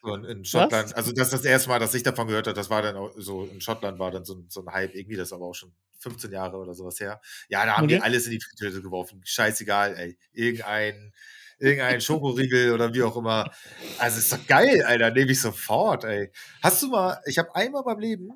So 0.03 0.13
in, 0.13 0.23
in 0.25 0.45
Schottland, 0.45 0.89
was? 0.89 0.93
also 0.93 1.11
das 1.11 1.27
ist 1.27 1.33
das 1.33 1.45
erste 1.45 1.69
Mal, 1.69 1.79
dass 1.79 1.93
ich 1.93 2.03
davon 2.03 2.27
gehört 2.27 2.47
habe, 2.47 2.55
das 2.55 2.69
war 2.69 2.81
dann 2.81 2.95
auch 2.95 3.13
so, 3.17 3.45
in 3.45 3.59
Schottland 3.61 3.99
war 3.99 4.11
dann 4.11 4.25
so, 4.25 4.43
so 4.47 4.63
ein 4.63 4.71
Hype, 4.71 4.93
irgendwie, 4.93 5.17
das 5.17 5.33
aber 5.33 5.45
auch 5.45 5.55
schon 5.55 5.73
15 5.99 6.31
Jahre 6.31 6.57
oder 6.57 6.73
sowas 6.73 6.99
her. 6.99 7.19
Ja, 7.49 7.65
da 7.65 7.77
haben 7.77 7.85
okay. 7.85 7.95
die 7.95 8.01
alles 8.01 8.25
in 8.25 8.31
die 8.33 8.39
Fritteuse 8.39 8.81
geworfen. 8.81 9.21
Scheißegal, 9.25 9.95
ey. 9.97 10.17
Irgendein, 10.31 11.13
irgendein 11.57 12.01
Schokoriegel 12.01 12.73
oder 12.73 12.93
wie 12.93 13.01
auch 13.01 13.17
immer. 13.17 13.51
Also 13.97 14.19
ist 14.19 14.31
doch 14.31 14.45
geil, 14.47 14.83
Alter, 14.83 15.11
nehme 15.11 15.31
ich 15.31 15.41
sofort, 15.41 16.03
ey. 16.03 16.31
Hast 16.61 16.83
du 16.83 16.89
mal, 16.89 17.19
ich 17.25 17.37
habe 17.37 17.53
einmal 17.55 17.83
beim 17.83 17.99
Leben 17.99 18.29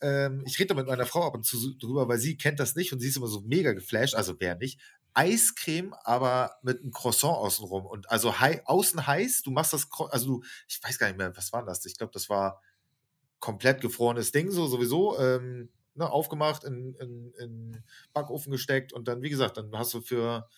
ähm, 0.00 0.42
ich 0.46 0.58
rede 0.58 0.68
da 0.68 0.74
mit 0.74 0.86
meiner 0.86 1.06
Frau 1.06 1.26
ab 1.26 1.34
und 1.34 1.44
zu 1.44 1.74
drüber, 1.78 2.08
weil 2.08 2.18
sie 2.18 2.36
kennt 2.36 2.60
das 2.60 2.74
nicht 2.74 2.92
und 2.92 3.00
sie 3.00 3.08
ist 3.08 3.16
immer 3.16 3.26
so 3.26 3.40
mega 3.42 3.72
geflasht, 3.72 4.14
also 4.14 4.34
wer 4.38 4.56
nicht. 4.56 4.80
Eiscreme, 5.14 5.94
aber 6.04 6.56
mit 6.62 6.80
einem 6.80 6.90
Croissant 6.90 7.36
außenrum. 7.36 7.86
Und 7.86 8.10
also 8.10 8.38
hei 8.38 8.62
außen 8.66 9.06
heiß, 9.06 9.42
du 9.42 9.50
machst 9.50 9.72
das, 9.72 9.88
also 10.10 10.26
du, 10.26 10.42
ich 10.68 10.78
weiß 10.82 10.98
gar 10.98 11.06
nicht 11.06 11.16
mehr, 11.16 11.34
was 11.36 11.52
war 11.52 11.64
das? 11.64 11.86
Ich 11.86 11.96
glaube, 11.96 12.12
das 12.12 12.28
war 12.28 12.62
komplett 13.38 13.80
gefrorenes 13.80 14.32
Ding, 14.32 14.50
so 14.50 14.66
sowieso, 14.66 15.18
ähm, 15.18 15.70
ne, 15.94 16.10
aufgemacht, 16.10 16.64
in, 16.64 16.94
in, 16.94 17.32
in 17.38 17.84
Backofen 18.12 18.52
gesteckt 18.52 18.92
und 18.92 19.08
dann, 19.08 19.22
wie 19.22 19.30
gesagt, 19.30 19.56
dann 19.56 19.70
hast 19.74 19.94
du 19.94 20.02
für 20.02 20.48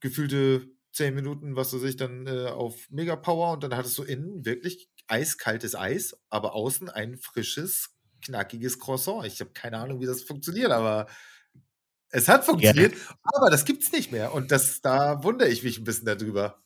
gefühlte 0.00 0.68
zehn 0.92 1.14
Minuten, 1.14 1.56
was 1.56 1.70
du 1.70 1.78
sich 1.78 1.96
dann 1.96 2.26
äh, 2.26 2.48
auf 2.48 2.88
Mega 2.90 3.16
Power 3.16 3.52
und 3.52 3.62
dann 3.62 3.74
hattest 3.74 3.96
du 3.96 4.02
innen 4.02 4.44
wirklich 4.44 4.90
eiskaltes 5.06 5.74
Eis, 5.74 6.16
aber 6.28 6.54
außen 6.54 6.88
ein 6.90 7.16
frisches 7.16 7.93
knackiges 8.24 8.78
Croissant. 8.78 9.24
Ich 9.26 9.40
habe 9.40 9.50
keine 9.52 9.78
Ahnung, 9.78 10.00
wie 10.00 10.06
das 10.06 10.22
funktioniert, 10.22 10.70
aber 10.70 11.06
es 12.10 12.28
hat 12.28 12.44
funktioniert, 12.44 12.92
ja. 12.92 13.16
aber 13.22 13.50
das 13.50 13.64
gibt 13.64 13.82
es 13.82 13.92
nicht 13.92 14.12
mehr. 14.12 14.32
Und 14.34 14.52
das, 14.52 14.80
da 14.80 15.22
wundere 15.24 15.48
ich 15.48 15.62
mich 15.62 15.78
ein 15.78 15.84
bisschen 15.84 16.06
darüber. 16.06 16.62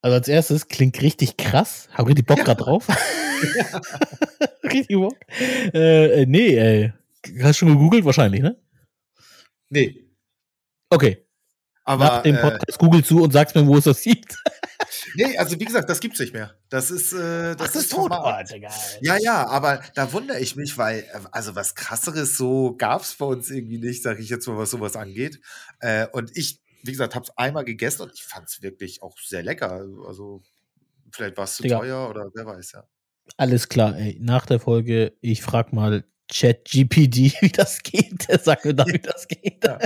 Also 0.00 0.16
als 0.16 0.28
erstes 0.28 0.68
klingt 0.68 1.00
richtig 1.00 1.36
krass. 1.36 1.88
Hab 1.92 2.06
richtig 2.06 2.26
Bock 2.26 2.38
ja. 2.38 2.44
gerade 2.44 2.62
drauf. 2.62 2.86
Ja. 2.88 3.80
richtig 4.62 4.96
Bock. 4.96 5.16
Äh, 5.72 6.22
äh, 6.22 6.26
nee, 6.26 6.56
ey. 6.56 6.92
Hast 7.40 7.60
du 7.62 7.66
schon 7.66 7.68
gegoogelt? 7.68 8.04
Wahrscheinlich, 8.04 8.42
ne? 8.42 8.56
Nee. 9.70 10.04
Okay. 10.90 11.23
Aber, 11.84 12.04
Nach 12.04 12.22
dem 12.22 12.36
äh, 12.36 12.40
Podcast 12.40 12.80
äh, 12.80 12.84
google 12.84 13.04
zu 13.04 13.22
und 13.22 13.32
sagst 13.32 13.54
mir, 13.54 13.66
wo 13.66 13.76
es 13.76 13.84
das 13.84 14.02
gibt. 14.02 14.36
Nee, 15.16 15.36
also 15.38 15.58
wie 15.58 15.64
gesagt, 15.64 15.88
das 15.88 16.00
gibt's 16.00 16.18
nicht 16.18 16.32
mehr. 16.32 16.56
Das 16.68 16.90
ist, 16.90 17.12
äh, 17.12 17.54
das, 17.54 17.68
Ach, 17.68 17.72
das 17.72 17.76
ist 17.76 17.92
tot. 17.92 18.10
Oh, 18.12 18.32
ja, 19.00 19.16
ja, 19.18 19.46
aber 19.46 19.80
da 19.94 20.12
wundere 20.12 20.40
ich 20.40 20.56
mich, 20.56 20.76
weil, 20.76 21.00
äh, 21.00 21.20
also 21.30 21.54
was 21.54 21.74
krasseres 21.74 22.36
so 22.36 22.74
gab's 22.76 23.14
bei 23.14 23.26
uns 23.26 23.50
irgendwie 23.50 23.78
nicht, 23.78 24.02
sage 24.02 24.20
ich 24.20 24.28
jetzt 24.28 24.46
mal, 24.48 24.56
was 24.58 24.70
sowas 24.70 24.96
angeht. 24.96 25.40
Äh, 25.80 26.06
und 26.12 26.36
ich, 26.36 26.60
wie 26.82 26.90
gesagt, 26.90 27.14
habe 27.14 27.24
es 27.24 27.36
einmal 27.36 27.64
gegessen 27.64 28.02
und 28.02 28.12
ich 28.12 28.24
fand 28.24 28.48
es 28.48 28.62
wirklich 28.62 29.02
auch 29.02 29.16
sehr 29.18 29.42
lecker. 29.42 29.84
Also 30.06 30.42
vielleicht 31.12 31.36
war 31.36 31.44
es 31.44 31.56
zu 31.56 31.62
Digga. 31.62 31.78
teuer 31.78 32.10
oder 32.10 32.30
wer 32.34 32.46
weiß, 32.46 32.72
ja. 32.72 32.84
Alles 33.36 33.68
klar, 33.68 33.96
ey. 33.96 34.18
Nach 34.20 34.46
der 34.46 34.58
Folge, 34.58 35.16
ich 35.20 35.42
frag 35.42 35.72
mal 35.72 36.04
ChatGPD, 36.32 37.34
wie 37.40 37.48
das 37.50 37.82
geht. 37.82 38.28
Der 38.28 38.38
sagt 38.38 38.64
mir 38.64 38.74
dann, 38.74 38.92
wie 38.92 38.98
das 38.98 39.28
geht. 39.28 39.64
Ja. 39.64 39.78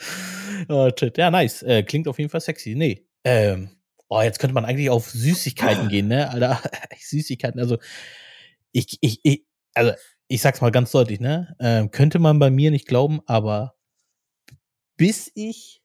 oh, 0.68 0.90
Chat. 0.90 1.18
Ja, 1.18 1.30
nice. 1.30 1.62
Äh, 1.62 1.82
klingt 1.82 2.08
auf 2.08 2.18
jeden 2.18 2.30
Fall 2.30 2.40
sexy. 2.40 2.74
Nee, 2.74 3.06
ähm, 3.24 3.70
oh, 4.08 4.20
jetzt 4.20 4.38
könnte 4.38 4.54
man 4.54 4.64
eigentlich 4.64 4.90
auf 4.90 5.10
Süßigkeiten 5.10 5.88
gehen, 5.88 6.08
ne? 6.08 6.30
Alter, 6.30 6.60
Süßigkeiten, 6.98 7.60
also 7.60 7.78
ich, 8.72 8.98
ich, 9.00 9.20
ich, 9.22 9.46
also 9.74 9.92
ich 10.28 10.42
sag's 10.42 10.60
mal 10.60 10.70
ganz 10.70 10.90
deutlich, 10.90 11.20
ne? 11.20 11.56
Ähm, 11.60 11.90
könnte 11.90 12.18
man 12.18 12.38
bei 12.38 12.50
mir 12.50 12.70
nicht 12.70 12.86
glauben, 12.86 13.20
aber 13.26 13.74
bis 14.96 15.30
ich 15.34 15.82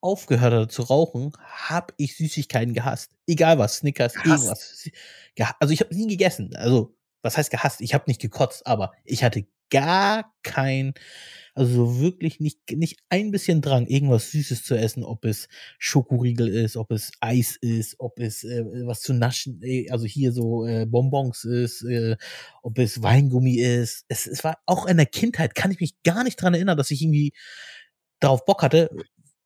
aufgehört 0.00 0.52
hatte 0.52 0.68
zu 0.68 0.82
rauchen, 0.82 1.32
habe 1.40 1.92
ich 1.96 2.16
Süßigkeiten 2.16 2.74
gehasst. 2.74 3.12
Egal 3.26 3.58
was, 3.58 3.78
Snickers, 3.78 4.14
Gehasst? 4.14 4.44
irgendwas. 4.44 4.90
Geha 5.34 5.56
also 5.58 5.72
ich 5.72 5.80
habe 5.80 5.94
nie 5.94 6.06
gegessen. 6.06 6.54
Also 6.56 6.94
was 7.22 7.36
heißt 7.36 7.50
gehasst? 7.50 7.80
Ich 7.80 7.94
habe 7.94 8.04
nicht 8.06 8.20
gekotzt, 8.20 8.66
aber 8.66 8.92
ich 9.04 9.24
hatte 9.24 9.46
gar 9.70 10.32
kein, 10.42 10.94
also 11.54 11.86
so 11.86 12.00
wirklich 12.00 12.40
nicht, 12.40 12.58
nicht 12.72 13.00
ein 13.08 13.30
bisschen 13.30 13.62
Drang, 13.62 13.86
irgendwas 13.86 14.30
Süßes 14.30 14.64
zu 14.64 14.76
essen, 14.76 15.04
ob 15.04 15.24
es 15.24 15.48
Schokoriegel 15.78 16.48
ist, 16.48 16.76
ob 16.76 16.90
es 16.92 17.12
Eis 17.20 17.56
ist, 17.60 17.96
ob 17.98 18.18
es 18.20 18.44
äh, 18.44 18.64
was 18.86 19.00
zu 19.00 19.14
naschen, 19.14 19.60
äh, 19.62 19.88
also 19.90 20.04
hier 20.04 20.32
so 20.32 20.66
äh, 20.66 20.86
Bonbons 20.86 21.44
ist, 21.44 21.82
äh, 21.82 22.16
ob 22.62 22.78
es 22.78 23.02
Weingummi 23.02 23.56
ist. 23.56 24.04
Es, 24.08 24.26
es 24.26 24.44
war 24.44 24.58
auch 24.66 24.86
in 24.86 24.98
der 24.98 25.06
Kindheit, 25.06 25.54
kann 25.54 25.70
ich 25.70 25.80
mich 25.80 26.02
gar 26.02 26.24
nicht 26.24 26.36
dran 26.36 26.54
erinnern, 26.54 26.76
dass 26.76 26.90
ich 26.90 27.02
irgendwie 27.02 27.32
darauf 28.20 28.44
Bock 28.44 28.62
hatte. 28.62 28.90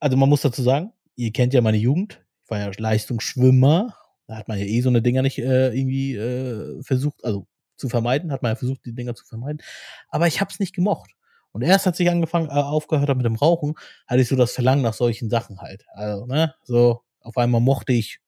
Also 0.00 0.16
man 0.16 0.28
muss 0.28 0.42
dazu 0.42 0.62
sagen, 0.62 0.92
ihr 1.16 1.32
kennt 1.32 1.54
ja 1.54 1.60
meine 1.60 1.76
Jugend. 1.76 2.24
Ich 2.44 2.50
war 2.50 2.58
ja 2.58 2.70
Leistungsschwimmer. 2.76 3.94
Da 4.26 4.36
hat 4.36 4.48
man 4.48 4.58
ja 4.58 4.64
eh 4.64 4.80
so 4.80 4.88
eine 4.88 5.02
Dinger 5.02 5.22
nicht 5.22 5.38
äh, 5.38 5.74
irgendwie 5.74 6.14
äh, 6.14 6.82
versucht, 6.82 7.24
also 7.24 7.46
zu 7.80 7.88
vermeiden, 7.88 8.30
hat 8.30 8.42
man 8.42 8.52
ja 8.52 8.56
versucht, 8.56 8.84
die 8.84 8.94
Dinger 8.94 9.14
zu 9.14 9.24
vermeiden. 9.24 9.60
Aber 10.08 10.26
ich 10.26 10.40
habe 10.40 10.50
es 10.52 10.60
nicht 10.60 10.74
gemocht. 10.74 11.10
Und 11.52 11.62
erst 11.62 11.86
als 11.86 11.98
ich 11.98 12.08
angefangen, 12.08 12.48
äh, 12.48 12.52
aufgehört 12.52 13.08
habe 13.08 13.18
mit 13.18 13.26
dem 13.26 13.34
Rauchen, 13.34 13.74
hatte 14.06 14.20
ich 14.20 14.28
so 14.28 14.36
das 14.36 14.52
Verlangen 14.52 14.82
nach 14.82 14.94
solchen 14.94 15.30
Sachen 15.30 15.60
halt. 15.60 15.84
Also, 15.92 16.26
ne, 16.26 16.54
so, 16.62 17.00
auf 17.20 17.36
einmal 17.36 17.60
mochte 17.60 17.92
ich, 17.92 18.20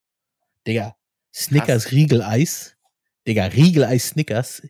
Digga, 0.67 0.97
Snickers 1.33 1.93
Riegeleis. 1.93 2.77
Digga, 3.27 3.45
Riegeleis 3.45 4.09
Snickers. 4.09 4.63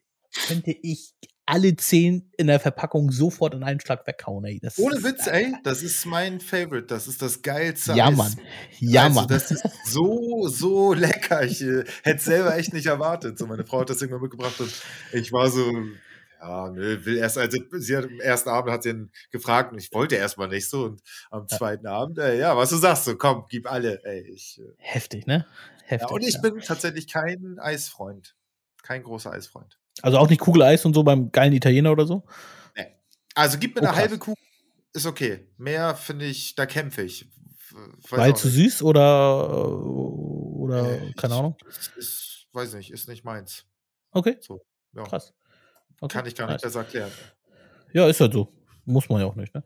Könnte 0.47 0.71
ich 0.71 1.15
alle 1.47 1.75
zehn 1.77 2.31
in 2.37 2.47
der 2.47 2.61
Verpackung 2.61 3.11
sofort 3.11 3.55
in 3.55 3.63
einen 3.65 3.81
Schlag 3.81 4.07
weghauen, 4.07 4.45
ey. 4.45 4.61
Das 4.61 4.79
Ohne 4.79 5.03
Witz, 5.03 5.27
ey, 5.27 5.53
das 5.65 5.83
ist 5.83 6.07
mein 6.07 6.41
Favorite. 6.41 6.87
Das 6.87 7.09
ist 7.09 7.21
das 7.21 7.43
geilste 7.43 7.95
Ja, 7.95 8.09
Eis. 8.09 8.17
Mann. 8.17 8.37
Ja, 8.79 9.05
also, 9.05 9.15
Mann. 9.21 9.29
Das 9.29 9.51
ist 9.51 9.65
so, 9.85 10.49
so 10.49 10.93
lecker. 10.93 11.43
Ich 11.45 11.61
äh, 11.63 11.85
hätte 12.03 12.17
es 12.19 12.25
selber 12.25 12.57
echt 12.57 12.73
nicht 12.73 12.87
erwartet. 12.87 13.39
So, 13.39 13.47
meine 13.47 13.65
Frau 13.65 13.81
hat 13.81 13.91
das 13.91 14.01
irgendwann 14.01 14.23
mitgebracht 14.23 14.61
und 14.61 14.73
ich 15.13 15.33
war 15.33 15.51
so, 15.51 15.73
ja, 16.41 16.71
nö, 16.71 17.05
will 17.05 17.17
erst, 17.17 17.39
also 17.39 17.59
sie 17.73 17.97
hat 17.97 18.05
am 18.05 18.21
ersten 18.21 18.49
Abend 18.49 18.73
hat 18.73 18.83
sie 18.85 18.91
ihn 18.91 19.11
gefragt 19.31 19.73
und 19.73 19.79
ich 19.79 19.93
wollte 19.93 20.17
erstmal 20.17 20.49
nicht 20.49 20.69
so 20.69 20.85
und 20.85 21.01
am 21.31 21.47
Ja. 21.51 21.57
zweiten 21.59 21.87
Abend, 21.87 22.19
äh, 22.19 22.39
ja, 22.39 22.57
was 22.57 22.71
du 22.71 22.77
sagst, 22.77 23.05
so 23.05 23.17
komm, 23.17 23.47
gib 23.49 23.71
alle, 23.71 24.01
ey, 24.05 24.29
ich, 24.33 24.61
äh, 24.61 24.73
Heftig, 24.79 25.27
ne? 25.27 25.47
Heftig. 25.87 26.09
ja, 26.09 26.15
und 26.15 26.23
ich 26.23 26.35
ja. 26.35 26.41
bin 26.41 26.59
tatsächlich 26.61 27.07
kein 27.13 27.59
Eisfreund. 27.61 28.37
Kein 28.83 29.03
großer 29.05 29.31
Eisfreund. 29.33 29.79
Also 30.01 30.19
auch 30.19 30.29
nicht 30.31 30.41
Kugeleis 30.41 30.85
und 30.85 30.95
so 30.95 31.03
beim 31.03 31.31
geilen 31.31 31.53
Italiener 31.53 31.93
oder 31.93 32.07
so? 32.07 32.25
Also 33.35 33.59
gib 33.59 33.75
mir 33.77 33.83
Oh, 33.83 33.87
eine 33.87 33.97
halbe 33.97 34.19
Kugel, 34.19 34.43
ist 34.93 35.07
okay. 35.07 35.47
Mehr 35.57 35.95
finde 35.95 36.27
ich, 36.27 36.55
da 36.55 36.67
kämpfe 36.67 37.03
ich. 37.03 37.31
Weiß 38.11 38.21
Weil 38.21 38.37
zu 38.37 38.49
nicht. 38.49 38.57
süß 38.57 38.83
oder, 38.83 39.81
oder 39.83 40.93
Äh, 41.03 41.13
keine 41.15 41.35
ich- 41.35 41.41
Ahnung? 41.41 41.57
Ist, 41.69 41.93
ist, 41.97 42.47
weiß 42.53 42.75
nicht, 42.75 42.91
ist 42.91 43.09
nicht 43.09 43.25
meins. 43.25 43.65
Okay, 44.11 44.37
So, 44.41 44.63
ja. 44.95 45.05
krass. 45.05 45.33
Okay, 46.01 46.13
Kann 46.19 46.27
ich 46.27 46.35
gar 46.35 46.45
nicht 46.47 46.55
nice. 46.57 46.63
besser 46.63 46.81
erklären. 46.81 47.11
Ja, 47.95 48.07
ist 48.07 48.21
halt 48.21 48.35
so. 48.35 48.53
Muss 48.85 49.09
man 49.09 49.21
ja 49.21 49.27
auch 49.27 49.37
nicht, 49.37 49.55
ne? 49.55 49.63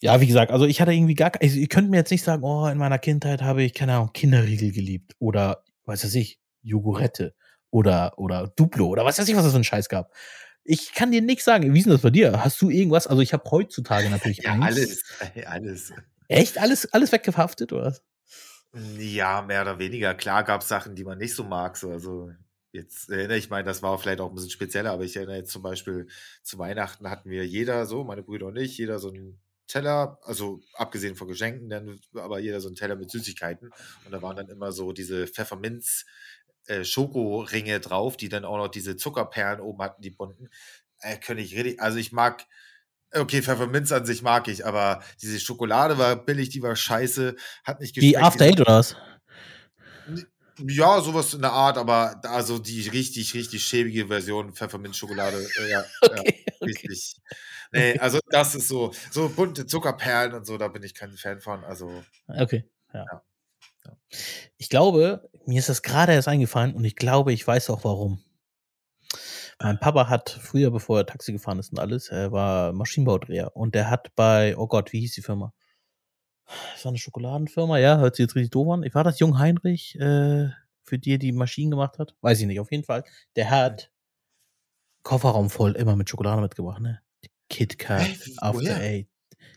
Ja, 0.00 0.18
wie 0.22 0.26
gesagt, 0.26 0.50
also 0.50 0.64
ich 0.64 0.80
hatte 0.80 0.92
irgendwie 0.92 1.14
gar 1.14 1.32
also 1.42 1.58
ihr 1.58 1.68
könnt 1.68 1.90
mir 1.90 1.98
jetzt 1.98 2.10
nicht 2.10 2.22
sagen, 2.24 2.42
oh, 2.44 2.66
in 2.68 2.78
meiner 2.78 2.98
Kindheit 2.98 3.42
habe 3.42 3.62
ich, 3.62 3.74
keine 3.74 3.96
Ahnung, 3.96 4.12
Kinderriegel 4.14 4.72
geliebt 4.72 5.14
oder, 5.18 5.64
weiß 5.84 6.04
was 6.04 6.14
ich, 6.14 6.40
Jogurette 6.62 7.34
oder, 7.70 8.18
oder 8.18 8.48
Duplo 8.56 8.86
oder 8.88 9.04
was 9.04 9.18
weiß 9.18 9.28
ich, 9.28 9.36
was 9.36 9.44
das 9.44 9.52
für 9.52 9.58
ein 9.60 9.64
Scheiß 9.64 9.88
gab. 9.88 10.12
Ich 10.64 10.92
kann 10.92 11.10
dir 11.10 11.22
nichts 11.22 11.44
sagen. 11.44 11.72
Wie 11.74 11.78
ist 11.78 11.84
denn 11.86 11.92
das 11.92 12.02
bei 12.02 12.10
dir? 12.10 12.44
Hast 12.44 12.60
du 12.60 12.70
irgendwas? 12.70 13.06
Also 13.06 13.22
ich 13.22 13.32
habe 13.32 13.50
heutzutage 13.50 14.10
natürlich 14.10 14.42
Ja, 14.42 14.52
Angst. 14.52 14.66
alles. 14.66 15.04
Alles. 15.46 15.92
Echt? 16.28 16.58
Alles, 16.58 16.92
alles 16.92 17.12
weggehaftet, 17.12 17.72
oder 17.72 17.86
was? 17.86 18.02
Ja, 18.98 19.42
mehr 19.42 19.62
oder 19.62 19.78
weniger. 19.78 20.14
Klar 20.14 20.44
gab 20.44 20.62
es 20.62 20.68
Sachen, 20.68 20.94
die 20.94 21.04
man 21.04 21.18
nicht 21.18 21.34
so 21.34 21.42
mag. 21.44 21.76
So, 21.76 21.90
also 21.90 22.30
jetzt 22.72 23.10
erinnere 23.10 23.38
ich 23.38 23.50
meine, 23.50 23.64
das 23.64 23.82
war 23.82 23.98
vielleicht 23.98 24.20
auch 24.20 24.28
ein 24.28 24.34
bisschen 24.34 24.50
spezieller, 24.50 24.92
aber 24.92 25.02
ich 25.04 25.16
erinnere 25.16 25.38
jetzt 25.38 25.50
zum 25.50 25.62
Beispiel 25.62 26.06
zu 26.42 26.58
Weihnachten 26.58 27.10
hatten 27.10 27.30
wir 27.30 27.44
jeder 27.46 27.84
so, 27.86 28.04
meine 28.04 28.22
Brüder 28.22 28.46
und 28.46 28.56
ich, 28.56 28.78
jeder 28.78 28.98
so 29.00 29.08
einen 29.08 29.40
Teller, 29.66 30.18
also 30.22 30.60
abgesehen 30.74 31.16
von 31.16 31.26
Geschenken, 31.28 31.68
dann 31.68 31.98
aber 32.14 32.38
jeder 32.38 32.60
so 32.60 32.68
einen 32.68 32.76
Teller 32.76 32.96
mit 32.96 33.10
Süßigkeiten. 33.10 33.70
Und 34.04 34.12
da 34.12 34.20
waren 34.22 34.36
dann 34.36 34.48
immer 34.48 34.72
so 34.72 34.92
diese 34.92 35.26
Pfefferminz 35.26 36.06
äh, 36.66 36.84
Schokoringe 36.84 37.80
drauf, 37.80 38.16
die 38.16 38.28
dann 38.28 38.44
auch 38.44 38.56
noch 38.56 38.68
diese 38.68 38.96
Zuckerperlen 38.96 39.60
oben 39.60 39.82
hatten, 39.82 40.02
die 40.02 40.10
bunten. 40.10 40.48
Äh, 41.00 41.16
könnte 41.18 41.42
ich 41.42 41.54
richtig, 41.56 41.80
also 41.80 41.98
ich 41.98 42.12
mag, 42.12 42.46
okay, 43.14 43.42
Pfefferminz 43.42 43.90
an 43.92 44.04
sich 44.06 44.22
mag 44.22 44.48
ich, 44.48 44.66
aber 44.66 45.02
diese 45.22 45.40
Schokolade 45.40 45.98
war 45.98 46.16
billig, 46.16 46.50
die 46.50 46.62
war 46.62 46.76
scheiße, 46.76 47.36
hat 47.64 47.80
nicht 47.80 47.96
Wie 47.96 48.00
geschmeckt. 48.12 48.24
After 48.24 48.44
diese- 48.44 48.52
Eight 48.54 48.60
oder 48.60 48.74
was? 48.78 48.96
ja, 50.68 51.00
sowas 51.00 51.32
in 51.32 51.40
der 51.40 51.52
Art, 51.52 51.78
aber 51.78 52.20
also 52.24 52.58
die 52.58 52.86
richtig, 52.88 53.32
richtig 53.34 53.62
schäbige 53.64 54.08
Version 54.08 54.52
Pfefferminzschokolade, 54.52 55.38
äh, 55.58 55.70
ja, 55.70 55.84
Okay, 56.02 56.44
ja, 56.60 56.66
richtig. 56.66 57.16
Nee, 57.72 57.98
also 57.98 58.18
das 58.30 58.54
ist 58.54 58.68
so, 58.68 58.92
so 59.10 59.28
bunte 59.30 59.64
Zuckerperlen 59.66 60.34
und 60.34 60.44
so, 60.46 60.58
da 60.58 60.68
bin 60.68 60.82
ich 60.82 60.94
kein 60.94 61.12
Fan 61.16 61.40
von. 61.40 61.64
Also, 61.64 62.04
Okay. 62.26 62.64
Ja. 62.92 63.04
Ja. 63.84 63.96
Ich 64.58 64.68
glaube, 64.68 65.29
mir 65.46 65.58
ist 65.58 65.68
das 65.68 65.82
gerade 65.82 66.12
erst 66.12 66.28
eingefallen 66.28 66.74
und 66.74 66.84
ich 66.84 66.96
glaube, 66.96 67.32
ich 67.32 67.46
weiß 67.46 67.70
auch 67.70 67.84
warum. 67.84 68.22
Mein 69.62 69.78
Papa 69.78 70.08
hat 70.08 70.30
früher, 70.30 70.70
bevor 70.70 70.98
er 70.98 71.06
Taxi 71.06 71.32
gefahren 71.32 71.58
ist 71.58 71.70
und 71.72 71.78
alles, 71.78 72.08
er 72.08 72.32
war 72.32 72.72
Maschinenbaudreher 72.72 73.54
und 73.56 73.74
der 73.74 73.90
hat 73.90 74.14
bei, 74.16 74.56
oh 74.56 74.66
Gott, 74.66 74.92
wie 74.92 75.00
hieß 75.00 75.14
die 75.14 75.22
Firma? 75.22 75.52
Das 76.72 76.84
war 76.84 76.90
eine 76.90 76.98
Schokoladenfirma, 76.98 77.78
ja, 77.78 77.98
hört 77.98 78.16
sich 78.16 78.24
jetzt 78.24 78.34
richtig 78.34 78.50
doof 78.50 78.72
an. 78.72 78.82
Ich 78.82 78.94
war 78.94 79.04
das 79.04 79.18
Jung 79.18 79.38
Heinrich, 79.38 79.96
äh, 80.00 80.48
für 80.82 80.98
die 80.98 81.18
die 81.18 81.32
Maschinen 81.32 81.70
gemacht 81.70 81.98
hat? 81.98 82.16
Weiß 82.20 82.40
ich 82.40 82.46
nicht, 82.46 82.60
auf 82.60 82.70
jeden 82.70 82.84
Fall. 82.84 83.04
Der 83.36 83.50
hat 83.50 83.90
Kofferraum 85.02 85.48
voll 85.48 85.72
immer 85.72 85.96
mit 85.96 86.10
Schokolade 86.10 86.42
mitgebracht, 86.42 86.80
ne? 86.80 87.00
KitKat, 87.48 88.18
After? 88.38 88.76
Eight. 88.76 89.08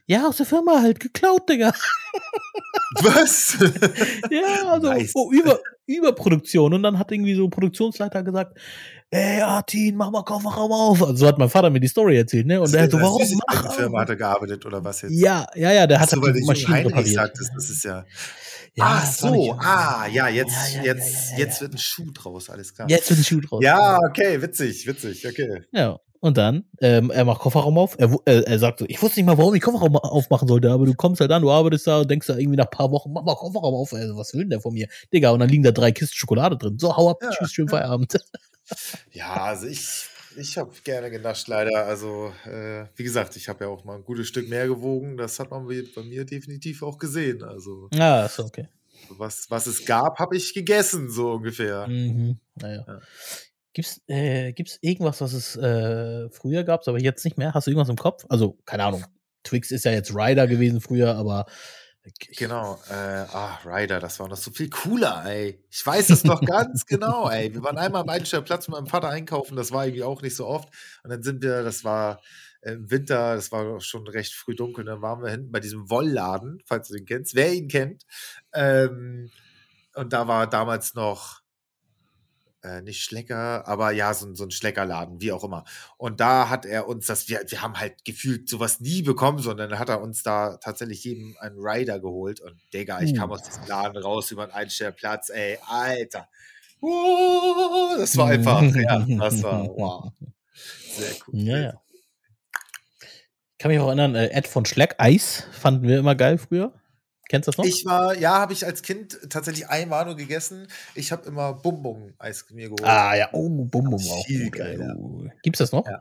Ja, 0.05 0.27
aus 0.27 0.37
der 0.37 0.45
Firma 0.45 0.81
halt, 0.81 0.99
geklaut, 0.99 1.49
Digga. 1.49 1.73
was? 3.01 3.57
Ja, 4.29 4.71
also 4.71 4.89
Nice. 4.89 5.11
oh, 5.15 5.31
über, 5.31 5.59
Überproduktion. 5.85 6.73
Und 6.73 6.83
dann 6.83 6.99
hat 6.99 7.11
irgendwie 7.11 7.35
so 7.35 7.45
ein 7.45 7.49
Produktionsleiter 7.49 8.23
gesagt, 8.23 8.57
ey, 9.09 9.41
Artin, 9.41 9.95
mach 9.95 10.11
mal 10.11 10.23
Kofferraum 10.23 10.71
auf. 10.71 11.01
Also 11.01 11.15
so 11.15 11.27
hat 11.27 11.37
mein 11.37 11.49
Vater 11.49 11.69
mir 11.69 11.79
die 11.79 11.87
Story 11.87 12.17
erzählt, 12.17 12.47
ne? 12.47 12.61
Und 12.61 12.73
er 12.73 12.83
hat 12.83 12.91
so, 12.91 12.99
warum 12.99 13.21
mach 13.47 13.73
Firma 13.73 13.97
auf? 13.97 14.01
hat 14.01 14.09
er 14.09 14.15
gearbeitet 14.15 14.65
oder 14.65 14.83
was 14.83 15.01
jetzt? 15.01 15.11
Ja, 15.13 15.45
ja, 15.55 15.71
ja, 15.71 15.87
der 15.87 15.99
hat 15.99 16.11
Achso, 16.11 16.21
halt 16.21 16.35
die 16.35 16.43
Maschinen 16.45 16.87
repariert. 16.87 17.07
sagtest, 17.15 17.51
das 17.55 17.69
ist 17.69 17.83
ja. 17.83 18.05
Ja, 18.75 18.85
Ach 19.03 19.05
so, 19.05 19.51
ah, 19.59 20.07
ja, 20.11 20.27
jetzt, 20.29 20.73
Ja, 20.73 20.81
ja, 20.81 20.93
jetzt, 20.95 21.31
ja, 21.31 21.37
jetzt 21.37 21.61
wird 21.61 21.73
ein 21.73 21.77
Schuh 21.77 22.09
draus, 22.11 22.49
alles 22.49 22.73
klar. 22.73 22.89
Jetzt 22.89 23.07
wird 23.09 23.19
ein 23.19 23.23
Schuh 23.23 23.39
draus. 23.41 23.63
Ja, 23.63 23.99
okay, 23.99 24.41
witzig, 24.41 24.87
witzig, 24.87 25.27
okay. 25.27 25.61
Ja, 25.71 25.99
und 26.23 26.37
dann, 26.37 26.63
ähm, 26.79 27.11
er 27.11 27.25
macht 27.25 27.41
Kofferraum 27.41 27.77
auf. 27.77 27.97
Er, 27.99 28.09
äh, 28.25 28.43
er 28.43 28.57
sagt 28.57 28.79
so, 28.79 28.85
ich 28.87 29.01
wusste 29.01 29.19
nicht 29.19 29.25
mal, 29.27 29.37
warum 29.37 29.53
ich 29.55 29.61
Kofferraum 29.61 29.97
aufmachen 29.97 30.47
sollte, 30.47 30.71
aber 30.71 30.85
du 30.85 30.93
kommst 30.93 31.19
halt 31.19 31.29
an, 31.33 31.41
du 31.41 31.51
arbeitest 31.51 31.85
da 31.85 31.99
und 31.99 32.09
denkst 32.09 32.27
da 32.27 32.37
irgendwie 32.37 32.55
nach 32.55 32.67
ein 32.67 32.71
paar 32.71 32.91
Wochen, 32.91 33.11
mach 33.11 33.23
mal 33.23 33.35
Kofferraum 33.35 33.75
auf. 33.75 33.93
Also, 33.93 34.15
was 34.15 34.33
will 34.33 34.41
denn 34.43 34.51
der 34.51 34.61
von 34.61 34.73
mir? 34.73 34.87
Digga, 35.11 35.31
und 35.31 35.39
dann 35.41 35.49
liegen 35.49 35.63
da 35.63 35.71
drei 35.71 35.91
Kisten 35.91 36.15
Schokolade 36.15 36.57
drin. 36.57 36.79
So, 36.79 36.95
hau 36.95 37.09
ab, 37.09 37.19
Ja, 37.21 37.29
tschüss, 37.29 37.51
schönen 37.51 37.67
Feierabend. 37.69 38.13
Ja, 39.11 39.43
also 39.43 39.67
ich, 39.67 40.05
ich 40.37 40.57
habe 40.57 40.71
gerne 40.85 41.11
genascht, 41.11 41.49
leider. 41.49 41.85
Also, 41.85 42.31
äh, 42.45 42.85
wie 42.95 43.03
gesagt, 43.03 43.35
ich 43.35 43.49
habe 43.49 43.65
ja 43.65 43.69
auch 43.69 43.83
mal 43.83 43.95
ein 43.97 44.05
gutes 44.05 44.29
Stück 44.29 44.47
mehr 44.49 44.67
gewogen. 44.67 45.17
Das 45.17 45.37
hat 45.39 45.51
man 45.51 45.67
bei 45.67 46.03
mir 46.03 46.25
definitiv 46.25 46.81
auch 46.81 46.97
gesehen. 46.97 47.43
Also, 47.43 47.89
Ah, 47.99 48.25
ist 48.25 48.39
okay. 48.39 48.69
was, 49.09 49.51
was 49.51 49.67
es 49.67 49.85
gab, 49.85 50.17
habe 50.19 50.37
ich 50.37 50.53
gegessen, 50.53 51.09
so 51.09 51.33
ungefähr. 51.33 51.85
Mhm. 51.87 52.39
Naja. 52.55 52.85
Ja. 52.87 52.99
Gibt's, 53.73 54.01
äh, 54.07 54.53
gibt's 54.53 54.77
irgendwas, 54.81 55.21
was 55.21 55.33
es 55.33 55.55
äh, 55.55 56.29
früher 56.29 56.63
gab, 56.63 56.87
aber 56.87 56.99
jetzt 56.99 57.25
nicht 57.25 57.37
mehr? 57.37 57.53
Hast 57.53 57.67
du 57.67 57.71
irgendwas 57.71 57.89
im 57.89 57.97
Kopf? 57.97 58.25
Also, 58.29 58.59
keine 58.65 58.83
Ahnung. 58.85 59.03
Twix 59.43 59.71
ist 59.71 59.85
ja 59.85 59.91
jetzt 59.91 60.13
Ryder 60.15 60.47
gewesen 60.47 60.79
früher, 60.79 61.15
aber 61.15 61.45
Genau, 62.35 62.77
äh, 62.89 62.93
ah, 62.93 63.59
Ryder, 63.63 64.01
das 64.01 64.19
war 64.19 64.27
noch 64.27 64.35
so 64.35 64.51
viel 64.51 64.69
cooler, 64.69 65.23
ey. 65.25 65.63
Ich 65.71 65.85
weiß 65.85 66.09
es 66.09 66.25
noch 66.25 66.41
ganz 66.41 66.85
genau, 66.85 67.29
ey. 67.29 67.53
Wir 67.53 67.63
waren 67.63 67.77
einmal 67.77 68.01
am 68.01 68.09
Einstellplatz 68.09 68.67
mit 68.67 68.75
meinem 68.75 68.87
Vater 68.87 69.07
einkaufen, 69.07 69.55
das 69.55 69.71
war 69.71 69.85
irgendwie 69.85 70.03
auch 70.03 70.21
nicht 70.21 70.35
so 70.35 70.45
oft. 70.45 70.67
Und 71.03 71.11
dann 71.11 71.23
sind 71.23 71.41
wir, 71.41 71.63
das 71.63 71.85
war 71.85 72.21
im 72.61 72.91
Winter, 72.91 73.35
das 73.35 73.53
war 73.53 73.79
schon 73.79 74.05
recht 74.07 74.33
früh 74.33 74.53
dunkel, 74.53 74.83
dann 74.83 75.01
waren 75.01 75.23
wir 75.23 75.31
hinten 75.31 75.51
bei 75.51 75.61
diesem 75.61 75.89
Wollladen, 75.89 76.61
falls 76.65 76.89
du 76.89 76.95
den 76.95 77.05
kennst, 77.05 77.35
wer 77.35 77.53
ihn 77.53 77.69
kennt. 77.69 78.03
Ähm, 78.53 79.31
und 79.95 80.11
da 80.11 80.27
war 80.27 80.47
damals 80.47 80.95
noch 80.95 81.42
äh, 82.63 82.81
nicht 82.81 83.03
Schlecker, 83.03 83.67
aber 83.67 83.91
ja, 83.91 84.13
so, 84.13 84.25
ein- 84.25 84.35
so 84.35 84.43
ein 84.45 84.51
Schleckerladen, 84.51 85.21
wie 85.21 85.31
auch 85.31 85.43
immer. 85.43 85.65
Und 85.97 86.19
da 86.19 86.49
hat 86.49 86.65
er 86.65 86.87
uns 86.87 87.05
das, 87.07 87.27
wir, 87.29 87.41
wir 87.47 87.61
haben 87.61 87.79
halt 87.79 88.05
gefühlt 88.05 88.47
sowas 88.49 88.79
nie 88.79 89.01
bekommen, 89.01 89.39
sondern 89.39 89.77
hat 89.77 89.89
er 89.89 90.01
uns 90.01 90.23
da 90.23 90.57
tatsächlich 90.57 91.03
jedem 91.03 91.35
einen 91.39 91.57
Rider 91.59 91.99
geholt. 91.99 92.39
Und 92.39 92.55
Digga, 92.73 93.01
ich 93.01 93.13
kam 93.15 93.29
Uh. 93.29 93.33
aus 93.33 93.43
diesem 93.43 93.65
Laden 93.67 93.97
raus 94.01 94.31
über 94.31 94.43
einen 94.43 94.51
Einstellplatz, 94.53 95.29
ey, 95.29 95.59
Alter. 95.67 96.27
Uh, 96.81 97.97
das 97.97 98.17
war 98.17 98.27
einfach, 98.29 98.61
ja, 98.61 99.05
das 99.07 99.41
war, 99.43 99.65
wow. 99.67 100.11
Sehr 100.95 101.13
cool. 101.27 101.39
Ja, 101.39 101.57
ja. 101.59 101.73
kann 103.57 103.71
mich 103.71 103.79
auch 103.79 103.87
erinnern, 103.87 104.15
äh, 104.15 104.27
Ed 104.31 104.47
von 104.47 104.65
Schleck, 104.65 104.95
Eis, 104.97 105.47
fanden 105.53 105.87
wir 105.87 105.97
immer 105.99 106.15
geil 106.15 106.37
früher. 106.37 106.73
Kennst 107.33 107.47
du 107.47 107.51
das 107.51 107.57
noch? 107.57 107.65
Ich 107.65 107.83
war, 107.83 108.15
ja, 108.15 108.37
habe 108.37 108.53
ich 108.53 108.63
als 108.63 108.83
Kind 108.83 109.17
tatsächlich 109.27 109.67
einmal 109.67 110.05
nur 110.05 110.15
gegessen. 110.15 110.67
Ich 110.93 111.11
habe 111.11 111.27
immer 111.27 111.53
Bum-Bum-Eis 111.53 112.45
mir 112.51 112.65
geholt. 112.65 112.83
Ah 112.83 113.15
ja, 113.15 113.29
oh, 113.31 113.49
Bum 113.49 113.69
Bum 113.89 113.95
auch. 113.95 114.25
Viel. 114.27 114.51
Oh. 114.95 115.25
Gibt's 115.41 115.57
das 115.57 115.71
noch? 115.71 115.83
Ja. 115.87 115.99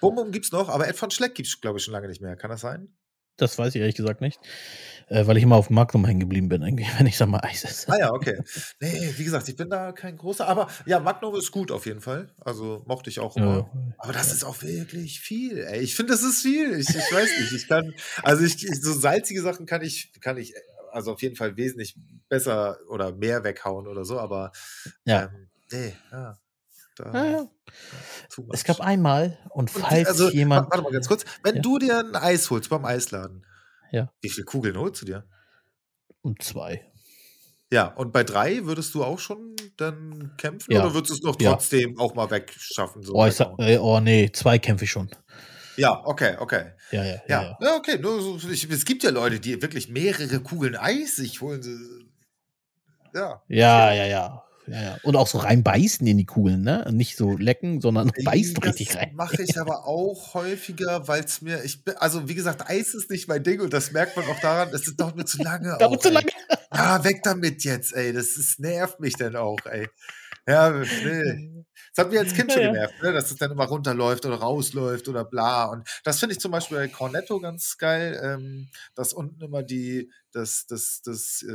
Bum-Bum 0.00 0.30
gibt's 0.30 0.52
noch, 0.52 0.68
aber 0.68 0.86
Ed 0.86 0.94
von 0.94 1.10
Schleck 1.10 1.34
gibt's, 1.34 1.60
glaube 1.60 1.80
ich, 1.80 1.84
schon 1.84 1.90
lange 1.90 2.06
nicht 2.06 2.20
mehr. 2.20 2.36
Kann 2.36 2.50
das 2.50 2.60
sein? 2.60 2.94
Das 3.36 3.58
weiß 3.58 3.74
ich 3.74 3.80
ehrlich 3.80 3.96
gesagt 3.96 4.20
nicht. 4.20 4.40
Äh, 5.08 5.26
weil 5.26 5.36
ich 5.36 5.42
immer 5.42 5.56
auf 5.56 5.68
Magnum 5.68 6.06
hängen 6.06 6.20
geblieben 6.20 6.48
bin, 6.48 6.62
irgendwie, 6.62 6.86
wenn 6.98 7.06
ich 7.06 7.16
sag 7.16 7.28
mal 7.28 7.40
Eis 7.40 7.64
esse. 7.64 7.92
Ah 7.92 7.98
ja, 7.98 8.12
okay. 8.12 8.38
Nee, 8.80 9.12
wie 9.16 9.24
gesagt, 9.24 9.48
ich 9.48 9.56
bin 9.56 9.68
da 9.68 9.92
kein 9.92 10.16
großer, 10.16 10.46
aber 10.48 10.68
ja, 10.86 10.98
Magnum 11.00 11.34
ist 11.34 11.50
gut 11.50 11.70
auf 11.70 11.86
jeden 11.86 12.00
Fall. 12.00 12.30
Also 12.38 12.82
mochte 12.86 13.10
ich 13.10 13.20
auch 13.20 13.36
immer. 13.36 13.70
Ja, 13.74 13.94
Aber 13.98 14.12
das 14.12 14.32
ist 14.32 14.44
auch 14.44 14.62
wirklich 14.62 15.20
viel, 15.20 15.58
ey. 15.58 15.80
Ich 15.80 15.94
finde, 15.94 16.12
das 16.12 16.22
ist 16.22 16.40
viel. 16.42 16.78
Ich, 16.78 16.88
ich 16.88 17.12
weiß 17.12 17.28
nicht. 17.40 17.52
Ich 17.52 17.68
kann, 17.68 17.94
also 18.22 18.44
ich, 18.44 18.64
ich, 18.64 18.80
so 18.80 18.92
salzige 18.92 19.42
Sachen 19.42 19.66
kann 19.66 19.82
ich, 19.82 20.12
kann 20.20 20.38
ich, 20.38 20.54
also 20.90 21.12
auf 21.12 21.22
jeden 21.22 21.36
Fall 21.36 21.56
wesentlich 21.56 21.96
besser 22.28 22.78
oder 22.88 23.12
mehr 23.12 23.44
weghauen 23.44 23.86
oder 23.86 24.04
so, 24.04 24.18
aber 24.18 24.52
ja. 25.04 25.24
ähm, 25.24 25.48
nee, 25.70 25.92
ja. 26.12 26.38
Da, 26.96 27.12
ja, 27.12 27.30
ja. 27.30 27.46
Es 28.52 28.64
gab 28.64 28.80
einmal, 28.80 29.38
und 29.50 29.70
falls 29.70 30.08
also, 30.08 30.30
jemand. 30.30 30.66
wa- 30.66 30.70
warte 30.70 30.82
mal 30.84 30.92
ganz 30.92 31.08
kurz. 31.08 31.24
Wenn 31.42 31.56
Ja. 31.56 31.62
du 31.62 31.78
dir 31.78 31.98
ein 31.98 32.14
Eis 32.14 32.50
holst 32.50 32.70
beim 32.70 32.84
Eisladen, 32.84 33.44
Ja. 33.90 34.12
wie 34.20 34.30
viele 34.30 34.44
Kugeln 34.44 34.76
holst 34.78 35.02
du 35.02 35.06
dir? 35.06 35.24
Und 36.22 36.42
zwei. 36.42 36.90
Ja, 37.72 37.86
und 37.88 38.12
bei 38.12 38.22
drei 38.22 38.64
würdest 38.64 38.94
du 38.94 39.02
auch 39.02 39.18
schon 39.18 39.56
dann 39.76 40.36
kämpfen 40.36 40.72
oder 40.72 40.94
würdest 40.94 41.10
du 41.10 41.14
es 41.16 41.22
noch 41.22 41.34
trotzdem 41.36 41.98
auch 41.98 42.14
mal 42.14 42.30
wegschaffen? 42.30 43.02
So 43.02 43.14
Oh, 43.14 43.28
sag, 43.30 43.58
äh, 43.58 43.78
oh 43.78 43.98
nee, 44.00 44.30
zwei 44.32 44.58
kämpfe 44.60 44.84
ich 44.84 44.90
schon. 44.92 45.10
ja, 45.76 46.00
okay, 46.06 46.36
okay. 46.38 46.72
Ja, 46.92 47.02
ja, 47.04 47.16
ja. 47.26 47.58
Ja, 47.60 47.74
okay. 47.76 47.98
Nur 47.98 48.38
ich, 48.48 48.70
es 48.70 48.84
gibt 48.84 49.02
ja 49.02 49.10
Leute, 49.10 49.40
die 49.40 49.60
wirklich 49.60 49.88
mehrere 49.88 50.38
Kugeln 50.40 50.76
Eis 50.76 51.16
sich 51.16 51.40
holen. 51.40 51.62
Ja. 53.12 53.42
Ja, 53.48 53.92
ja, 53.92 54.06
ja. 54.06 54.43
Ja, 54.66 54.82
ja. 54.82 54.98
Und 55.02 55.16
auch 55.16 55.26
so 55.26 55.38
reinbeißen 55.38 56.06
in 56.06 56.16
die 56.16 56.24
Kugeln, 56.24 56.62
ne? 56.62 56.86
Nicht 56.90 57.16
so 57.16 57.36
lecken, 57.36 57.80
sondern 57.80 58.10
beißt 58.24 58.56
das 58.58 58.64
richtig 58.64 58.96
rein. 58.96 59.12
mache 59.14 59.42
ich 59.42 59.58
aber 59.60 59.86
auch 59.86 60.34
häufiger, 60.34 61.06
weil 61.06 61.24
es 61.24 61.42
mir, 61.42 61.62
ich 61.64 61.84
bin, 61.84 61.96
also 61.96 62.28
wie 62.28 62.34
gesagt, 62.34 62.68
Eis 62.68 62.94
ist 62.94 63.10
nicht 63.10 63.28
mein 63.28 63.42
Ding 63.42 63.60
und 63.60 63.72
das 63.72 63.92
merkt 63.92 64.16
man 64.16 64.26
auch 64.26 64.40
daran, 64.40 64.70
es 64.72 64.94
dauert 64.96 65.16
mir 65.16 65.24
zu 65.24 65.42
lange. 65.42 65.76
Dauert 65.78 65.98
auch, 65.98 66.00
zu 66.00 66.08
ey. 66.08 66.14
lange. 66.14 66.30
Ja, 66.72 67.04
weg 67.04 67.20
damit 67.22 67.64
jetzt, 67.64 67.94
ey. 67.94 68.12
Das 68.12 68.36
ist, 68.36 68.58
nervt 68.58 69.00
mich 69.00 69.14
dann 69.14 69.36
auch, 69.36 69.58
ey. 69.66 69.88
Ja, 70.46 70.70
nee. 70.70 71.64
Das 71.94 72.04
hat 72.04 72.10
mich 72.10 72.18
als 72.18 72.34
Kind 72.34 72.52
schon 72.52 72.62
genervt, 72.62 73.02
ne? 73.02 73.12
dass 73.12 73.30
es 73.30 73.36
dann 73.36 73.52
immer 73.52 73.66
runterläuft 73.66 74.26
oder 74.26 74.36
rausläuft 74.36 75.08
oder 75.08 75.24
bla. 75.24 75.66
Und 75.66 75.88
das 76.02 76.18
finde 76.18 76.34
ich 76.34 76.40
zum 76.40 76.50
Beispiel 76.50 76.76
bei 76.76 76.88
Cornetto 76.88 77.38
ganz 77.40 77.78
geil, 77.78 78.20
ähm, 78.22 78.68
dass 78.94 79.12
unten 79.12 79.40
immer 79.42 79.62
die, 79.62 80.10
das, 80.32 80.66
das, 80.66 81.02
das, 81.02 81.42
äh, 81.42 81.48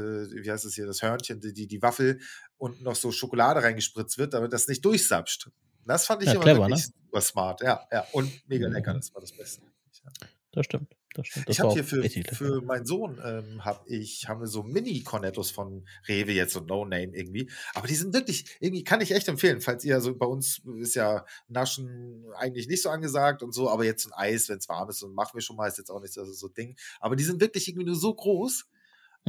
wie 0.44 0.50
heißt 0.50 0.64
es 0.64 0.76
hier, 0.76 0.86
das 0.86 1.02
Hörnchen, 1.02 1.42
die, 1.42 1.54
die, 1.54 1.68
die 1.68 1.82
Waffel 1.82 2.20
unten 2.60 2.84
noch 2.84 2.96
so 2.96 3.12
Schokolade 3.12 3.64
reingespritzt 3.64 4.18
wird, 4.20 4.34
damit 4.36 4.54
das 4.54 4.68
nicht 4.68 4.86
durchsapscht. 4.86 5.50
Das 5.86 6.06
fand 6.06 6.22
ich 6.22 6.28
Ja, 6.28 6.36
immer 6.36 6.44
clever, 6.44 6.68
wirklich 6.68 6.86
super 6.86 7.22
smart, 7.22 7.62
ja, 7.62 7.88
ja. 7.92 8.06
Und 8.12 8.32
mega 8.48 8.68
Mhm. 8.68 8.74
lecker, 8.76 8.94
das 8.94 9.12
war 9.14 9.22
das 9.22 9.32
Beste. 9.32 9.64
Ja. 10.04 10.12
Das 10.52 10.66
stimmt. 10.66 10.96
Das 11.16 11.26
stimmt. 11.28 11.50
Das 11.50 11.56
Ich 11.56 11.60
habe 11.60 11.74
hier 11.74 11.84
für, 11.84 12.04
für 12.36 12.62
meinen 12.62 12.86
Sohn 12.86 13.20
ähm, 13.24 13.66
hab 13.66 13.84
ich, 13.88 14.28
haben 14.28 14.42
wir 14.42 14.48
so 14.48 14.62
Mini-Cornettos 14.62 15.50
von 15.50 15.88
Rewe, 16.08 16.32
jetzt 16.34 16.54
so 16.54 16.60
No-Name 16.60 17.16
irgendwie. 17.16 17.50
Aber 17.74 17.88
die 17.88 17.96
sind 17.96 18.14
wirklich, 18.14 18.46
irgendwie 18.60 18.84
kann 18.84 19.02
ich 19.02 19.12
echt 19.12 19.28
empfehlen, 19.28 19.62
falls 19.62 19.84
ihr 19.84 20.02
so 20.02 20.16
bei 20.16 20.26
uns 20.28 20.62
ist 20.80 20.94
ja 20.96 21.26
Naschen 21.48 22.26
eigentlich 22.36 22.68
nicht 22.68 22.84
so 22.84 22.90
angesagt 22.90 23.42
und 23.42 23.54
so, 23.54 23.70
aber 23.70 23.86
jetzt 23.86 24.06
ein 24.06 24.14
Eis, 24.14 24.50
wenn 24.50 24.60
es 24.60 24.70
warm 24.70 24.90
ist, 24.90 25.02
und 25.02 25.14
machen 25.16 25.32
wir 25.36 25.42
schon 25.42 25.56
mal, 25.56 25.68
ist 25.68 25.78
jetzt 25.80 25.90
auch 25.90 26.02
nicht 26.02 26.14
so, 26.14 26.24
so 26.26 26.48
ein 26.48 26.54
Ding. 26.54 26.76
Aber 27.00 27.16
die 27.16 27.24
sind 27.24 27.42
wirklich 27.42 27.68
irgendwie 27.68 27.86
nur 27.88 27.96
so 27.96 28.14
groß. 28.14 28.68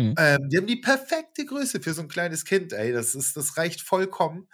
Mhm. 0.01 0.15
Ähm, 0.19 0.49
die 0.49 0.57
haben 0.57 0.67
die 0.67 0.81
perfekte 0.81 1.45
Größe 1.45 1.81
für 1.81 1.93
so 1.93 2.03
ein 2.03 2.09
kleines 2.09 2.45
Kind, 2.45 2.73
ey. 2.73 2.93
Das 2.93 3.15
ist, 3.15 3.37
das 3.37 3.57
reicht 3.57 3.83
vollkommen. 3.83 4.49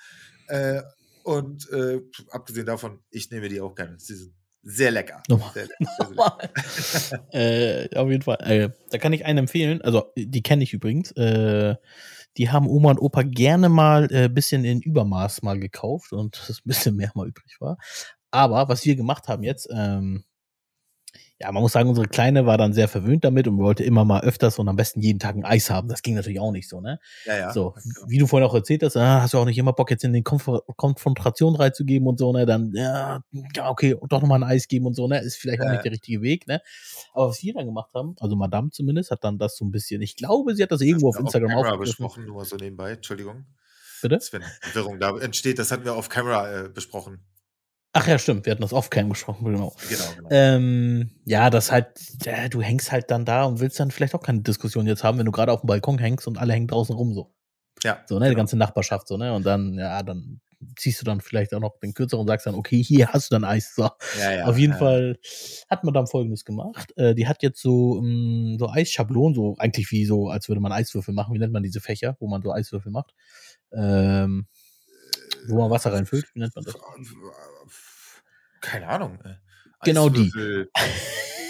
Äh, 0.49 0.83
und 1.25 1.69
äh, 1.71 2.01
abgesehen 2.31 2.67
davon, 2.67 3.01
ich 3.11 3.31
nehme 3.31 3.49
die 3.49 3.61
auch 3.61 3.75
gerne. 3.75 3.99
Sie 3.99 4.15
sind 4.15 4.35
sehr 4.63 4.91
lecker. 4.91 5.23
Nochmal. 5.29 5.53
Sehr, 5.55 5.69
lecker. 6.11 6.39
äh, 7.33 7.97
auf 7.97 8.11
jeden 8.11 8.23
Fall. 8.23 8.39
Äh, 8.41 8.71
da 8.91 8.99
kann 8.99 9.13
ich 9.13 9.25
einen 9.25 9.41
empfehlen. 9.41 9.81
Also, 9.83 10.13
die 10.17 10.43
kenne 10.43 10.65
ich 10.65 10.73
übrigens. 10.73 11.13
Äh, 11.13 11.77
die 12.37 12.51
haben 12.51 12.69
Oma 12.69 12.91
und 12.91 12.99
Opa 13.01 13.23
gerne 13.23 13.69
mal 13.69 14.05
ein 14.05 14.25
äh, 14.25 14.29
bisschen 14.29 14.65
in 14.65 14.81
Übermaß 14.81 15.43
mal 15.43 15.59
gekauft 15.59 16.13
und 16.13 16.37
das 16.49 16.59
ein 16.59 16.63
bisschen 16.65 16.97
mehr 16.97 17.13
mal 17.15 17.29
übrig 17.29 17.57
war. 17.61 17.79
Aber 18.31 18.69
was 18.69 18.85
wir 18.85 18.97
gemacht 18.97 19.29
haben 19.29 19.43
jetzt, 19.43 19.69
ähm, 19.73 20.25
ja, 21.39 21.53
man 21.53 21.63
muss 21.63 21.73
sagen, 21.73 21.89
unsere 21.89 22.09
Kleine 22.09 22.47
war 22.47 22.57
dann 22.57 22.73
sehr 22.73 22.89
verwöhnt 22.89 23.23
damit 23.23 23.47
und 23.47 23.59
wollte 23.59 23.85
immer 23.85 24.07
mal 24.07 24.23
öfters 24.23 24.59
und 24.59 24.69
am 24.69 24.77
besten 24.77 25.01
jeden 25.01 25.19
Tag 25.19 25.37
ein 25.37 25.45
Eis 25.45 25.69
haben. 25.69 25.89
Das 25.89 26.01
ging 26.01 26.15
natürlich 26.15 26.41
auch 26.41 26.51
nicht 26.51 26.67
so, 26.69 26.81
ne? 26.81 26.99
Ja, 27.27 27.37
ja. 27.37 27.53
so, 27.53 27.75
wie 28.07 28.17
du 28.17 28.27
vorhin 28.27 28.49
auch 28.49 28.55
erzählt 28.55 28.83
hast, 28.83 28.97
ah, 28.97 29.21
hast 29.21 29.35
du 29.35 29.39
auch 29.39 29.45
nicht 29.45 29.59
immer 29.59 29.75
Bock, 29.75 29.91
jetzt 29.91 30.03
in 30.05 30.15
den 30.15 30.25
Konf 30.25 30.49
Konfrontation 30.77 31.55
reinzugeben 31.55 32.09
und 32.09 32.19
so, 32.19 32.33
ne? 32.33 32.47
Dann, 32.47 32.73
ja, 32.75 33.21
ja, 33.55 33.69
okay, 33.69 33.97
doch 34.09 34.23
nochmal 34.23 34.43
ein 34.43 34.49
Eis 34.49 34.67
geben 34.67 34.87
und 34.87 34.95
so, 34.95 35.09
ne? 35.09 35.21
Ist 35.21 35.37
vielleicht 35.37 35.61
auch 35.61 35.67
Ja. 35.67 35.73
nicht 35.73 35.85
der 35.85 35.93
richtige 35.93 36.23
Weg, 36.23 36.47
ne? 36.47 36.63
Aber 37.13 37.29
was 37.29 37.43
wir 37.43 37.53
dann 37.53 37.67
gemacht 37.67 37.91
haben, 37.95 38.17
also 38.21 38.35
Madame 38.35 38.71
zumindest, 38.71 39.11
hat 39.11 39.23
dann 39.23 39.39
das 39.39 39.57
so 39.59 39.65
ein 39.67 39.71
bisschen, 39.71 40.01
ich 40.01 40.17
glaube, 40.17 40.55
sie 40.55 40.63
hat 40.63 40.71
das 40.71 40.81
irgendwo 40.81 41.11
auf 41.11 41.19
Instagram 41.19 41.53
aufgegriffen. 41.53 41.81
besprochen, 41.81 42.25
nur 42.25 42.45
so 42.47 42.57
nebenbei, 42.57 42.93
Entschuldigung. 42.93 43.45
Bitte? 44.01 44.17
Das, 44.17 44.33
wenn 44.33 44.43
Verwirrung 44.61 45.01
da 45.01 45.17
entsteht, 45.19 45.59
das 45.59 45.71
hatten 45.71 45.85
wir 45.85 45.95
auf 45.95 46.09
Camera 46.09 46.65
äh, 46.65 46.69
besprochen. 46.69 47.21
Ach 47.99 48.07
ja, 48.07 48.19
stimmt, 48.19 48.45
wir 48.45 48.51
hatten 48.51 48.61
das 48.61 48.75
off-cam 48.75 49.09
gesprochen, 49.09 49.47
genau. 49.47 49.75
Genau, 49.89 50.05
genau. 50.17 50.29
Ähm, 50.31 51.11
ja, 51.25 51.49
das 51.49 51.73
halt, 51.73 51.87
ja, 52.27 52.47
du 52.51 52.61
hängst 52.61 52.93
halt 52.93 53.11
dann 53.11 53.25
da 53.25 53.45
und 53.45 53.59
willst 53.61 53.81
dann 53.81 53.91
vielleicht 53.91 54.15
auch 54.15 54.23
keine 54.23 54.43
Diskussion 54.43 54.87
jetzt 54.87 55.03
haben, 55.03 55.17
wenn 55.19 55.25
du 55.25 55.33
gerade 55.33 55.51
auf 55.51 55.63
dem 55.63 55.67
Balkon 55.67 55.97
hängst 55.99 56.27
und 56.27 56.37
alle 56.37 56.53
hängen 56.53 56.69
draußen 56.69 56.95
rum 56.95 57.15
so. 57.15 57.33
ja, 57.83 58.03
So, 58.07 58.19
ne, 58.19 58.27
die 58.27 58.31
genau. 58.31 58.41
ganze 58.41 58.59
Nachbarschaft, 58.59 59.09
so, 59.09 59.17
ne? 59.17 59.33
Und 59.33 59.47
dann, 59.47 59.79
ja, 59.79 60.03
dann 60.03 60.43
ziehst 60.77 61.01
du 61.01 61.07
dann 61.07 61.23
vielleicht 61.23 61.55
auch 61.55 61.61
noch 61.61 61.79
den 61.81 61.95
kürzeren 61.95 62.21
und 62.21 62.27
sagst 62.29 62.47
dann, 62.47 62.55
okay, 62.55 62.83
hier 62.83 63.09
hast 63.15 63.31
du 63.31 63.37
dann 63.37 63.45
Eis. 63.45 63.75
So. 63.75 63.89
ja, 64.21 64.33
ja, 64.33 64.45
Auf 64.45 64.59
jeden 64.59 64.75
ja. 64.75 64.79
Fall 64.79 65.17
hat 65.71 65.83
man 65.85 65.95
dann 65.95 66.07
folgendes 66.07 66.45
gemacht. 66.45 66.93
Äh, 66.99 67.15
die 67.15 67.27
hat 67.27 67.43
jetzt 67.43 67.63
so, 67.63 68.01
mh, 68.03 68.57
so 68.59 68.69
Eisschablonen, 68.69 69.35
so 69.35 69.55
eigentlich 69.59 69.91
wie 69.91 70.05
so, 70.05 70.29
als 70.29 70.49
würde 70.49 70.61
man 70.61 70.73
Eiswürfel 70.73 71.15
machen. 71.15 71.33
Wie 71.33 71.39
nennt 71.39 71.55
man 71.55 71.63
diese 71.63 71.81
Fächer, 71.81 72.17
wo 72.21 72.29
man 72.29 72.43
so 72.43 72.53
Eiswürfel 72.53 72.93
macht? 72.93 73.15
Ähm, 73.73 74.47
wo 75.49 75.59
man 75.59 75.71
Wasser 75.71 75.93
reinfüllt, 75.93 76.27
wie 76.35 76.41
nennt 76.41 76.55
man 76.55 76.65
das? 76.65 76.75
Keine 78.67 78.89
Ahnung. 78.89 79.19
äh, 79.25 79.35
Genau 79.85 80.09
die. 80.09 80.31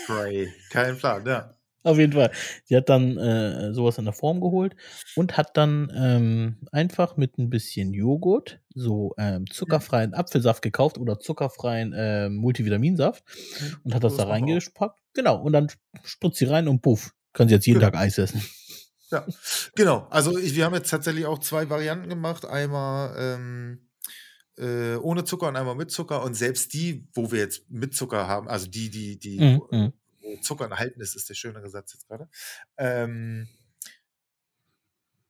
Spray. 0.05 0.53
Kein 0.71 0.97
Plan, 0.99 1.25
ja. 1.27 1.53
Auf 1.83 1.99
jeden 1.99 2.13
Fall. 2.15 2.33
Die 2.69 2.77
hat 2.77 2.89
dann 2.89 3.17
äh, 3.17 3.73
sowas 3.73 3.97
in 3.99 4.05
der 4.07 4.13
Form 4.13 4.41
geholt 4.41 4.75
und 5.15 5.37
hat 5.37 5.57
dann 5.57 5.93
ähm, 5.97 6.57
einfach 6.73 7.17
mit 7.17 7.39
ein 7.39 7.49
bisschen 7.49 7.95
Joghurt 7.95 8.59
so 8.75 9.15
ähm, 9.19 9.47
zuckerfreien 9.49 10.13
Apfelsaft 10.13 10.63
gekauft 10.63 10.99
oder 10.99 11.21
zuckerfreien 11.21 11.95
ähm, 11.97 12.35
Multivitaminsaft 12.37 13.23
und 13.85 13.95
hat 13.95 14.03
das 14.03 14.17
Das 14.17 14.27
da 14.27 14.33
reingepackt. 14.33 14.99
Genau. 15.15 15.41
Und 15.41 15.53
dann 15.53 15.69
spritzt 16.03 16.39
sie 16.39 16.47
rein 16.47 16.67
und 16.67 16.83
puff. 16.83 17.13
Können 17.33 17.49
sie 17.49 17.55
jetzt 17.55 17.67
jeden 17.67 17.79
Genau. 17.79 17.93
Tag 17.93 18.01
Eis 18.01 18.19
essen. 18.19 18.43
Ja, 19.13 19.25
genau. 19.77 20.09
Also 20.11 20.37
ich, 20.37 20.57
wir 20.57 20.65
haben 20.65 20.75
jetzt 20.75 20.91
tatsächlich 20.91 21.27
auch 21.27 21.39
zwei 21.39 21.71
Varianten 21.71 22.09
gemacht. 22.09 22.45
Einmal 22.45 23.15
ähm, 23.17 23.86
äh, 24.59 24.97
ohne 24.97 25.25
Zucker 25.25 25.49
und 25.49 25.57
einmal 25.57 25.75
mit 25.75 25.91
Zucker. 25.91 26.23
Und 26.23 26.35
selbst 26.35 26.73
die, 26.73 27.07
wo 27.15 27.31
wir 27.31 27.41
jetzt 27.41 27.71
mit 27.71 27.95
Zucker 27.95 28.27
haben, 28.27 28.49
also 28.49 28.67
die, 28.67 28.91
die, 28.91 29.19
die, 29.19 29.39
Mhm, 29.39 29.61
wo, 29.61 29.77
mhm. 29.77 29.93
wo 30.21 30.37
Zucker 30.41 30.65
enthalten 30.65 31.01
ist, 31.01 31.15
ist 31.15 31.29
der 31.29 31.35
schönere 31.35 31.69
Satz 31.69 31.93
jetzt 31.93 32.09
gerade. 32.09 32.29
Ähm, 32.77 33.49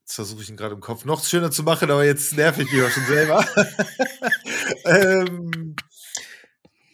jetzt 0.00 0.14
versuche 0.14 0.42
ich 0.42 0.48
ihn 0.48 0.56
gerade 0.56 0.74
im 0.74 0.80
Kopf 0.80 1.04
noch 1.04 1.24
schöner 1.24 1.50
zu 1.50 1.62
machen, 1.62 1.90
aber 1.90 2.04
jetzt 2.04 2.36
nerv 2.36 2.58
ich 2.58 2.70
mich 2.70 2.82
auch 2.82 2.90
schon 2.90 3.06
selber. 3.06 3.44
ähm, 4.84 5.76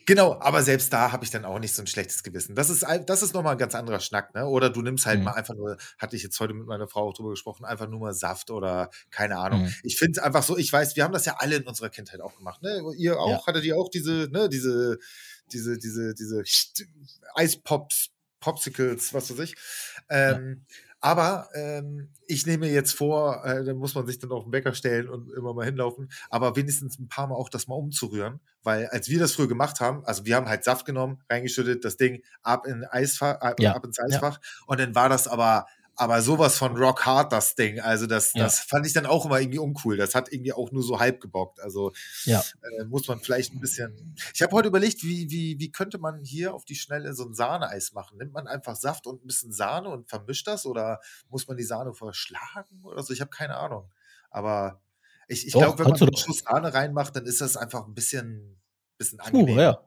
Genau, 0.06 0.38
aber 0.40 0.62
selbst 0.62 0.92
da 0.92 1.12
habe 1.12 1.24
ich 1.24 1.30
dann 1.30 1.44
auch 1.44 1.58
nicht 1.58 1.74
so 1.74 1.82
ein 1.82 1.86
schlechtes 1.86 2.22
Gewissen. 2.22 2.54
Das 2.54 2.70
ist, 2.70 2.84
das 3.06 3.22
ist 3.22 3.34
nochmal 3.34 3.52
ein 3.52 3.58
ganz 3.58 3.74
anderer 3.74 4.00
Schnack, 4.00 4.34
ne? 4.34 4.46
Oder 4.46 4.70
du 4.70 4.82
nimmst 4.82 5.06
halt 5.06 5.18
Mhm. 5.18 5.24
mal 5.26 5.32
einfach 5.32 5.54
nur, 5.54 5.76
hatte 5.98 6.16
ich 6.16 6.22
jetzt 6.22 6.38
heute 6.40 6.54
mit 6.54 6.66
meiner 6.66 6.88
Frau 6.88 7.08
auch 7.08 7.14
drüber 7.14 7.30
gesprochen, 7.30 7.64
einfach 7.64 7.88
nur 7.88 8.00
mal 8.00 8.12
Saft 8.14 8.50
oder 8.50 8.90
keine 9.10 9.38
Ahnung. 9.38 9.62
Mhm. 9.62 9.74
Ich 9.82 9.98
finde 9.98 10.18
es 10.18 10.24
einfach 10.24 10.42
so, 10.42 10.56
ich 10.56 10.72
weiß, 10.72 10.96
wir 10.96 11.04
haben 11.04 11.12
das 11.12 11.24
ja 11.26 11.36
alle 11.38 11.56
in 11.56 11.64
unserer 11.64 11.90
Kindheit 11.90 12.20
auch 12.20 12.36
gemacht, 12.36 12.62
ne? 12.62 12.82
Ihr 12.96 13.18
auch? 13.20 13.28
Ja. 13.42 13.46
Hattet 13.46 13.64
ihr 13.64 13.76
auch 13.76 13.88
diese, 13.90 14.28
ne, 14.32 14.48
diese, 14.48 14.98
diese, 15.52 15.78
diese, 15.78 16.14
diese 16.14 16.42
Eispops, 17.34 18.10
Popsicles, 18.40 19.14
was 19.14 19.30
weiß 19.30 19.38
ich. 19.40 19.54
Ähm, 20.08 20.64
Aber 21.02 21.48
ähm, 21.54 22.10
ich 22.28 22.46
nehme 22.46 22.68
jetzt 22.68 22.92
vor, 22.92 23.44
äh, 23.44 23.64
da 23.64 23.74
muss 23.74 23.96
man 23.96 24.06
sich 24.06 24.20
dann 24.20 24.30
auf 24.30 24.44
den 24.44 24.52
Wecker 24.52 24.72
stellen 24.72 25.08
und 25.08 25.32
immer 25.32 25.52
mal 25.52 25.64
hinlaufen, 25.64 26.10
aber 26.30 26.54
wenigstens 26.54 26.96
ein 26.98 27.08
paar 27.08 27.26
Mal 27.26 27.34
auch 27.34 27.48
das 27.48 27.66
mal 27.66 27.74
umzurühren, 27.74 28.40
weil 28.62 28.86
als 28.86 29.08
wir 29.08 29.18
das 29.18 29.32
früher 29.32 29.48
gemacht 29.48 29.80
haben, 29.80 30.04
also 30.04 30.24
wir 30.24 30.36
haben 30.36 30.48
halt 30.48 30.62
Saft 30.62 30.86
genommen, 30.86 31.20
reingeschüttet, 31.28 31.84
das 31.84 31.96
Ding 31.96 32.22
ab, 32.42 32.66
in 32.68 32.84
Eisfach, 32.84 33.40
ab, 33.40 33.58
Ja, 33.58 33.74
ab 33.74 33.84
ins 33.84 33.98
Eisfach 33.98 34.40
und 34.66 34.78
dann 34.78 34.94
war 34.94 35.08
das 35.08 35.26
aber 35.26 35.66
aber 35.96 36.22
sowas 36.22 36.56
von 36.56 36.76
rock 36.76 37.04
hard, 37.06 37.32
das 37.32 37.54
Ding. 37.54 37.80
Also 37.80 38.06
das, 38.06 38.32
Ja. 38.34 38.44
das 38.44 38.60
fand 38.60 38.86
ich 38.86 38.92
dann 38.92 39.06
auch 39.06 39.26
immer 39.26 39.40
irgendwie 39.40 39.58
uncool. 39.58 39.96
Das 39.96 40.14
hat 40.14 40.32
irgendwie 40.32 40.52
auch 40.52 40.72
nur 40.72 40.82
so 40.82 40.98
halb 40.98 41.20
gebockt. 41.20 41.60
Also 41.60 41.92
Ja. 42.24 42.42
äh, 42.80 42.84
muss 42.84 43.06
man 43.08 43.20
vielleicht 43.20 43.52
ein 43.54 43.60
bisschen. 43.60 44.14
Ich 44.34 44.42
habe 44.42 44.52
heute 44.56 44.68
überlegt, 44.68 45.02
wie, 45.04 45.30
wie, 45.30 45.58
wie 45.58 45.70
könnte 45.70 45.98
man 45.98 46.24
hier 46.24 46.54
auf 46.54 46.64
die 46.64 46.74
Schnelle 46.76 47.14
so 47.14 47.24
ein 47.26 47.34
Sahneeis 47.34 47.92
machen? 47.92 48.18
Nimmt 48.18 48.32
man 48.32 48.46
einfach 48.46 48.74
Saft 48.76 49.06
und 49.06 49.22
ein 49.22 49.26
bisschen 49.26 49.52
Sahne 49.52 49.88
und 49.90 50.08
vermischt 50.08 50.46
das 50.46 50.66
oder 50.66 51.00
muss 51.28 51.46
man 51.46 51.56
die 51.56 51.64
Sahne 51.64 51.92
verschlagen 51.94 52.82
oder 52.84 53.02
so? 53.02 53.12
Ich 53.12 53.20
habe 53.20 53.30
keine 53.30 53.56
Ahnung. 53.56 53.90
Aber 54.30 54.80
ich, 55.28 55.46
ich 55.46 55.52
glaube, 55.52 55.78
wenn 55.78 55.90
man 55.92 56.00
einen. 56.00 56.16
Schuss 56.16 56.38
Sahne 56.40 56.72
reinmacht, 56.72 57.14
dann 57.16 57.26
ist 57.26 57.40
das 57.40 57.56
einfach 57.56 57.86
ein 57.86 57.94
bisschen, 57.94 58.60
bisschen 58.98 59.20
angenehmer. 59.20 59.62
ja. 59.62 59.84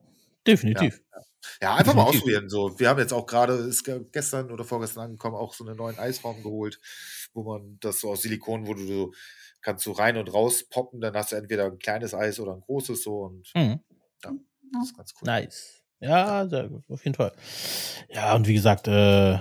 Definitiv. 0.48 1.02
Ja, 1.12 1.22
einfach 1.76 1.94
mal 1.94 2.04
ausprobieren. 2.04 2.50
So, 2.50 2.80
wir 2.80 2.90
haben 2.90 3.00
jetzt 3.00 3.14
auch 3.14 3.26
gerade, 3.26 3.54
ist 3.54 3.84
ge- 3.84 4.06
gestern 4.12 4.52
oder 4.52 4.64
vorgestern 4.64 5.06
angekommen, 5.06 5.36
auch 5.36 5.54
so 5.54 5.66
einen 5.66 5.78
neuen 5.78 5.98
Eisraum 5.98 6.42
geholt, 6.44 6.80
wo 7.34 7.44
man 7.44 7.78
das 7.82 8.00
so 8.02 8.10
aus 8.12 8.22
Silikon, 8.22 8.68
wo 8.68 8.74
du 8.74 8.86
so 8.88 9.14
kannst 9.62 9.86
du 9.86 9.92
rein 9.92 10.18
und 10.18 10.32
raus 10.34 10.64
poppen, 10.70 11.02
dann 11.02 11.16
hast 11.16 11.32
du 11.32 11.36
entweder 11.38 11.66
ein 11.66 11.80
kleines 11.80 12.14
Eis 12.14 12.40
oder 12.40 12.54
ein 12.54 12.62
großes 12.62 13.02
so 13.04 13.22
und 13.22 13.52
Mhm. 13.56 13.80
das 14.22 14.34
ist 14.84 14.98
ganz 14.98 15.14
cool. 15.22 15.26
Nice. 15.28 15.82
Ja, 16.00 16.48
sehr 16.48 16.68
gut, 16.68 16.84
auf 16.90 17.04
jeden 17.04 17.16
Fall. 17.16 17.32
Ja, 18.10 18.36
und 18.36 18.48
wie 18.48 18.54
gesagt, 18.54 18.88
äh, 18.88 19.40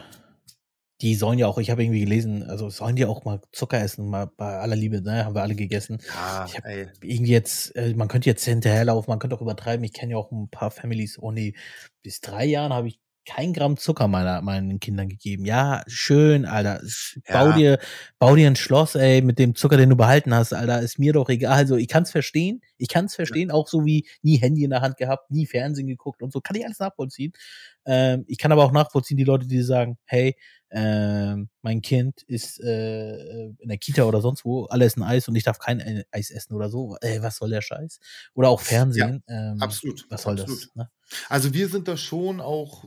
die 1.05 1.15
sollen 1.15 1.39
ja 1.39 1.47
auch, 1.47 1.59
ich 1.59 1.71
habe 1.71 1.85
irgendwie 1.85 2.01
gelesen, 2.01 2.43
also 2.45 2.71
sollen 2.71 2.97
die 2.97 3.05
auch 3.05 3.25
mal 3.25 3.41
Zucker 3.53 3.79
essen, 3.81 4.09
mal 4.09 4.27
bei 4.37 4.57
aller 4.59 4.75
Liebe, 4.77 5.03
ne? 5.03 5.25
Haben 5.27 5.35
wir 5.35 5.43
alle 5.43 5.55
gegessen. 5.55 5.99
Ja, 6.09 6.47
Ich 6.49 6.57
hab 6.57 6.65
ey. 6.65 6.89
irgendwie 7.03 7.33
jetzt, 7.33 7.77
äh, 7.77 7.95
man 7.95 8.09
könnte 8.09 8.31
jetzt 8.31 8.45
hinterherlaufen, 8.45 9.11
man 9.11 9.19
könnte 9.19 9.37
auch 9.37 9.43
übertreiben. 9.43 9.85
Ich 9.85 9.93
kenne 9.93 10.13
ja 10.13 10.19
auch 10.19 10.33
ein 10.33 10.49
paar 10.49 10.71
Families, 10.71 11.19
oh 11.21 11.31
nee, 11.31 11.55
bis 12.03 12.21
drei 12.23 12.47
Jahren 12.47 12.73
habe 12.73 12.89
ich 12.89 12.99
kein 13.27 13.53
Gramm 13.53 13.77
Zucker 13.77 14.09
meiner, 14.09 14.43
meinen 14.43 14.81
Kindern 14.81 15.09
gegeben. 15.09 15.45
Ja, 15.45 15.83
schön, 15.87 16.45
Alter. 16.47 16.81
Bau 17.29 17.49
Ja. 17.51 17.57
dir, 17.57 17.79
bau 18.19 18.35
dir 18.37 18.47
ein 18.47 18.57
Schloss, 18.57 18.95
ey, 18.95 19.23
mit 19.23 19.39
dem 19.39 19.55
Zucker, 19.55 19.77
den 19.77 19.91
du 19.91 19.97
behalten 19.97 20.35
hast, 20.35 20.53
Alter. 20.53 20.81
Ist 20.81 20.99
mir 20.99 21.13
doch 21.13 21.29
egal. 21.29 21.53
Also, 21.53 21.77
ich 21.77 21.89
kann's 21.89 22.11
verstehen. 22.11 22.61
Ich 22.77 22.89
kann's 22.89 23.15
verstehen, 23.15 23.51
auch 23.51 23.69
so 23.69 23.85
wie 23.85 24.07
nie 24.23 24.37
Handy 24.37 24.65
in 24.65 24.71
der 24.71 24.81
Hand 24.83 24.97
gehabt, 24.97 25.31
nie 25.31 25.47
Fernsehen 25.47 25.87
geguckt 25.87 26.23
und 26.23 26.33
so. 26.33 26.41
Kann 26.41 26.57
ich 26.57 26.65
alles 26.65 26.79
nachvollziehen. 26.81 27.33
Ähm, 27.87 28.25
ich 28.29 28.39
kann 28.39 28.53
aber 28.53 28.65
auch 28.65 28.73
nachvollziehen, 28.73 29.17
die 29.17 29.25
Leute, 29.25 29.47
die 29.47 29.63
sagen, 29.63 29.99
hey, 30.05 30.37
ähm, 30.71 31.51
mein 31.63 31.83
Kind 31.83 32.23
ist 32.23 32.59
äh, 32.61 33.47
in 33.59 33.69
der 33.69 33.79
Kita 33.79 34.05
oder 34.05 34.21
sonst 34.21 34.45
wo, 34.45 34.65
alle 34.65 34.87
essen 34.87 35.03
Eis 35.05 35.29
und 35.29 35.37
ich 35.37 35.45
darf 35.45 35.59
kein 35.61 35.81
Ei- 35.81 36.05
Eis 36.11 36.31
essen 36.31 36.55
oder 36.55 36.69
so. 36.69 36.97
Ey, 37.01 37.23
was 37.23 37.37
soll 37.37 37.51
der 37.51 37.61
Scheiß? 37.63 38.01
Oder 38.35 38.49
auch 38.49 38.61
Fernsehen. 38.61 39.23
ähm, 39.29 39.59
Absolut. 39.61 40.05
Was 40.11 40.23
soll 40.23 40.41
absolut. 40.41 40.63
das? 40.67 40.75
Ne? 40.75 40.91
Also 41.29 41.55
wir 41.55 41.69
sind 41.69 41.87
da 41.87 41.97
schon 41.97 42.41
auch 42.41 42.85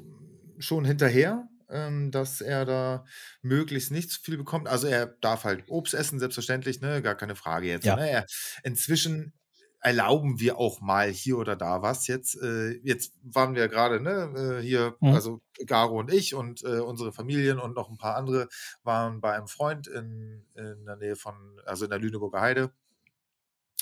schon 0.59 0.85
hinterher, 0.85 1.47
ähm, 1.69 2.11
dass 2.11 2.41
er 2.41 2.65
da 2.65 3.05
möglichst 3.41 3.91
nicht 3.91 4.11
zu 4.11 4.21
viel 4.21 4.37
bekommt. 4.37 4.67
Also 4.67 4.87
er 4.87 5.07
darf 5.07 5.43
halt 5.43 5.65
Obst 5.67 5.93
essen, 5.93 6.19
selbstverständlich, 6.19 6.81
ne? 6.81 7.01
Gar 7.01 7.15
keine 7.15 7.35
Frage 7.35 7.67
jetzt. 7.67 7.85
Ja. 7.85 7.95
Ne? 7.95 8.09
Er, 8.09 8.25
inzwischen 8.63 9.33
erlauben 9.79 10.39
wir 10.39 10.57
auch 10.57 10.81
mal 10.81 11.09
hier 11.09 11.37
oder 11.37 11.55
da 11.55 11.81
was. 11.81 12.07
Jetzt, 12.07 12.35
äh, 12.41 12.71
jetzt 12.83 13.13
waren 13.21 13.55
wir 13.55 13.67
gerade 13.67 14.01
ne, 14.01 14.57
äh, 14.59 14.61
hier, 14.61 14.95
Mhm. 15.01 15.13
also 15.13 15.41
Garo 15.65 15.99
und 15.99 16.11
ich 16.11 16.33
und 16.33 16.63
äh, 16.63 16.79
unsere 16.79 17.13
Familien 17.13 17.59
und 17.59 17.75
noch 17.75 17.89
ein 17.89 17.97
paar 17.97 18.15
andere 18.15 18.47
waren 18.83 19.21
bei 19.21 19.33
einem 19.35 19.47
Freund 19.47 19.87
in, 19.87 20.45
in 20.55 20.85
der 20.85 20.95
Nähe 20.97 21.15
von, 21.15 21.61
also 21.65 21.85
in 21.85 21.91
der 21.91 21.99
Lüneburger 21.99 22.41
Heide. 22.41 22.71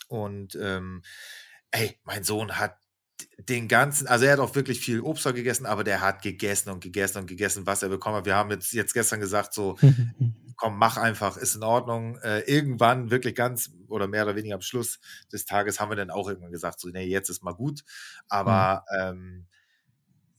Und 0.07 0.55
ähm, 0.61 1.01
ey, 1.71 1.99
mein 2.03 2.23
Sohn 2.23 2.57
hat 2.59 2.77
den 3.37 3.67
ganzen, 3.67 4.07
also 4.07 4.25
er 4.25 4.33
hat 4.33 4.39
auch 4.39 4.55
wirklich 4.55 4.79
viel 4.79 5.01
Obst 5.01 5.23
gegessen, 5.23 5.65
aber 5.65 5.83
der 5.83 6.01
hat 6.01 6.21
gegessen 6.21 6.69
und 6.69 6.81
gegessen 6.81 7.19
und 7.19 7.27
gegessen, 7.27 7.65
was 7.65 7.83
er 7.83 7.89
bekommen 7.89 8.17
hat. 8.17 8.25
Wir 8.25 8.35
haben 8.35 8.51
jetzt, 8.51 8.73
jetzt 8.73 8.93
gestern 8.93 9.19
gesagt, 9.19 9.53
so, 9.53 9.77
komm, 10.55 10.77
mach 10.77 10.97
einfach, 10.97 11.37
ist 11.37 11.55
in 11.55 11.63
Ordnung. 11.63 12.17
Äh, 12.19 12.39
irgendwann, 12.41 13.11
wirklich 13.11 13.35
ganz 13.35 13.71
oder 13.87 14.07
mehr 14.07 14.23
oder 14.23 14.35
weniger 14.35 14.55
am 14.55 14.61
Schluss 14.61 14.99
des 15.31 15.45
Tages, 15.45 15.79
haben 15.79 15.91
wir 15.91 15.95
dann 15.95 16.09
auch 16.09 16.27
irgendwann 16.27 16.51
gesagt, 16.51 16.79
so, 16.79 16.89
nee, 16.89 17.05
jetzt 17.05 17.29
ist 17.29 17.43
mal 17.43 17.53
gut. 17.53 17.83
Aber 18.27 18.85
ähm, 18.97 19.45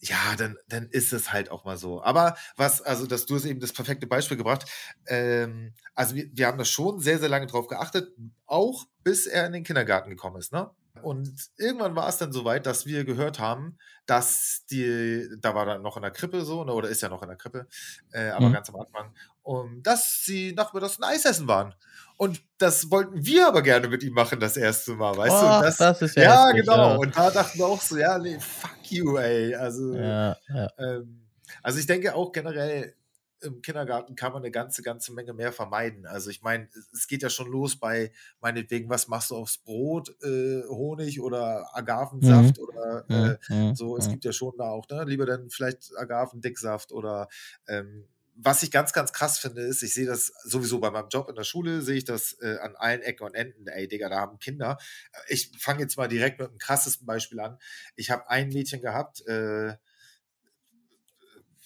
ja, 0.01 0.37
dann, 0.37 0.57
dann 0.69 0.89
ist 0.91 1.13
es 1.13 1.33
halt 1.33 1.51
auch 1.51 1.65
mal 1.65 1.77
so. 1.77 2.03
Aber 2.03 2.37
was, 2.57 2.83
also, 2.83 3.07
dass 3.07 3.27
du 3.27 3.37
es 3.37 3.45
eben 3.45 3.61
das 3.61 3.73
perfekte 3.73 4.07
Beispiel 4.07 4.37
gebracht, 4.37 4.69
ähm, 5.07 5.75
also 5.95 6.15
wir, 6.15 6.29
wir 6.33 6.47
haben 6.47 6.59
da 6.59 6.65
schon 6.65 7.01
sehr, 7.01 7.19
sehr 7.19 7.29
lange 7.29 7.47
drauf 7.47 7.67
geachtet, 7.67 8.13
auch 8.47 8.85
bis 9.03 9.27
er 9.27 9.47
in 9.47 9.53
den 9.53 9.65
Kindergarten 9.65 10.11
gekommen 10.11 10.37
ist, 10.39 10.53
ne? 10.53 10.71
Und 11.03 11.35
irgendwann 11.57 11.95
war 11.97 12.09
es 12.09 12.19
dann 12.19 12.33
soweit, 12.33 12.67
dass 12.67 12.87
wir 12.87 13.05
gehört 13.05 13.39
haben, 13.39 13.79
dass 14.07 14.65
die, 14.71 15.29
da 15.41 15.55
war 15.55 15.67
er 15.69 15.79
noch 15.79 15.97
in 15.97 16.03
der 16.03 16.11
Krippe 16.13 16.45
so, 16.45 16.65
ne, 16.65 16.73
oder 16.73 16.89
ist 16.89 17.03
ja 17.03 17.09
noch 17.09 17.23
in 17.23 17.29
der 17.29 17.37
Krippe, 17.37 17.67
äh, 18.13 18.31
aber 18.31 18.51
Mhm. 18.51 18.53
ganz 18.53 18.69
am 18.71 18.77
Anfang, 18.77 19.15
um, 19.43 19.83
dass 19.83 20.25
sie 20.25 20.53
nachmittags 20.53 20.99
ein 20.99 21.05
Eis 21.05 21.25
essen 21.25 21.49
waren. 21.49 21.75
Und 22.17 22.43
das 22.59 22.91
wollten 22.91 23.25
wir 23.27 23.47
aber 23.49 23.63
gerne 23.63 23.89
mit 23.89 24.03
ihm 24.03 24.15
machen, 24.15 24.41
das 24.41 24.57
erste 24.57 24.95
Mal, 24.95 25.17
weißt 25.17 25.43
du? 25.43 25.47
Ach, 25.47 25.57
Und 25.59 25.61
das, 25.61 25.77
das 25.77 26.03
ist 26.03 26.17
ja 26.17 26.23
ja, 26.25 26.47
heftig, 26.49 26.65
genau. 26.65 26.77
ja. 26.77 26.97
Und 26.97 27.17
da 27.17 27.31
dachten 27.31 27.59
wir 27.59 27.67
auch 27.67 27.81
so, 27.83 27.97
ja, 27.97 28.19
nee, 28.19 28.39
fuck 28.41 28.91
you, 28.91 29.17
ey. 29.19 29.55
Also, 29.55 29.95
ja. 29.95 30.37
ähm, 30.79 31.27
also 31.63 31.79
ich 31.79 31.87
denke 31.87 32.15
auch 32.15 32.33
generell, 32.33 32.95
im 33.43 33.63
Kindergarten 33.63 34.15
kann 34.17 34.33
man 34.33 34.43
eine 34.43 34.51
ganze, 34.51 34.83
ganze 34.83 35.13
Menge 35.13 35.33
mehr 35.35 35.53
vermeiden. 35.53 36.07
Also 36.07 36.31
ich 36.31 36.43
meine, 36.43 36.69
es- 36.93 37.07
geht 37.09 37.23
ja 37.23 37.31
schon 37.31 37.51
los 37.51 37.79
bei, 37.79 38.13
meinetwegen, 38.41 38.89
was 38.89 39.09
machst 39.09 39.31
du 39.31 39.37
aufs 39.37 39.59
Brot? 39.59 40.11
Äh, 40.23 40.63
Honig 40.69 41.21
oder 41.21 41.69
Agavensaft 41.77 42.59
oder 42.59 43.07
äh, 43.11 43.39
Mhm, 43.49 43.73
so, 43.73 43.97
es 43.97 44.09
mhm. 44.09 44.09
gibt 44.09 44.25
ja 44.25 44.33
schon 44.33 44.55
da 44.59 44.65
auch, 44.71 44.89
ne? 44.89 45.05
Lieber 45.05 45.27
dann 45.27 45.51
vielleicht 45.51 45.93
Agavendicksaft 45.97 46.93
oder 46.93 47.29
ähm, 47.69 48.09
was 48.39 48.63
ich 48.63 48.71
ganz, 48.71 48.93
ganz 48.93 49.15
krass 49.15 49.39
finde, 49.39 49.63
ist, 49.63 49.83
ich 49.83 49.95
sehe 49.95 50.05
das 50.05 50.27
sowieso 50.45 50.79
bei 50.79 50.91
meinem 50.91 51.09
Job 51.09 51.31
in 51.31 51.35
der 51.37 51.45
Schule, 51.45 51.81
sehe 51.81 51.97
ich 51.97 52.05
das 52.05 52.35
äh, 52.43 52.59
an 52.61 52.77
allen 52.77 53.01
Ecken 53.01 53.25
und 53.25 53.35
Enden. 53.35 53.67
Ey, 53.67 53.89
Digga, 53.89 54.11
da 54.11 54.17
haben 54.21 54.39
Kinder. 54.39 54.77
Äh, 55.13 55.19
Ich 55.35 55.53
fange 55.59 55.81
jetzt 55.81 55.97
mal 55.97 56.09
direkt 56.09 56.39
mit 56.39 56.51
dem 56.51 56.59
krassesten 56.59 57.07
Beispiel 57.07 57.41
an. 57.41 57.59
Ich 57.95 58.11
habe 58.11 58.29
ein 58.29 58.51
Mädchen 58.51 58.83
gehabt, 58.83 59.27
äh, 59.27 59.77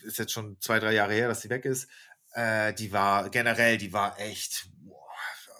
ist 0.03 0.19
jetzt 0.19 0.33
schon 0.33 0.57
zwei, 0.61 0.79
drei 0.79 0.93
Jahre 0.93 1.13
her, 1.15 1.29
dass 1.29 1.43
sie 1.43 1.51
weg 1.51 1.65
ist. 1.65 1.89
Äh, 2.33 2.73
die 2.75 2.93
war 2.93 3.31
generell, 3.31 3.79
die 3.79 3.93
war 3.93 4.19
echt, 4.19 4.69
boah, 4.83 4.97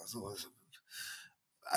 so, 0.05 0.33
so, 0.35 0.47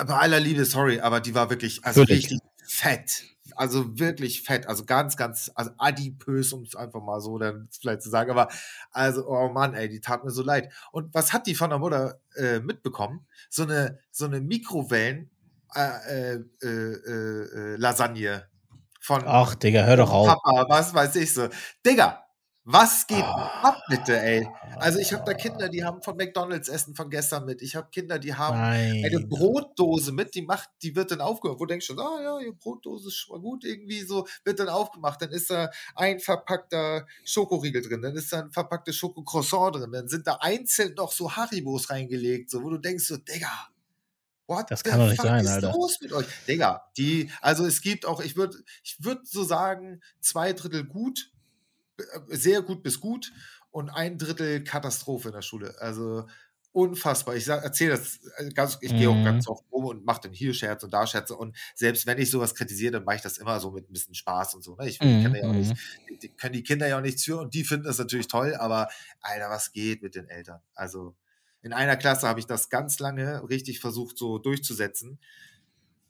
bei 0.03 0.15
aller 0.15 0.39
Liebe, 0.39 0.65
sorry, 0.65 0.99
aber 0.99 1.21
die 1.21 1.33
war 1.33 1.49
wirklich, 1.49 1.83
also 1.83 2.01
Natürlich. 2.01 2.25
richtig 2.25 2.39
fett. 2.67 3.23
Also 3.55 3.99
wirklich 3.99 4.41
fett, 4.41 4.67
also 4.67 4.83
ganz, 4.85 5.15
ganz, 5.15 5.51
also 5.55 5.71
adipös, 5.77 6.51
um 6.51 6.63
es 6.63 6.75
einfach 6.75 7.01
mal 7.01 7.21
so 7.21 7.37
dann 7.37 7.69
vielleicht 7.79 8.01
zu 8.01 8.09
sagen, 8.09 8.31
aber 8.31 8.49
also, 8.91 9.25
oh 9.27 9.49
Mann, 9.49 9.75
ey, 9.75 9.87
die 9.87 10.01
tat 10.01 10.25
mir 10.25 10.31
so 10.31 10.41
leid. 10.41 10.73
Und 10.91 11.13
was 11.13 11.31
hat 11.31 11.47
die 11.47 11.55
von 11.55 11.69
der 11.69 11.79
Mutter 11.79 12.19
äh, 12.35 12.59
mitbekommen? 12.59 13.25
So 13.49 13.63
eine, 13.63 13.99
so 14.11 14.25
eine 14.25 14.41
Mikrowellen 14.41 15.29
äh, 15.73 16.33
äh, 16.33 16.45
äh, 16.63 16.67
äh, 16.67 17.75
Lasagne 17.77 18.47
von 18.99 19.23
Ach, 19.25 19.55
Digga, 19.55 19.85
hör 19.85 19.97
doch 19.97 20.11
auf. 20.11 20.27
Papa, 20.27 20.65
was 20.67 20.93
weiß 20.93 21.15
ich 21.17 21.33
so. 21.33 21.47
Digga, 21.85 22.24
was 22.67 23.05
geht 23.05 23.23
Ah. 23.23 23.61
ab 23.61 23.81
bitte, 23.87 24.19
ey? 24.19 24.47
Also 24.77 24.97
ich 24.97 25.13
habe 25.13 25.23
da 25.23 25.35
Kinder, 25.35 25.69
die 25.69 25.83
haben 25.83 26.01
von 26.01 26.17
McDonalds 26.17 26.67
Essen 26.67 26.95
von 26.95 27.11
gestern 27.11 27.45
mit. 27.45 27.61
Ich 27.61 27.75
habe 27.75 27.89
Kinder, 27.91 28.17
die 28.17 28.33
haben 28.33 28.57
eine 28.59 29.09
Nein. 29.11 29.29
Brotdose 29.29 30.11
mit, 30.11 30.33
die 30.33 30.41
macht, 30.41 30.69
die 30.81 30.95
wird 30.95 31.11
dann 31.11 31.21
aufgemacht. 31.21 31.59
Wo 31.59 31.65
denkst 31.67 31.87
du, 31.87 31.93
ah 32.01 32.21
ja, 32.23 32.39
die 32.39 32.51
Brotdose 32.51 33.09
ist 33.09 33.15
schon 33.17 33.35
mal 33.35 33.41
gut, 33.41 33.63
irgendwie 33.63 34.01
so, 34.01 34.27
wird 34.43 34.59
dann 34.59 34.69
aufgemacht. 34.69 35.21
Dann 35.21 35.29
ist 35.29 35.49
da 35.51 35.69
ein 35.95 36.19
verpackter 36.19 37.05
Schokoriegel 37.23 37.83
drin, 37.83 38.01
dann 38.01 38.15
ist 38.15 38.33
da 38.33 38.39
ein 38.41 38.51
verpacktes 38.51 38.95
Schokocroissant 38.95 39.75
drin, 39.75 39.91
dann 39.91 40.07
sind 40.07 40.25
da 40.25 40.39
einzeln 40.41 40.95
noch 40.95 41.11
so 41.11 41.31
Haribos 41.35 41.89
reingelegt, 41.91 42.49
so, 42.49 42.63
wo 42.63 42.71
du 42.71 42.77
denkst 42.79 43.05
so, 43.05 43.17
Digga, 43.17 43.69
what 44.47 44.69
Das 44.71 44.79
the 44.83 44.89
kann 44.89 44.99
doch 44.99 45.07
nicht 45.07 45.17
fuck 45.17 45.25
sein, 45.27 45.43
ist 45.45 45.51
Alter. 45.51 45.71
los 45.71 45.99
mit 46.01 46.11
euch? 46.13 46.25
Digga, 46.47 46.83
die, 46.97 47.29
also 47.41 47.65
es 47.65 47.81
gibt 47.81 48.05
auch, 48.07 48.21
ich 48.21 48.35
würde, 48.35 48.57
ich 48.83 48.97
würde 49.03 49.21
so 49.23 49.43
sagen, 49.43 50.01
zwei 50.19 50.53
Drittel 50.53 50.83
gut, 50.85 51.31
sehr 52.27 52.61
gut 52.61 52.83
bis 52.83 52.99
gut 52.99 53.31
und 53.71 53.89
ein 53.89 54.17
Drittel 54.17 54.63
Katastrophe 54.63 55.29
in 55.29 55.33
der 55.35 55.41
Schule. 55.41 55.75
Also 55.79 56.25
unfassbar. 56.71 57.35
Ich 57.35 57.47
erzähle 57.47 57.91
das 57.91 58.19
äh, 58.37 58.49
ganz, 58.49 58.77
ich 58.81 58.95
gehe 58.95 59.09
auch 59.09 59.21
Mhm. 59.21 59.21
ganz 59.21 59.47
oft 59.47 59.63
rum 59.71 59.85
und 59.85 60.05
mache 60.05 60.21
dann 60.23 60.33
hier 60.33 60.53
Scherze 60.53 60.85
und 60.85 60.91
da 60.93 61.07
Scherze. 61.07 61.35
Und 61.35 61.55
selbst 61.73 62.05
wenn 62.05 62.17
ich 62.19 62.29
sowas 62.29 62.53
kritisiere, 62.53 62.91
dann 62.93 63.05
mache 63.05 63.15
ich 63.17 63.21
das 63.21 63.37
immer 63.37 63.59
so 63.61 63.71
mit 63.71 63.89
ein 63.89 63.93
bisschen 63.93 64.13
Spaß 64.15 64.55
und 64.55 64.63
so. 64.63 64.75
Ne? 64.75 64.87
Ich 64.89 64.99
Mhm, 65.01 65.07
Kinder 65.17 65.39
ja 65.39 65.47
auch 65.49 65.53
nicht, 65.53 65.73
mhm. 65.73 65.79
die, 66.09 66.17
die 66.19 66.29
können 66.35 66.53
die 66.53 66.63
Kinder 66.63 66.87
ja 66.87 66.97
auch 66.97 67.01
nichts 67.01 67.23
für 67.23 67.37
und 67.37 67.53
die 67.53 67.63
finden 67.63 67.85
das 67.85 67.97
natürlich 67.97 68.27
toll, 68.27 68.55
aber 68.55 68.89
Alter, 69.21 69.49
was 69.49 69.71
geht 69.71 70.01
mit 70.03 70.15
den 70.15 70.27
Eltern? 70.27 70.61
Also 70.73 71.15
in 71.61 71.73
einer 71.73 71.95
Klasse 71.97 72.27
habe 72.27 72.39
ich 72.41 72.45
das 72.45 72.69
ganz 72.69 72.99
lange 72.99 73.47
richtig 73.49 73.79
versucht, 73.79 74.17
so 74.17 74.37
durchzusetzen. 74.37 75.19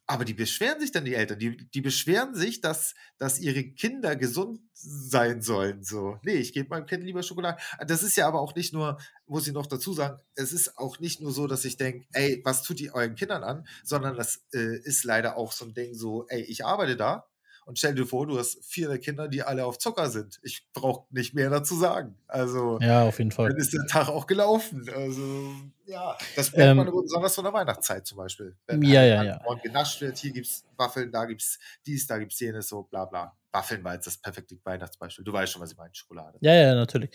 Aber 0.08 0.24
die 0.24 0.36
beschweren 0.36 0.80
sich 0.80 0.91
dann, 0.91 1.06
die 1.06 1.16
Eltern. 1.16 1.39
Die, 1.39 1.58
die 1.58 1.82
beschweren 1.82 2.36
sich, 2.36 2.62
dass, 2.62 2.93
dass 3.18 3.39
ihre 3.39 3.64
Kinder 3.64 4.16
gesund 4.16 4.60
sein 4.74 5.41
sollen. 5.41 5.84
So, 5.84 6.20
nee, 6.24 6.36
ich 6.36 6.53
gebe 6.53 6.70
meinem 6.70 6.86
Kind 6.86 7.03
lieber 7.03 7.24
Schokolade. 7.24 7.60
Das 7.88 8.03
ist 8.03 8.16
ja 8.16 8.28
aber 8.28 8.39
auch 8.39 8.53
nicht 8.53 8.72
nur, 8.72 8.99
muss 9.26 9.47
ich 9.47 9.53
noch 9.53 9.66
dazu 9.66 9.93
sagen, 9.93 10.20
es 10.36 10.53
ist 10.53 10.78
auch 10.78 10.99
nicht 10.99 11.22
nur 11.22 11.32
so, 11.32 11.47
dass 11.47 11.66
ich 11.66 11.78
denke, 11.78 12.06
ey, 12.12 12.41
was 12.43 12.62
tut 12.62 12.80
ihr 12.82 12.93
euren 12.93 13.16
Kindern 13.16 13.43
an, 13.43 13.66
sondern 13.84 14.16
das 14.16 14.43
äh, 14.53 14.78
ist 14.84 15.03
leider 15.06 15.38
auch 15.38 15.51
so 15.51 15.66
ein 15.66 15.74
Ding 15.74 15.95
so, 15.95 16.28
ey, 16.28 16.41
ich 16.41 16.66
arbeite 16.66 16.95
da 16.95 17.28
Und 17.66 17.80
stell 17.80 17.95
dir 17.95 18.05
vor, 18.05 18.28
du 18.28 18.38
hast 18.38 18.63
vier 18.63 18.95
Kinder, 18.99 19.28
die 19.28 19.41
alle 19.41 19.66
auf 19.66 19.80
Zucker 19.80 20.09
sind. 20.11 20.39
Ich 20.43 20.68
brauche 20.72 21.07
nicht 21.09 21.34
mehr 21.34 21.49
dazu 21.49 21.76
sagen. 21.76 22.16
Also, 22.28 22.80
ja, 22.80 23.03
auf 23.03 23.18
jeden 23.18 23.32
Fall. 23.32 23.49
Dann 23.49 23.57
ist 23.57 23.74
der 23.74 23.88
Tag 23.88 24.07
auch 24.07 24.28
gelaufen. 24.28 24.88
Also, 24.95 25.51
ja, 25.88 26.16
das 26.36 26.51
merkt 26.51 26.72
ähm, 26.72 26.78
man 26.78 26.91
besonders 26.91 27.34
von 27.34 27.43
der 27.43 27.53
Weihnachtszeit 27.53 28.05
zum 28.05 28.20
Beispiel. 28.20 28.55
Wenn 28.68 28.84
ja, 28.84 29.03
ja, 29.03 29.24
ja. 29.24 29.41
genascht 29.63 29.99
wird, 30.01 30.18
hier 30.18 30.32
gibt 30.32 30.45
es 30.45 30.63
Waffeln, 30.78 31.11
da 31.11 31.26
gibt 31.26 31.41
es 31.41 31.59
dies, 31.88 32.05
da 32.05 32.20
gibt 32.20 32.34
es 32.34 32.39
jenes, 32.39 32.70
so 32.70 32.84
bla 32.84 33.05
bla. 33.05 33.36
Waffeln 33.51 33.84
war 33.84 33.95
jetzt 33.95 34.05
das 34.05 34.18
perfekte 34.18 34.57
Weihnachtsbeispiel. 34.63 35.26
Du 35.26 35.34
weißt 35.34 35.51
schon, 35.51 35.61
was 35.61 35.72
ich 35.72 35.78
meine, 35.78 35.93
Schokolade. 35.95 36.38
Ja, 36.41 36.53
ja, 36.53 36.76
natürlich. 36.76 37.09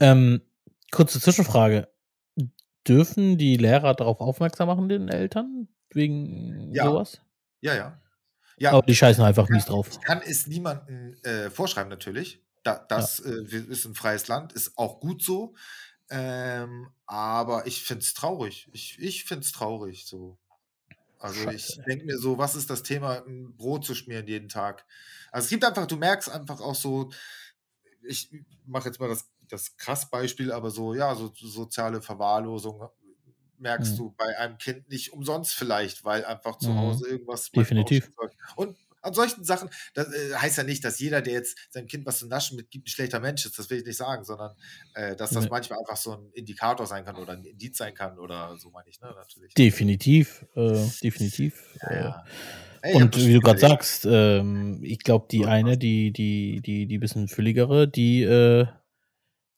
ähm, 0.00 0.42
kurze 0.90 1.18
Zwischenfrage. 1.18 1.88
Dürfen 2.86 3.38
die 3.38 3.56
Lehrer 3.56 3.94
darauf 3.94 4.20
aufmerksam 4.20 4.68
machen, 4.68 4.90
den 4.90 5.08
Eltern, 5.08 5.68
wegen 5.90 6.74
ja. 6.74 6.84
sowas? 6.84 7.22
Ja, 7.62 7.74
ja. 7.74 7.98
Ja. 8.58 8.72
Aber 8.72 8.82
die 8.82 8.94
scheißen 8.94 9.24
einfach 9.24 9.48
mies 9.48 9.66
drauf. 9.66 9.88
Ich 9.90 10.00
kann 10.00 10.22
es 10.22 10.46
niemandem 10.46 11.14
äh, 11.22 11.50
vorschreiben, 11.50 11.88
natürlich. 11.88 12.40
Da, 12.62 12.78
das 12.88 13.22
ja. 13.24 13.32
äh, 13.32 13.56
ist 13.68 13.84
ein 13.84 13.94
freies 13.94 14.28
Land, 14.28 14.52
ist 14.52 14.76
auch 14.78 15.00
gut 15.00 15.22
so. 15.22 15.54
Ähm, 16.10 16.88
aber 17.06 17.66
ich 17.66 17.82
finde 17.82 18.02
es 18.02 18.14
traurig. 18.14 18.68
Ich, 18.72 18.98
ich 18.98 19.24
finde 19.24 19.44
es 19.44 19.52
traurig 19.52 20.06
so. 20.06 20.38
Also 21.18 21.42
Scheiße. 21.42 21.80
ich 21.80 21.84
denke 21.86 22.04
mir 22.04 22.18
so, 22.18 22.36
was 22.36 22.54
ist 22.54 22.68
das 22.68 22.82
Thema, 22.82 23.24
ein 23.26 23.56
Brot 23.56 23.84
zu 23.84 23.94
schmieren 23.94 24.26
jeden 24.26 24.48
Tag? 24.48 24.84
Also 25.32 25.46
es 25.46 25.50
gibt 25.50 25.64
einfach, 25.64 25.86
du 25.86 25.96
merkst 25.96 26.30
einfach 26.30 26.60
auch 26.60 26.74
so, 26.74 27.10
ich 28.02 28.30
mache 28.66 28.88
jetzt 28.88 29.00
mal 29.00 29.08
das, 29.08 29.30
das 29.48 29.76
krass 29.76 30.10
Beispiel, 30.10 30.52
aber 30.52 30.70
so, 30.70 30.94
ja, 30.94 31.14
so 31.14 31.32
soziale 31.34 32.02
Verwahrlosung 32.02 32.88
merkst 33.64 33.94
mhm. 33.94 33.96
du 33.96 34.14
bei 34.16 34.38
einem 34.38 34.58
Kind 34.58 34.88
nicht 34.88 35.12
umsonst 35.12 35.54
vielleicht, 35.54 36.04
weil 36.04 36.24
einfach 36.24 36.58
zu 36.58 36.70
mhm. 36.70 36.78
Hause 36.78 37.08
irgendwas. 37.08 37.50
Definitiv. 37.50 38.10
Und 38.54 38.76
an 39.04 39.12
solchen 39.12 39.44
Sachen, 39.44 39.68
das 39.94 40.12
äh, 40.12 40.34
heißt 40.34 40.58
ja 40.58 40.64
nicht, 40.64 40.84
dass 40.84 40.98
jeder, 40.98 41.20
der 41.20 41.34
jetzt 41.34 41.58
seinem 41.70 41.86
Kind 41.86 42.06
was 42.06 42.20
zu 42.20 42.26
naschen 42.26 42.56
mitgibt, 42.56 42.86
ein 42.86 42.90
schlechter 42.90 43.20
Mensch 43.20 43.44
ist, 43.44 43.58
das 43.58 43.68
will 43.68 43.78
ich 43.78 43.84
nicht 43.84 43.96
sagen, 43.96 44.24
sondern 44.24 44.52
äh, 44.94 45.14
dass 45.16 45.30
das 45.30 45.44
nee. 45.44 45.50
manchmal 45.50 45.78
einfach 45.78 45.96
so 45.96 46.12
ein 46.12 46.30
Indikator 46.32 46.86
sein 46.86 47.04
kann 47.04 47.16
oder 47.16 47.34
ein 47.34 47.44
Indiz 47.44 47.76
sein 47.76 47.94
kann 47.94 48.18
oder 48.18 48.56
so 48.56 48.70
meine 48.70 48.88
ich, 48.88 49.00
ne, 49.00 49.12
natürlich. 49.14 49.52
Definitiv, 49.54 50.46
äh, 50.56 50.86
definitiv. 51.02 51.62
Ja, 51.82 51.94
ja. 51.94 52.24
Äh. 52.80 52.92
Ey, 52.92 52.94
und 52.96 53.16
wie 53.16 53.32
du 53.32 53.40
gerade 53.40 53.58
sagst, 53.58 54.06
ähm, 54.06 54.80
ich 54.82 54.98
glaube, 54.98 55.26
die 55.30 55.46
eine, 55.46 55.78
die, 55.78 56.12
die, 56.12 56.60
die, 56.60 56.86
die 56.86 56.98
bisschen 56.98 57.28
fülligere, 57.28 57.88
die 57.88 58.22
äh, 58.22 58.66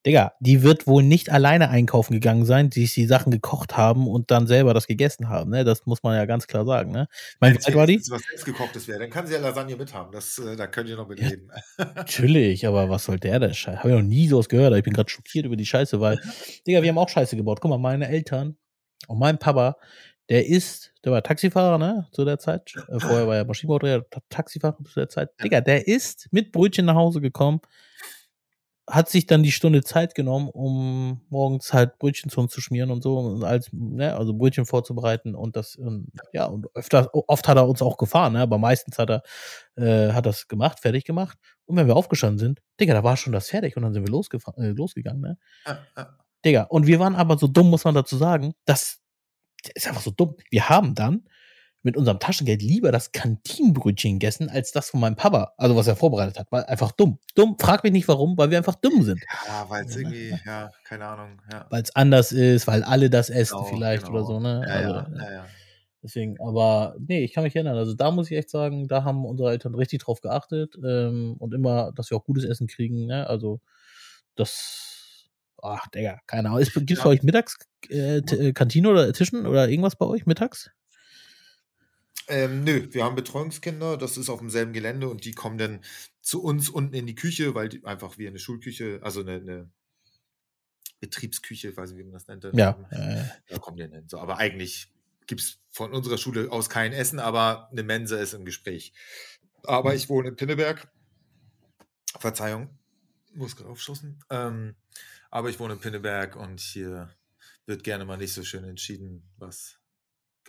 Digga, 0.07 0.35
die 0.39 0.63
wird 0.63 0.87
wohl 0.87 1.03
nicht 1.03 1.31
alleine 1.33 1.69
einkaufen 1.69 2.13
gegangen 2.13 2.45
sein, 2.45 2.71
die 2.71 2.83
sich 2.83 2.95
die 2.95 3.07
Sachen 3.07 3.33
gekocht 3.33 3.77
haben 3.77 4.07
und 4.07 4.31
dann 4.31 4.47
selber 4.47 4.73
das 4.73 4.87
gegessen 4.87 5.29
haben, 5.29 5.51
ne? 5.51 5.65
Das 5.65 5.85
muss 5.85 6.05
man 6.05 6.15
ja 6.15 6.27
ganz 6.27 6.47
klar 6.47 6.65
sagen, 6.65 6.93
ne? 6.93 7.09
Mein, 7.41 7.57
wie 7.57 7.75
war 7.75 7.89
die? 7.89 7.99
was 8.09 8.23
selbstgekochtes 8.23 8.87
wäre, 8.87 9.01
dann 9.01 9.11
kann 9.11 9.27
sie 9.27 9.35
ja 9.35 9.41
Lasagne 9.41 9.75
mithaben, 9.75 10.13
das, 10.13 10.39
äh, 10.39 10.55
da 10.55 10.69
könnt 10.69 10.89
ihr 10.89 10.97
noch 10.97 11.09
mitleben. 11.09 11.51
Ja, 11.77 11.93
natürlich, 11.97 12.65
aber 12.69 12.89
was 12.89 13.05
soll 13.05 13.19
der 13.19 13.41
denn 13.41 13.53
Scheiße? 13.53 13.81
Habe 13.81 13.89
ich 13.91 13.95
noch 13.97 14.03
nie 14.03 14.29
sowas 14.29 14.49
gehört, 14.49 14.77
ich 14.77 14.85
bin 14.85 14.93
gerade 14.93 15.11
schockiert 15.11 15.45
über 15.45 15.57
die 15.57 15.67
Scheiße, 15.67 16.01
weil, 16.01 16.21
Digga, 16.67 16.83
wir 16.83 16.89
haben 16.89 16.99
auch 16.99 17.09
Scheiße 17.09 17.37
gebaut. 17.37 17.59
Guck 17.61 17.71
mal, 17.71 17.79
meine 17.79 18.09
Eltern 18.09 18.57
und 19.09 19.19
mein 19.19 19.39
Papa, 19.41 19.77
der 20.29 20.47
ist, 20.47 20.93
der 21.05 21.11
war 21.13 21.23
Taxifahrer, 21.25 21.79
ne, 21.79 22.07
zu 22.13 22.25
der 22.25 22.39
Zeit. 22.39 22.73
Äh, 22.89 23.01
vorher 23.01 23.27
war 23.27 23.37
er 23.37 23.45
Maschinenbauträger, 23.45 24.05
Taxifahrer 24.29 24.79
zu 24.85 25.01
der 25.01 25.09
Zeit. 25.09 25.31
Digga, 25.43 25.61
der 25.61 25.89
ist 25.89 26.29
mit 26.31 26.53
Brötchen 26.53 26.87
nach 26.87 26.95
Hause 26.95 27.21
gekommen, 27.21 27.61
hat 28.89 29.09
sich 29.09 29.27
dann 29.27 29.43
die 29.43 29.53
Stunde 29.53 29.83
Zeit 29.83 30.15
genommen, 30.15 30.49
um 30.49 31.21
morgens 31.29 31.73
halt 31.73 31.99
Brötchen 31.99 32.31
zu 32.31 32.41
uns 32.41 32.53
zu 32.53 32.61
schmieren 32.61 32.91
und 32.91 33.03
so, 33.03 33.19
und 33.19 33.45
als, 33.45 33.69
ne, 33.73 34.15
also 34.17 34.35
Brötchen 34.35 34.65
vorzubereiten 34.67 35.35
und 35.35 35.57
das, 35.57 35.77
und, 35.77 36.09
ja, 36.33 36.45
und 36.47 36.69
öfter, 36.75 37.11
oft 37.13 37.49
hat 37.49 37.57
er 37.57 37.69
uns 37.69 37.83
auch 37.83 37.97
gefahren, 37.97 38.35
ne, 38.35 38.41
aber 38.41 38.59
meistens 38.59 38.99
hat 38.99 39.11
er, 39.11 39.23
äh, 39.77 40.13
hat 40.13 40.27
das 40.27 40.49
gemacht, 40.49 40.81
fertig 40.81 41.05
gemacht. 41.05 41.37
Und 41.67 41.77
wenn 41.77 41.89
wir 41.89 41.97
aufgestanden 41.97 42.39
sind, 42.39 42.63
Digga, 42.81 42.95
da 42.95 43.03
war 43.03 43.17
schon 43.17 43.33
das 43.33 43.49
fertig 43.49 43.77
und 43.77 43.83
dann 43.83 43.93
sind 43.93 44.05
wir 44.07 44.13
losgefahren, 44.13 44.63
äh, 44.63 44.71
losgegangen, 44.71 45.21
ne. 45.21 45.39
Ja, 45.67 45.79
ja. 45.97 46.17
Digga, 46.45 46.63
und 46.65 46.87
wir 46.87 47.01
waren 47.01 47.17
aber 47.17 47.39
so 47.39 47.49
dumm, 47.49 47.71
muss 47.71 47.85
man 47.85 47.95
dazu 47.95 48.17
sagen, 48.17 48.55
das 48.67 49.01
ist 49.75 49.89
einfach 49.89 50.03
so 50.03 50.11
dumm. 50.13 50.37
Wir 50.51 50.69
haben 50.69 50.95
dann 50.95 51.25
mit 51.87 51.97
unserem 51.97 52.19
Taschengeld 52.19 52.63
lieber 52.63 52.91
das 52.91 53.13
Kantinenbrötchen 53.13 54.15
gegessen, 54.15 54.51
als 54.51 54.73
das 54.73 54.91
von 54.91 54.99
meinem 54.99 55.15
Papa, 55.15 55.55
also 55.57 55.77
was 55.77 55.87
er 55.87 55.95
vorbereitet 55.95 56.37
hat. 56.37 56.51
War 56.51 56.69
einfach 56.69 56.91
dumm. 56.91 57.21
Dumm, 57.37 57.57
frag 57.61 57.85
mich 57.85 57.93
nicht 57.93 58.09
warum, 58.09 58.37
weil 58.37 58.51
wir 58.51 58.59
einfach 58.59 58.75
dumm 58.75 59.05
sind. 59.05 59.25
Ja, 59.47 59.65
weil 59.69 59.85
es 59.85 59.95
irgendwie, 59.95 60.37
ja, 60.45 60.73
keine 60.85 61.07
Ahnung. 61.07 61.41
Ja. 61.51 61.67
Weil 61.71 61.83
es 61.83 61.95
anders 61.95 62.33
ist, 62.33 62.67
weil 62.67 62.83
alle 62.83 63.09
das 63.09 63.31
essen 63.31 63.57
genau, 63.57 63.69
vielleicht 63.71 64.07
genau. 64.07 64.19
oder 64.19 64.27
so, 64.27 64.41
ne? 64.41 64.65
Ja, 64.67 64.75
also, 64.75 64.91
ja, 64.91 65.25
ja, 65.25 65.33
ja. 65.33 65.47
Deswegen, 66.03 66.41
aber 66.41 66.97
nee, 66.99 67.23
ich 67.23 67.33
kann 67.33 67.45
mich 67.45 67.55
erinnern. 67.55 67.77
Also 67.77 67.95
da 67.95 68.11
muss 68.11 68.31
ich 68.31 68.37
echt 68.37 68.51
sagen, 68.51 68.89
da 68.89 69.05
haben 69.05 69.25
unsere 69.25 69.51
Eltern 69.51 69.77
richtig 69.77 70.03
drauf 70.03 70.21
geachtet 70.21 70.77
ähm, 70.85 71.37
und 71.39 71.55
immer, 71.55 71.93
dass 71.93 72.11
wir 72.11 72.17
auch 72.17 72.25
gutes 72.25 72.45
Essen 72.45 72.67
kriegen. 72.67 73.07
Ne? 73.07 73.29
Also 73.29 73.61
das, 74.35 75.29
ach, 75.63 75.87
Digga, 75.89 76.19
keine 76.27 76.51
Ahnung. 76.51 76.65
Gibt 76.65 76.91
es 76.91 77.03
bei 77.03 77.11
euch 77.11 77.23
mittags 77.23 77.57
äh, 77.89 78.19
äh, 78.19 78.53
Kantine 78.53 78.89
oder 78.89 79.13
Tischen 79.13 79.47
oder 79.47 79.69
irgendwas 79.69 79.95
bei 79.95 80.07
euch 80.07 80.27
mittags? 80.27 80.71
Ähm, 82.29 82.65
nö, 82.65 82.89
wir 82.91 83.05
haben 83.05 83.15
Betreuungskinder, 83.15 83.97
das 83.97 84.17
ist 84.17 84.29
auf 84.29 84.41
demselben 84.41 84.73
Gelände 84.73 85.09
und 85.09 85.25
die 85.25 85.33
kommen 85.33 85.59
dann 85.59 85.81
zu 86.23 86.43
uns 86.43 86.69
unten 86.69 86.95
in 86.95 87.07
die 87.07 87.15
Küche, 87.15 87.55
weil 87.55 87.69
die 87.69 87.85
einfach 87.85 88.19
wie 88.19 88.27
eine 88.27 88.39
Schulküche, 88.39 88.99
also 89.03 89.21
eine, 89.21 89.35
eine 89.37 89.71
Betriebsküche, 91.01 91.77
weiß 91.77 91.91
nicht, 91.91 91.99
wie 92.01 92.05
man 92.05 92.15
das 92.15 92.27
nennt. 92.27 92.45
Ja. 92.55 92.77
Äh. 92.91 93.25
Da 93.49 93.59
kommen 93.59 93.77
die 93.77 93.85
dann 93.85 93.93
hin. 93.93 94.09
So, 94.09 94.19
aber 94.19 94.39
eigentlich 94.39 94.93
gibt 95.27 95.41
es 95.41 95.61
von 95.71 95.93
unserer 95.93 96.19
Schule 96.19 96.51
aus 96.51 96.69
kein 96.69 96.93
Essen, 96.93 97.21
aber 97.21 97.69
eine 97.71 97.83
Mensa 97.83 98.17
ist 98.19 98.35
im 98.35 98.45
Gespräch. 98.45 98.93
Aber 99.65 99.91
mhm. 99.91 99.97
ich 99.97 100.09
wohne 100.09 100.29
in 100.29 100.37
Pinneberg. 100.37 100.89
Verzeihung, 102.19 102.71
muss 103.35 103.57
gerade 103.57 103.69
aufschossen. 103.69 104.25
Ähm, 104.31 104.75
aber 105.31 105.51
ich 105.51 105.61
wohne 105.61 105.75
in 105.75 105.81
Pinneberg 105.81 106.35
und 106.37 106.61
hier 106.61 107.15
wird 107.67 107.85
gerne 107.85 108.05
mal 108.05 108.17
nicht 108.17 108.33
so 108.33 108.43
schön 108.43 108.65
entschieden, 108.65 109.29
was 109.37 109.79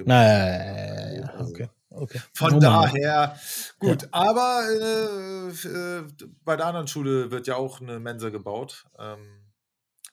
naja, 0.05 1.29
also 1.37 1.51
okay. 1.51 1.69
okay. 1.89 2.21
Von 2.33 2.53
no, 2.53 2.59
daher, 2.59 3.37
gut, 3.79 4.03
ja. 4.03 4.07
aber 4.11 4.63
äh, 4.69 5.67
äh, 5.67 6.03
bei 6.43 6.55
der 6.55 6.65
anderen 6.67 6.87
Schule 6.87 7.31
wird 7.31 7.47
ja 7.47 7.55
auch 7.55 7.81
eine 7.81 7.99
Mensa 7.99 8.29
gebaut. 8.29 8.85
Ähm, 8.99 9.41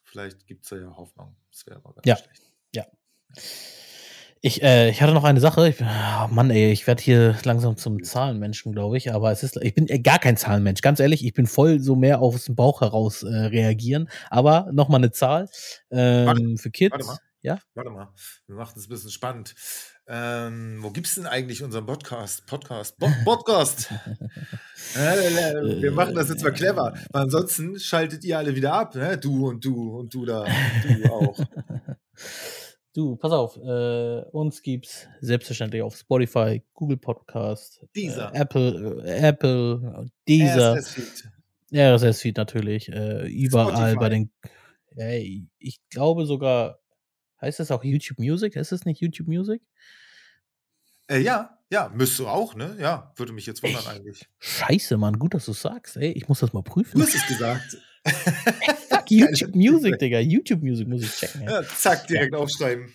vielleicht 0.05 0.47
gibt 0.47 0.65
es 0.65 0.71
da 0.71 0.77
ja 0.77 0.97
Hoffnung. 0.97 1.37
Das 1.51 1.67
wäre 1.67 1.77
aber 1.77 1.95
ganz 1.95 2.07
ja. 2.07 2.17
schlecht. 2.17 2.43
Ja. 2.75 2.85
Ich, 4.47 4.63
äh, 4.63 4.91
ich 4.91 5.01
hatte 5.01 5.15
noch 5.15 5.25
eine 5.25 5.41
Sache. 5.41 5.71
Ich, 5.71 5.81
oh 5.81 6.29
Mann, 6.29 6.51
ey, 6.51 6.71
ich 6.71 6.87
werde 6.87 7.03
hier 7.03 7.35
langsam 7.45 7.79
zum 7.79 8.03
Zahlenmenschen, 8.03 8.73
glaube 8.73 8.99
ich. 8.99 9.11
Aber 9.11 9.33
es 9.33 9.43
ist, 9.43 9.57
ich 9.63 9.75
bin 9.75 9.87
gar 10.03 10.19
kein 10.19 10.37
Zahlenmensch. 10.37 10.83
Ganz 10.83 11.01
ehrlich, 11.01 11.25
ich 11.25 11.33
bin 11.33 11.47
voll 11.47 11.81
so 11.81 11.97
mehr 11.97 12.21
aus 12.21 12.45
dem 12.45 12.55
Bauch 12.55 12.83
heraus 12.83 13.23
äh, 13.23 13.35
reagieren. 13.35 14.11
Aber 14.29 14.69
nochmal 14.71 15.01
eine 15.01 15.13
Zahl 15.13 15.49
ähm, 15.91 16.27
warte, 16.27 16.57
für 16.59 16.71
Kids. 16.71 16.93
Warte 16.93 17.07
mal. 17.07 17.19
Ja? 17.45 17.59
Warte 17.75 17.91
mal, 17.91 18.09
wir 18.47 18.57
machen 18.57 18.73
es 18.79 18.87
ein 18.87 18.89
bisschen 18.89 19.11
spannend. 19.11 19.55
Ähm, 20.07 20.79
wo 20.81 20.91
gibt 20.91 21.07
es 21.07 21.17
denn 21.17 21.27
eigentlich 21.27 21.63
unseren 21.63 21.85
Podcast? 21.85 22.47
Podcast? 22.47 22.97
Bo 22.99 23.07
Podcast! 23.27 23.91
wir 24.95 25.93
machen 25.93 26.15
das 26.15 26.31
jetzt 26.31 26.43
mal 26.43 26.55
clever. 26.55 26.95
Weil 27.11 27.23
ansonsten 27.23 27.79
schaltet 27.79 28.25
ihr 28.25 28.39
alle 28.39 28.57
wieder 28.57 28.73
ab. 28.73 28.95
Ne? 28.95 29.19
Du 29.19 29.47
und 29.47 29.63
du 29.63 29.99
und 29.99 30.15
du 30.15 30.25
da. 30.25 30.47
Du 30.83 31.13
auch. 31.13 31.39
Du, 32.97 33.17
pass 33.17 33.33
auf, 33.33 33.57
äh, 33.57 34.21
uns 34.31 34.63
gibt's 34.63 35.09
selbstverständlich 35.21 35.83
auf 35.83 35.97
Spotify, 35.97 36.63
Google 36.75 36.97
Podcast, 36.97 37.85
dieser. 37.97 38.33
Äh, 38.33 38.39
Apple, 38.39 39.03
äh, 39.05 39.19
Apple, 39.19 40.07
dieser. 40.29 40.77
RSS-Feed. 40.77 41.31
RSS-Feed 41.75 42.37
natürlich, 42.37 42.93
äh, 42.93 43.27
überall 43.27 43.91
Spotify. 43.91 43.97
bei 43.97 44.09
den. 44.11 45.51
ich 45.59 45.81
glaube 45.91 46.25
sogar 46.25 46.84
Heißt 47.41 47.61
das 47.61 47.71
auch 47.71 47.85
YouTube 47.85 48.19
Music? 48.19 48.57
Ist 48.57 48.73
das 48.73 48.85
nicht 48.85 49.01
YouTube 49.01 49.29
Music? 49.29 49.63
Äh, 51.09 51.21
ja, 51.21 51.59
ja, 51.71 51.91
müsste 51.95 52.29
auch, 52.29 52.55
ne? 52.55 52.77
Ja, 52.81 53.13
würde 53.17 53.33
mich 53.33 53.47
jetzt 53.47 53.63
wundern 53.63 53.81
Echt? 53.81 53.89
eigentlich. 53.89 54.29
Scheiße, 54.39 54.97
Mann, 54.97 55.19
gut, 55.19 55.35
dass 55.35 55.45
du 55.47 55.53
sagst. 55.53 55.97
Ey, 55.97 56.13
ich 56.13 56.29
muss 56.29 56.41
das 56.41 56.53
mal 56.53 56.63
prüfen. 56.63 56.99
Du 56.99 57.05
hast 57.05 57.15
es 57.15 57.27
gesagt. 57.27 57.77
Fuck, 58.89 59.11
YouTube 59.11 59.55
Music, 59.55 59.99
Digga. 59.99 60.21
YouTube 60.21 60.63
Music 60.63 60.87
muss 60.87 61.03
ich 61.03 61.11
checken. 61.11 61.43
Ja, 61.43 61.63
zack, 61.63 62.07
direkt 62.07 62.35
ja. 62.35 62.39
aufschreiben. 62.39 62.95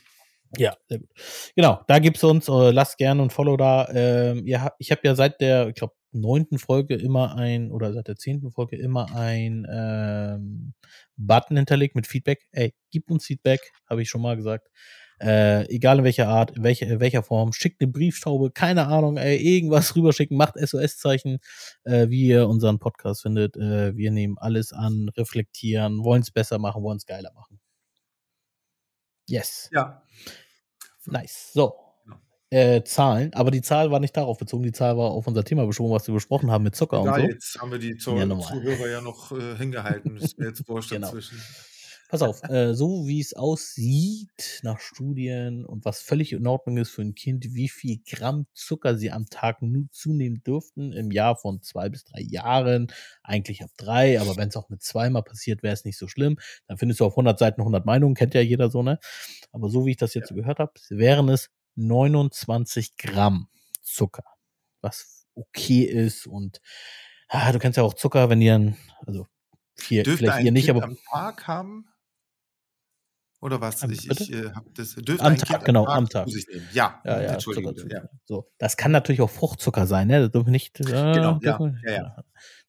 Ja, 0.57 0.75
sehr 0.87 0.99
gut. 0.99 1.09
Genau, 1.55 1.83
da 1.87 1.99
gibt's 1.99 2.23
uns, 2.23 2.47
äh, 2.47 2.71
lasst 2.71 2.97
gerne 2.97 3.23
ein 3.23 3.29
Follow 3.29 3.57
da. 3.57 3.87
Ähm, 3.93 4.47
ja, 4.47 4.71
ich 4.79 4.91
habe 4.91 5.01
ja 5.03 5.15
seit 5.15 5.41
der, 5.41 5.67
ich 5.67 5.75
glaube, 5.75 5.93
neunten 6.11 6.57
Folge 6.57 6.95
immer 6.95 7.35
ein, 7.35 7.71
oder 7.71 7.93
seit 7.93 8.07
der 8.07 8.15
zehnten 8.15 8.51
Folge 8.51 8.77
immer 8.77 9.15
ein 9.15 9.67
ähm, 9.69 10.73
Button 11.17 11.57
hinterlegt 11.57 11.95
mit 11.95 12.07
Feedback. 12.07 12.47
Ey, 12.51 12.73
gib 12.91 13.09
uns 13.11 13.25
Feedback, 13.25 13.71
habe 13.89 14.01
ich 14.01 14.09
schon 14.09 14.21
mal 14.21 14.35
gesagt. 14.35 14.69
Äh, 15.21 15.65
egal 15.69 15.99
in 15.99 16.05
welcher 16.05 16.29
Art, 16.29 16.51
in 16.55 16.63
welcher, 16.63 16.87
in 16.87 16.99
welcher 17.01 17.23
Form, 17.23 17.51
schickt 17.51 17.81
eine 17.81 17.91
Brieftaube, 17.91 18.51
keine 18.51 18.87
Ahnung, 18.87 19.17
ey, 19.17 19.37
irgendwas 19.37 19.93
rüberschicken, 19.95 20.37
macht 20.37 20.55
SOS-Zeichen, 20.55 21.39
äh, 21.83 22.09
wie 22.09 22.27
ihr 22.27 22.47
unseren 22.47 22.79
Podcast 22.79 23.23
findet. 23.23 23.57
Äh, 23.57 23.95
wir 23.97 24.11
nehmen 24.11 24.37
alles 24.37 24.71
an, 24.71 25.09
reflektieren, 25.17 26.03
wollen 26.03 26.21
es 26.21 26.31
besser 26.31 26.57
machen, 26.57 26.83
wollen 26.83 26.97
es 26.97 27.05
geiler 27.05 27.33
machen. 27.33 27.59
Yes. 29.27 29.69
Ja. 29.73 30.03
Nice. 31.05 31.51
So. 31.53 31.88
Äh, 32.51 32.83
Zahlen, 32.83 33.33
aber 33.33 33.51
die 33.51 33.61
Zahl 33.61 33.91
war 33.91 33.99
nicht 33.99 34.17
darauf 34.17 34.37
bezogen, 34.37 34.63
die 34.63 34.71
Zahl 34.71 34.97
war 34.97 35.11
auf 35.11 35.27
unser 35.27 35.43
Thema 35.43 35.65
bezogen, 35.67 35.91
was 35.91 36.07
wir 36.07 36.13
besprochen 36.15 36.51
haben 36.51 36.63
mit 36.63 36.75
Zucker 36.75 37.01
Egal, 37.01 37.13
und 37.21 37.31
so. 37.31 37.33
jetzt 37.33 37.59
haben 37.61 37.71
wir 37.71 37.79
die 37.79 37.97
Ja, 38.07 38.25
Zuh 38.25 38.25
normal. 38.25 38.47
Zuhörer 38.51 38.87
ja 38.89 39.01
noch 39.01 39.31
äh, 39.31 39.55
hingehalten. 39.57 40.17
Ist 40.17 40.37
mir 40.39 40.47
jetzt 40.47 40.67
wurscht 40.67 40.91
Genau. 40.93 41.07
dazwischen. 41.07 41.47
Pass 42.09 42.23
auf, 42.23 42.41
äh, 42.49 42.73
so 42.73 43.05
wie 43.07 43.19
es 43.21 43.33
aussieht 43.35 44.61
nach 44.63 44.79
Studien 44.79 45.63
und 45.65 45.85
was 45.85 46.01
völlig 46.01 46.33
in 46.33 46.47
Ordnung 46.47 46.77
ist 46.77 46.89
für 46.89 47.03
ein 47.03 47.13
Kind, 47.13 47.53
wie 47.53 47.69
viel 47.69 47.99
Gramm 48.09 48.47
Zucker 48.53 48.97
sie 48.97 49.11
am 49.11 49.27
Tag 49.27 49.61
nu 49.61 49.85
zunehmen 49.91 50.41
dürften 50.43 50.91
im 50.93 51.11
Jahr 51.11 51.35
von 51.37 51.61
zwei 51.61 51.89
bis 51.89 52.05
drei 52.05 52.21
Jahren, 52.21 52.87
eigentlich 53.23 53.63
ab 53.63 53.69
drei, 53.77 54.19
aber 54.19 54.37
wenn 54.37 54.49
es 54.49 54.57
auch 54.57 54.69
mit 54.69 54.81
zweimal 54.81 55.21
passiert, 55.23 55.61
wäre 55.61 55.73
es 55.75 55.85
nicht 55.85 55.99
so 55.99 56.07
schlimm. 56.07 56.37
Dann 56.67 56.77
findest 56.79 56.99
du 56.99 57.05
auf 57.05 57.13
100 57.13 57.37
Seiten 57.37 57.61
100 57.61 57.85
Meinungen, 57.85 58.15
kennt 58.15 58.33
ja 58.33 58.41
jeder 58.41 58.71
so, 58.71 58.81
ne? 58.81 58.97
Aber 59.51 59.69
so 59.69 59.85
wie 59.85 59.91
ich 59.91 59.97
das 59.97 60.13
jetzt 60.15 60.29
so 60.29 60.35
gehört 60.35 60.59
habe, 60.59 60.73
wären 60.89 61.29
es 61.29 61.49
29 61.79 62.97
Gramm 62.97 63.47
Zucker, 63.81 64.23
was 64.81 65.25
okay 65.35 65.83
ist 65.83 66.27
und 66.27 66.59
ah, 67.29 67.51
du 67.51 67.59
kennst 67.59 67.77
ja 67.77 67.83
auch 67.83 67.93
Zucker, 67.93 68.29
wenn 68.29 68.39
die 68.39 68.47
dann, 68.47 68.77
also 69.05 69.27
hier, 69.81 70.03
Dürfte 70.03 70.25
vielleicht 70.25 70.43
ihr 70.45 70.51
nicht, 70.51 70.65
Kind 70.67 70.77
aber 70.77 70.85
am 70.85 70.97
Tag 71.09 71.47
haben? 71.47 71.85
Oder 73.41 73.61
was? 73.61 73.81
Am- 73.83 73.91
Ich, 73.91 74.09
ich 74.09 74.33
äh, 74.33 74.51
hab 74.51 74.65
das. 74.75 74.95
Dürfte 74.95 75.23
Am 75.23 75.37
Tag, 75.37 75.47
Kind 75.47 75.65
genau, 75.65 75.85
am 75.85 76.09
Tag. 76.09 76.27
zu 76.27 76.31
sich 76.35 76.45
nehmen? 76.47 76.67
Ja, 76.73 77.01
Ja, 77.05 77.21
ja, 77.21 77.33
Entschuldigung. 77.33 77.75
Zucker, 77.77 77.93
ja. 77.93 78.09
So, 78.25 78.51
das 78.57 78.75
kann 78.75 78.91
natürlich 78.91 79.21
auch 79.21 79.29
Fruchtzucker 79.29 79.87
sein, 79.87 80.07
ne? 80.07 80.19
Das 80.23 80.31
dürfen 80.31 80.51
nicht. 80.51 80.77
Äh, 80.81 80.83
Genau, 80.83 81.39
ja, 81.41 81.57
ja, 81.85 81.91
ja. 81.93 82.23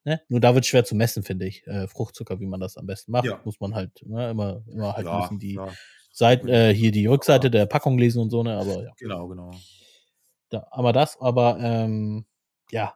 Ne? 0.05 0.21
Nur 0.29 0.39
da 0.39 0.55
wird 0.55 0.65
schwer 0.65 0.85
zu 0.85 0.95
messen, 0.95 1.23
finde 1.23 1.45
ich. 1.45 1.67
Äh, 1.67 1.87
Fruchtzucker, 1.89 2.39
wie 2.39 2.45
man 2.47 2.61
das 2.61 2.77
am 2.77 2.85
besten 2.85 3.11
macht, 3.11 3.25
muss 3.45 3.59
man 3.59 3.75
halt 3.75 4.01
ne? 4.05 4.31
immer, 4.31 4.63
immer 4.71 4.93
halt 4.95 5.05
Ja, 5.05 5.19
müssen 5.19 5.39
die 5.39 5.59
Seiten, 6.11 6.47
äh, 6.47 6.73
hier 6.73 6.91
die 6.91 7.05
Rückseite 7.05 7.49
der 7.49 7.65
Packung 7.65 7.97
lesen 7.97 8.21
und 8.21 8.29
so, 8.29 8.43
ne? 8.43 8.57
Aber 8.57 8.83
ja, 8.83 8.91
genau, 8.97 9.27
genau. 9.27 9.51
da, 10.49 10.67
aber 10.71 10.93
das, 10.93 11.19
aber 11.19 11.57
ähm, 11.59 12.25
ja, 12.71 12.95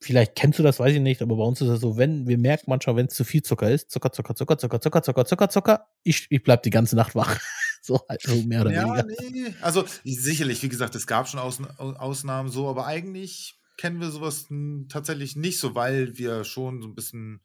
vielleicht 0.00 0.36
kennst 0.36 0.58
du 0.58 0.62
das, 0.62 0.78
weiß 0.78 0.94
ich 0.94 1.00
nicht, 1.00 1.22
aber 1.22 1.36
bei 1.36 1.42
uns 1.44 1.60
ist 1.60 1.68
es 1.68 1.80
so, 1.80 1.96
wenn, 1.96 2.26
wir 2.26 2.38
merken 2.38 2.64
manchmal, 2.68 2.96
wenn 2.96 3.06
es 3.06 3.14
zu 3.14 3.24
viel 3.24 3.42
Zucker 3.42 3.70
ist, 3.70 3.90
Zucker, 3.90 4.12
Zucker, 4.12 4.34
Zucker, 4.34 4.58
Zucker, 4.58 4.80
Zucker, 4.80 5.02
Zucker, 5.02 5.24
Zucker, 5.24 5.48
Zucker, 5.48 5.86
ich, 6.02 6.26
ich 6.30 6.42
bleib 6.42 6.62
die 6.62 6.70
ganze 6.70 6.96
Nacht 6.96 7.14
wach. 7.14 7.38
so 7.82 8.00
halt 8.08 8.22
so 8.22 8.34
mehr 8.42 8.62
oder 8.62 8.72
Ja, 8.72 8.84
weniger. 8.84 9.06
nee. 9.30 9.54
Also 9.60 9.84
sicherlich, 10.04 10.62
wie 10.62 10.68
gesagt, 10.68 10.94
es 10.94 11.06
gab 11.06 11.28
schon 11.28 11.40
Ausn 11.40 11.66
Ausnahmen 11.78 12.48
so, 12.48 12.68
aber 12.68 12.86
eigentlich 12.86 13.58
kennen 13.76 14.00
wir 14.00 14.10
sowas 14.10 14.46
tatsächlich 14.88 15.36
nicht 15.36 15.58
so, 15.58 15.74
weil 15.74 16.18
wir 16.18 16.44
schon 16.44 16.82
so 16.82 16.88
ein 16.88 16.94
bisschen 16.94 17.40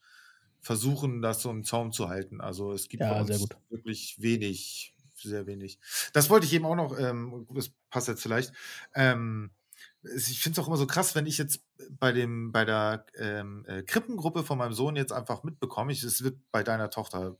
versuchen, 0.64 1.22
das 1.22 1.42
so 1.44 1.52
im 1.52 1.64
Zaum 1.66 1.92
zu 1.92 2.10
halten. 2.10 2.42
Also 2.42 2.74
es 2.74 2.90
gibt 2.90 3.00
Ja, 3.00 3.24
wirklich 3.70 4.22
wenig, 4.22 4.96
sehr 5.16 5.46
wenig. 5.48 5.80
Das 6.14 6.30
wollte 6.32 6.46
ich 6.48 6.54
eben 6.54 6.66
auch 6.66 6.76
noch, 6.76 6.98
ähm, 6.98 7.48
das 7.54 7.72
passt 7.90 8.08
jetzt 8.08 8.24
vielleicht. 8.24 8.54
Ähm, 8.96 9.52
ich 10.04 10.40
finde 10.42 10.60
es 10.60 10.64
auch 10.64 10.68
immer 10.68 10.78
so 10.78 10.88
krass, 10.88 11.16
wenn 11.16 11.26
ich 11.26 11.38
jetzt 11.38 11.62
bei 11.92 12.12
dem, 12.12 12.52
bei 12.52 12.66
der 12.66 13.06
ähm, 13.18 13.66
äh, 13.68 13.84
Krippengruppe 13.84 14.44
von 14.44 14.58
meinem 14.58 14.74
Sohn 14.74 14.96
jetzt 14.96 15.12
einfach 15.12 15.44
mitbekomme, 15.44 15.92
ich, 15.92 16.04
es 16.04 16.24
wird 16.24 16.38
bei 16.52 16.64
deiner 16.64 16.90
Tochter 16.90 17.38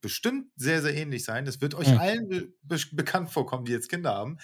bestimmt 0.00 0.46
sehr, 0.56 0.80
sehr 0.82 0.94
ähnlich 0.94 1.24
sein. 1.24 1.46
Es 1.46 1.60
wird 1.60 1.74
euch 1.74 1.88
Hm. 1.88 1.98
allen 1.98 2.28
be 2.28 2.52
be 2.62 2.78
bekannt 2.92 3.30
vorkommen, 3.30 3.64
die 3.64 3.72
jetzt 3.72 3.88
Kinder 3.88 4.14
haben. 4.14 4.38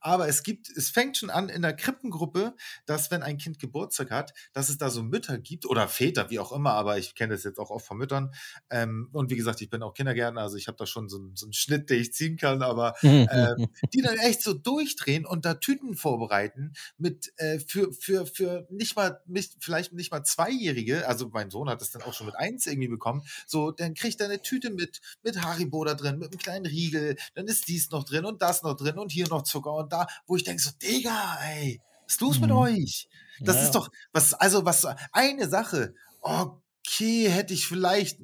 Aber 0.00 0.28
es 0.28 0.42
gibt, 0.42 0.68
es 0.70 0.88
fängt 0.90 1.16
schon 1.16 1.30
an 1.30 1.48
in 1.48 1.62
der 1.62 1.74
Krippengruppe, 1.74 2.54
dass 2.86 3.10
wenn 3.10 3.22
ein 3.22 3.38
Kind 3.38 3.58
Geburtstag 3.58 4.10
hat, 4.10 4.32
dass 4.52 4.68
es 4.68 4.78
da 4.78 4.88
so 4.90 5.02
Mütter 5.02 5.38
gibt 5.38 5.66
oder 5.66 5.88
Väter, 5.88 6.30
wie 6.30 6.38
auch 6.38 6.52
immer, 6.52 6.72
aber 6.72 6.98
ich 6.98 7.14
kenne 7.14 7.34
das 7.34 7.44
jetzt 7.44 7.58
auch 7.58 7.70
oft 7.70 7.86
von 7.86 7.98
Müttern. 7.98 8.32
Ähm, 8.70 9.08
und 9.12 9.30
wie 9.30 9.36
gesagt, 9.36 9.60
ich 9.60 9.70
bin 9.70 9.82
auch 9.82 9.94
Kindergärtner, 9.94 10.40
also 10.40 10.56
ich 10.56 10.68
habe 10.68 10.76
da 10.78 10.86
schon 10.86 11.08
so, 11.08 11.18
einen- 11.18 11.36
so 11.36 11.46
einen 11.46 11.52
Schnitt, 11.52 11.90
den 11.90 12.00
ich 12.00 12.12
ziehen 12.12 12.36
kann, 12.36 12.62
aber 12.62 12.94
ähm, 13.02 13.68
die 13.92 14.00
dann 14.02 14.16
echt 14.18 14.42
so 14.42 14.54
durchdrehen 14.54 15.26
und 15.26 15.44
da 15.44 15.54
Tüten 15.54 15.94
vorbereiten 15.94 16.72
mit 16.98 17.32
äh, 17.36 17.58
für, 17.60 17.92
für, 17.92 18.26
für 18.26 18.66
nicht 18.70 18.91
mal, 18.96 19.20
nicht, 19.26 19.56
vielleicht 19.60 19.92
nicht 19.92 20.10
mal 20.10 20.22
Zweijährige, 20.24 21.06
also 21.08 21.28
mein 21.28 21.50
Sohn 21.50 21.68
hat 21.68 21.80
das 21.80 21.90
dann 21.90 22.02
auch 22.02 22.14
schon 22.14 22.26
mit 22.26 22.36
eins 22.36 22.66
irgendwie 22.66 22.88
bekommen, 22.88 23.22
so, 23.46 23.70
dann 23.70 23.94
kriegt 23.94 24.20
er 24.20 24.26
eine 24.26 24.42
Tüte 24.42 24.70
mit, 24.70 25.00
mit 25.22 25.42
Haribo 25.42 25.84
da 25.84 25.94
drin, 25.94 26.18
mit 26.18 26.30
einem 26.32 26.38
kleinen 26.38 26.66
Riegel, 26.66 27.16
dann 27.34 27.46
ist 27.46 27.68
dies 27.68 27.90
noch 27.90 28.04
drin 28.04 28.24
und 28.24 28.42
das 28.42 28.62
noch 28.62 28.74
drin 28.76 28.98
und 28.98 29.12
hier 29.12 29.28
noch 29.28 29.42
Zucker 29.42 29.74
und 29.74 29.92
da, 29.92 30.06
wo 30.26 30.36
ich 30.36 30.44
denke 30.44 30.62
so, 30.62 30.70
Digga, 30.82 31.38
ey, 31.42 31.82
was 32.06 32.14
ist 32.14 32.20
los 32.20 32.40
mit 32.40 32.50
Mhm. 32.50 32.56
euch? 32.56 33.08
Das 33.44 33.56
Naja. 33.56 33.62
ist 33.62 33.74
doch, 33.74 33.88
was, 34.12 34.34
also 34.34 34.64
was, 34.64 34.86
eine 35.12 35.48
Sache, 35.48 35.94
okay, 36.20 37.28
hätte 37.28 37.54
ich 37.54 37.66
vielleicht 37.66 38.18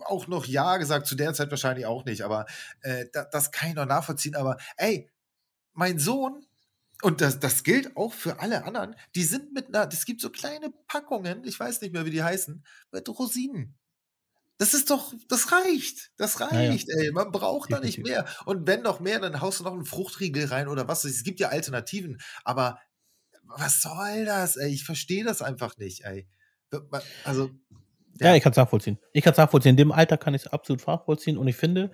auch 0.00 0.26
noch 0.26 0.46
Ja 0.46 0.76
gesagt, 0.78 1.06
zu 1.06 1.14
der 1.14 1.34
Zeit 1.34 1.50
wahrscheinlich 1.50 1.86
auch 1.86 2.04
nicht, 2.04 2.22
aber 2.22 2.46
äh, 2.82 3.06
da, 3.12 3.24
das 3.24 3.50
kann 3.52 3.70
ich 3.70 3.74
noch 3.74 3.86
nachvollziehen, 3.86 4.34
aber 4.34 4.56
ey, 4.76 5.10
mein 5.72 5.98
Sohn, 5.98 6.46
und 7.02 7.20
das, 7.20 7.38
das 7.40 7.62
gilt 7.64 7.96
auch 7.96 8.12
für 8.12 8.40
alle 8.40 8.64
anderen, 8.64 8.94
die 9.14 9.24
sind 9.24 9.52
mit 9.52 9.68
einer, 9.68 9.88
es 9.92 10.04
gibt 10.04 10.20
so 10.20 10.30
kleine 10.30 10.70
Packungen, 10.86 11.44
ich 11.44 11.58
weiß 11.58 11.80
nicht 11.80 11.92
mehr, 11.92 12.04
wie 12.06 12.10
die 12.10 12.22
heißen, 12.22 12.64
mit 12.92 13.08
Rosinen. 13.08 13.76
Das 14.58 14.74
ist 14.74 14.90
doch, 14.90 15.14
das 15.28 15.52
reicht. 15.52 16.10
Das 16.18 16.38
reicht, 16.42 16.90
ey. 16.90 17.12
Man 17.12 17.32
braucht 17.32 17.72
da 17.72 17.80
nicht 17.80 17.98
mehr. 18.06 18.26
Und 18.44 18.66
wenn 18.66 18.82
noch 18.82 19.00
mehr, 19.00 19.18
dann 19.18 19.40
haust 19.40 19.60
du 19.60 19.64
noch 19.64 19.72
einen 19.72 19.86
Fruchtriegel 19.86 20.44
rein 20.46 20.68
oder 20.68 20.86
was. 20.86 21.04
Es 21.04 21.22
gibt 21.22 21.40
ja 21.40 21.48
Alternativen. 21.48 22.18
Aber 22.44 22.78
was 23.44 23.80
soll 23.80 24.26
das, 24.26 24.56
ey? 24.56 24.70
Ich 24.70 24.84
verstehe 24.84 25.24
das 25.24 25.40
einfach 25.40 25.78
nicht, 25.78 26.04
ey. 26.04 26.28
Also, 27.24 27.50
Ja, 28.20 28.28
ja. 28.28 28.36
ich 28.36 28.42
kann 28.42 28.52
es 28.52 28.58
nachvollziehen. 28.58 28.98
Ich 29.14 29.24
kann 29.24 29.32
es 29.32 29.38
nachvollziehen. 29.38 29.70
In 29.70 29.76
dem 29.78 29.92
Alter 29.92 30.18
kann 30.18 30.34
ich 30.34 30.42
es 30.42 30.48
absolut 30.48 30.86
nachvollziehen. 30.86 31.38
Und 31.38 31.48
ich 31.48 31.56
finde, 31.56 31.90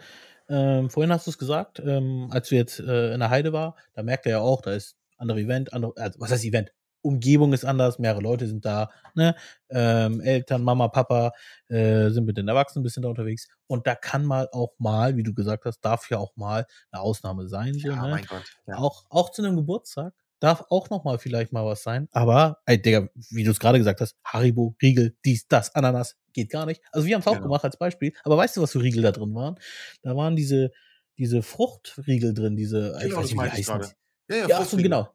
ähm, 0.49 0.91
vorhin 0.91 1.13
hast 1.13 1.27
du 1.27 1.31
es 1.31 1.39
gesagt, 1.39 1.81
ähm, 1.85 2.29
als 2.31 2.51
wir 2.51 2.59
jetzt 2.59 2.81
äh, 2.81 3.13
in 3.15 3.21
der 3.21 3.31
Heide 3.31 3.53
war, 3.53 3.77
da 3.95 4.03
merkt 4.03 4.27
er 4.27 4.33
ja 4.33 4.39
auch, 4.41 4.63
da 4.63 4.73
ist 4.73 4.97
andere 5.19 5.41
Event, 5.41 5.73
andere, 5.73 5.93
also, 5.97 6.21
was 6.21 6.31
heißt 6.31 6.45
Event? 6.45 6.73
Umgebung 7.03 7.53
ist 7.53 7.65
anders, 7.65 8.01
mehrere 8.01 8.21
Leute 8.21 8.49
sind 8.49 8.65
da, 8.65 8.91
ne? 9.15 9.37
Ähm, 9.71 10.21
Eltern, 10.21 10.63
Mama, 10.63 10.89
Papa 10.89 11.31
äh, 11.69 12.11
sind 12.11 12.27
mit 12.27 12.37
den 12.37 12.49
Erwachsenen 12.49 12.83
ein 12.83 12.85
bisschen 12.85 13.05
da 13.05 13.09
unterwegs. 13.09 13.47
Und 13.69 13.87
da 13.87 13.95
kann 13.95 14.25
mal 14.25 14.49
auch 14.53 14.73
mal, 14.79 15.17
wie 15.17 15.23
du 15.23 15.33
gesagt 15.33 15.67
hast, 15.67 15.81
darf 15.83 16.11
ja 16.11 16.19
auch 16.19 16.35
mal 16.35 16.67
eine 16.91 17.01
Ausnahme 17.01 17.47
sein. 17.47 17.75
So, 17.75 17.89
Ja, 17.89 18.03
ne? 18.03 18.11
mein 18.11 18.25
Gott. 18.25 18.43
Ja. 18.67 18.79
Auch, 18.79 19.05
auch 19.09 19.31
zu 19.31 19.43
einem 19.43 19.55
Geburtstag 19.55 20.15
darf 20.41 20.65
auch 20.69 20.91
noch 20.91 21.05
mal 21.05 21.19
vielleicht 21.19 21.53
mal 21.53 21.65
was 21.65 21.83
sein. 21.83 22.09
Aber, 22.11 22.59
ey, 22.67 22.81
Digga, 22.81 23.09
wie 23.31 23.45
du 23.45 23.53
es 23.53 23.61
gerade 23.61 23.79
gesagt 23.79 24.01
hast, 24.01 24.17
Haribo, 24.25 24.75
Riegel, 24.83 25.17
dies, 25.25 25.47
das, 25.47 25.75
Ananas, 25.77 26.17
geht 26.37 26.51
gar 26.51 26.67
nicht. 26.67 26.81
Also 26.93 27.07
wir 27.09 27.15
haben 27.17 27.23
es 27.23 27.27
auch 27.27 27.33
Genau. 27.35 27.47
gemacht 27.47 27.65
als 27.65 27.77
Beispiel. 27.77 28.13
Aber 28.23 28.37
weißt 28.37 28.57
du, 28.57 28.63
was 28.63 28.71
für 28.73 28.81
Riegel 28.83 29.03
da 29.03 29.11
drin 29.13 29.35
waren? 29.35 29.57
Da 30.03 30.17
waren 30.17 30.37
diese, 30.37 30.71
diese 31.19 31.43
Fruchtriegel 31.43 32.33
drin, 32.35 32.57
diese, 32.57 32.95
ich 32.99 33.05
Genau, 33.05 33.17
weiß 33.17 33.23
das 33.23 33.31
nicht, 33.33 33.43
wie 33.43 33.51
die 33.57 33.61
ich 33.61 33.69
heißen. 33.69 33.81
Ja, 34.31 34.37
ja, 34.37 34.49
Ja, 34.49 34.65
so, 34.65 34.77
genau. 34.77 35.09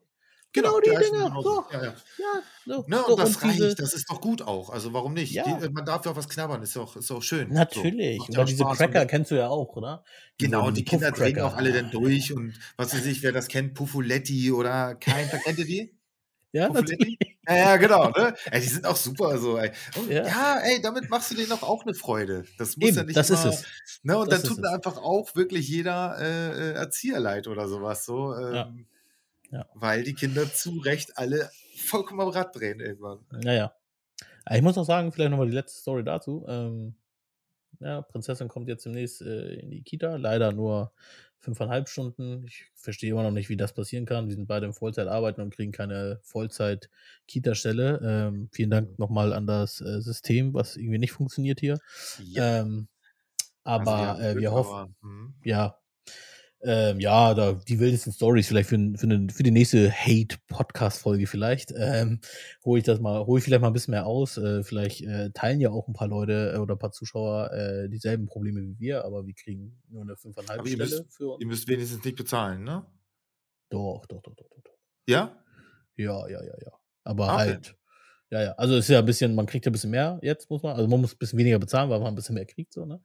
Genau, 0.54 0.78
Genau 0.78 0.80
die 0.80 0.90
Dinger. 0.90 1.42
So, 1.42 1.64
Ja, 1.72 1.82
ja. 1.84 1.94
ja, 2.18 2.42
so, 2.66 2.84
Ne, 2.86 2.96
so 3.06 3.06
und 3.14 3.18
das 3.20 3.38
diese, 3.38 3.68
reicht, 3.68 3.80
das 3.80 3.94
ist 3.94 4.10
doch 4.10 4.20
gut 4.20 4.42
auch. 4.42 4.68
Also 4.68 4.92
warum 4.92 5.14
nicht? 5.14 5.32
Ja. 5.32 5.44
Die, 5.44 5.68
man 5.70 5.86
darf 5.86 6.04
ja 6.04 6.12
auch 6.12 6.16
was 6.16 6.28
knabbern, 6.28 6.62
ist 6.62 6.76
auch, 6.76 6.94
ist 6.96 7.10
auch 7.10 7.22
schön. 7.22 7.48
So, 7.48 7.54
Natürlich. 7.54 8.18
ja 8.28 8.28
Oder 8.28 8.44
diese 8.44 8.62
Spaß. 8.64 8.76
Cracker 8.76 9.00
Und, 9.02 9.08
kennst 9.08 9.30
du 9.30 9.34
ja 9.36 9.48
auch, 9.48 9.74
oder? 9.76 10.04
Diese, 10.38 10.50
genau, 10.50 10.66
und 10.66 10.76
diese 10.76 10.84
die 10.84 10.90
Kinder 10.90 11.10
drehen 11.12 11.40
auch 11.40 11.54
alle 11.56 11.72
dann 11.72 11.90
durch 11.90 12.32
und 12.34 12.52
was 12.76 12.92
weiß 12.92 13.06
ich, 13.06 13.22
wer 13.22 13.32
das 13.32 13.48
kennt, 13.48 13.72
Puffoletti 13.74 14.52
oder 14.52 14.94
kein, 14.96 15.28
kennt 15.30 15.58
ihr 15.58 15.64
die? 15.64 15.98
Ja, 16.52 16.68
natürlich. 16.68 17.18
Ja, 17.48 17.56
ja, 17.56 17.76
genau, 17.76 18.10
ne? 18.10 18.34
Ey, 18.50 18.60
die 18.60 18.66
sind 18.68 18.86
auch 18.86 18.96
super 18.96 19.38
so, 19.38 19.56
ey. 19.58 19.70
Und, 19.98 20.10
Ja. 20.10 20.26
ja. 20.26 20.60
ey, 20.62 20.80
damit 20.82 21.08
machst 21.10 21.30
du 21.30 21.34
denen 21.34 21.48
doch 21.48 21.62
auch 21.62 21.84
eine 21.84 21.94
Freude. 21.94 22.44
Das 22.58 22.76
muss 22.76 22.90
ja 22.90 22.98
Eben, 22.98 23.06
nicht 23.06 23.16
das 23.16 23.30
ist 23.30 23.44
immer, 23.44 23.54
es. 23.54 23.64
ne? 24.02 24.18
Und 24.18 24.30
Das 24.30 24.42
dann 24.42 24.50
ist 24.50 24.56
tut 24.56 24.62
mir 24.64 24.70
einfach 24.70 24.96
auch 24.98 25.34
wirklich 25.34 25.68
jeder 25.68 26.16
äh, 26.20 26.50
äh, 26.50 26.72
Erzieher 26.74 27.18
leid 27.20 27.48
oder 27.48 27.68
sowas 27.68 28.04
so. 28.04 28.32
Ja. 28.34 28.66
Ähm, 28.66 28.86
Ja. 29.50 29.66
Weil 29.74 30.02
die 30.02 30.14
Kinder 30.14 30.50
zu 30.52 30.78
Recht 30.78 31.18
alle 31.18 31.50
vollkommen 31.76 32.20
am 32.20 32.28
Rad 32.28 32.54
drehen 32.56 32.80
irgendwann. 32.80 33.20
Naja. 33.30 33.74
Ich 34.50 34.62
muss 34.62 34.76
noch 34.76 34.84
sagen, 34.84 35.12
vielleicht 35.12 35.30
nochmal 35.30 35.48
die 35.48 35.54
letzte 35.54 35.80
Story 35.80 36.04
dazu. 36.04 36.44
Ähm, 36.48 36.94
ja, 37.82 38.02
Prinzessin 38.02 38.48
kommt 38.48 38.68
jetzt 38.68 38.86
demnächst 38.86 39.22
äh, 39.22 39.54
in 39.54 39.70
die 39.70 39.82
Kita. 39.82 40.16
Leider 40.16 40.52
nur 40.52 40.92
fünfeinhalb 41.38 41.88
Stunden. 41.88 42.44
Ich 42.46 42.66
verstehe 42.74 43.10
immer 43.10 43.24
noch 43.24 43.32
nicht, 43.32 43.48
wie 43.48 43.56
das 43.56 43.74
passieren 43.74 44.06
kann. 44.06 44.28
Wir 44.28 44.34
sind 44.36 44.46
beide 44.46 44.66
im 44.66 44.74
Vollzeit 44.74 45.08
arbeiten 45.08 45.40
und 45.40 45.54
kriegen 45.54 45.72
keine 45.72 46.20
Vollzeit-Kita-Stelle. 46.22 48.00
Ähm, 48.02 48.48
vielen 48.52 48.70
Dank 48.70 48.98
nochmal 48.98 49.32
an 49.32 49.46
das 49.46 49.80
äh, 49.80 50.00
System, 50.00 50.54
was 50.54 50.76
irgendwie 50.76 50.98
nicht 50.98 51.12
funktioniert 51.12 51.60
hier. 51.60 51.78
Ja. 52.18 52.60
Ähm, 52.60 52.88
Also 53.64 53.90
aber 53.90 54.06
haben 54.06 54.20
äh, 54.20 54.32
Glück, 54.32 54.42
wir 54.42 54.52
hoffen, 54.52 54.72
aber, 54.72 54.90
hm. 55.02 55.34
ja, 55.44 55.78
ähm, 56.64 57.00
ja, 57.00 57.34
da 57.34 57.52
die 57.52 57.80
wildesten 57.80 58.12
Stories 58.12 58.46
vielleicht 58.46 58.68
für, 58.68 58.76
für, 58.96 59.06
eine, 59.06 59.28
für 59.30 59.42
die 59.42 59.50
nächste 59.50 59.90
Hate-Podcast-Folge 59.90 61.26
vielleicht. 61.26 61.72
Ähm, 61.76 62.20
hole 62.64 62.78
ich 62.78 62.84
das 62.84 63.00
mal, 63.00 63.26
hole 63.26 63.38
ich 63.38 63.44
vielleicht 63.44 63.62
mal 63.62 63.66
ein 63.68 63.72
bisschen 63.72 63.92
mehr 63.92 64.06
aus. 64.06 64.36
Äh, 64.38 64.62
vielleicht 64.62 65.02
äh, 65.02 65.30
teilen 65.30 65.60
ja 65.60 65.70
auch 65.70 65.88
ein 65.88 65.92
paar 65.92 66.08
Leute 66.08 66.52
äh, 66.54 66.58
oder 66.58 66.76
ein 66.76 66.78
paar 66.78 66.92
Zuschauer 66.92 67.52
äh, 67.52 67.88
dieselben 67.88 68.26
Probleme 68.26 68.60
wie 68.60 68.78
wir, 68.78 69.04
aber 69.04 69.26
wir 69.26 69.34
kriegen 69.34 69.82
nur 69.88 70.02
eine 70.02 70.14
5,5 70.14 70.50
Aber 70.50 70.68
ihr 70.68 70.74
Stelle 70.74 70.78
müsst, 70.78 71.16
für 71.16 71.28
uns. 71.30 71.40
ihr 71.40 71.46
müsst 71.46 71.68
wenigstens 71.68 72.04
nicht 72.04 72.16
bezahlen, 72.16 72.62
ne? 72.62 72.86
Doch, 73.68 74.06
doch, 74.06 74.22
doch, 74.22 74.34
doch, 74.36 74.46
doch. 74.62 74.78
Ja? 75.08 75.36
Ja, 75.96 76.28
ja, 76.28 76.42
ja, 76.44 76.54
ja. 76.64 76.72
Aber 77.04 77.24
okay. 77.24 77.36
halt, 77.36 77.76
ja, 78.30 78.42
ja. 78.42 78.52
Also 78.52 78.76
es 78.76 78.84
ist 78.84 78.90
ja 78.90 79.00
ein 79.00 79.06
bisschen, 79.06 79.34
man 79.34 79.46
kriegt 79.46 79.66
ja 79.66 79.70
ein 79.70 79.72
bisschen 79.72 79.90
mehr 79.90 80.20
jetzt, 80.22 80.48
muss 80.48 80.62
man. 80.62 80.76
Also 80.76 80.86
man 80.86 81.00
muss 81.00 81.14
ein 81.14 81.18
bisschen 81.18 81.38
weniger 81.38 81.58
bezahlen, 81.58 81.90
weil 81.90 81.98
man 81.98 82.08
ein 82.08 82.14
bisschen 82.14 82.34
mehr 82.34 82.46
kriegt, 82.46 82.72
so, 82.72 82.86
ne? 82.86 83.00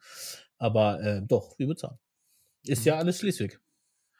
Aber 0.57 1.01
äh, 1.01 1.21
doch, 1.25 1.57
wir 1.57 1.67
bezahlen. 1.67 1.97
Ist 2.67 2.85
ja 2.85 2.97
alles 2.97 3.19
Schleswig. 3.19 3.59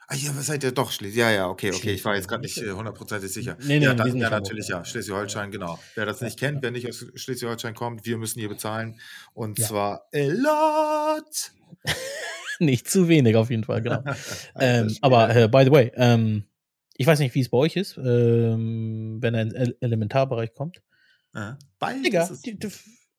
Ah, 0.10 0.16
ja, 0.16 0.34
was 0.38 0.46
seid 0.46 0.64
ihr 0.64 0.72
doch 0.72 0.92
Schleswig? 0.92 1.18
Ja, 1.18 1.32
ja, 1.32 1.50
okay, 1.50 1.72
okay. 1.74 1.92
Ich 1.92 2.06
war 2.06 2.16
jetzt 2.16 2.30
gerade 2.30 2.42
nicht 2.42 2.58
äh, 2.58 2.72
hundertprozentig 2.72 3.32
sicher. 3.32 3.58
Nee, 3.64 3.80
nee, 3.80 3.86
Ja, 3.86 3.94
dann, 3.94 4.16
ja, 4.18 4.30
natürlich, 4.30 4.70
ja. 4.70 4.86
Schleswig-Holstein, 4.86 5.52
genau. 5.52 5.78
Wer 5.96 6.06
das 6.06 6.22
nicht 6.22 6.40
kennt, 6.40 6.62
wer 6.62 6.72
nicht 6.72 6.88
aus 6.88 7.06
Schleswig-Holstein 7.16 7.74
kommt, 7.76 8.06
wir 8.06 8.18
müssen 8.18 8.40
hier 8.40 8.48
bezahlen. 8.48 9.00
Und 9.34 9.60
Ja. 9.60 9.68
zwar 9.68 10.08
a 10.14 10.20
lot. 10.28 11.52
Nicht 12.60 12.90
zu 12.90 13.08
wenig 13.08 13.36
auf 13.36 13.50
jeden 13.52 13.66
Fall, 13.66 13.82
genau. 13.84 14.02
Ähm, 14.60 14.96
aber 15.02 15.36
äh, 15.36 15.48
by 15.48 15.64
the 15.66 15.72
way, 15.72 15.92
ähm, 15.96 16.46
ich 16.96 17.06
weiß 17.06 17.20
nicht, 17.20 17.36
wie 17.36 17.42
es 17.42 17.50
bei 17.50 17.58
euch 17.58 17.76
ist, 17.76 17.98
ähm, 17.98 19.18
wenn 19.22 19.36
er 19.36 19.42
in 19.44 19.50
den 19.50 19.74
Elementarbereich 19.82 20.54
kommt. 20.56 20.82
Ja. 21.36 21.60
Bald 21.78 22.04
Digga, 22.04 22.24
ist 22.24 22.32
es. 22.32 22.42
die, 22.42 22.58
die, 22.58 22.70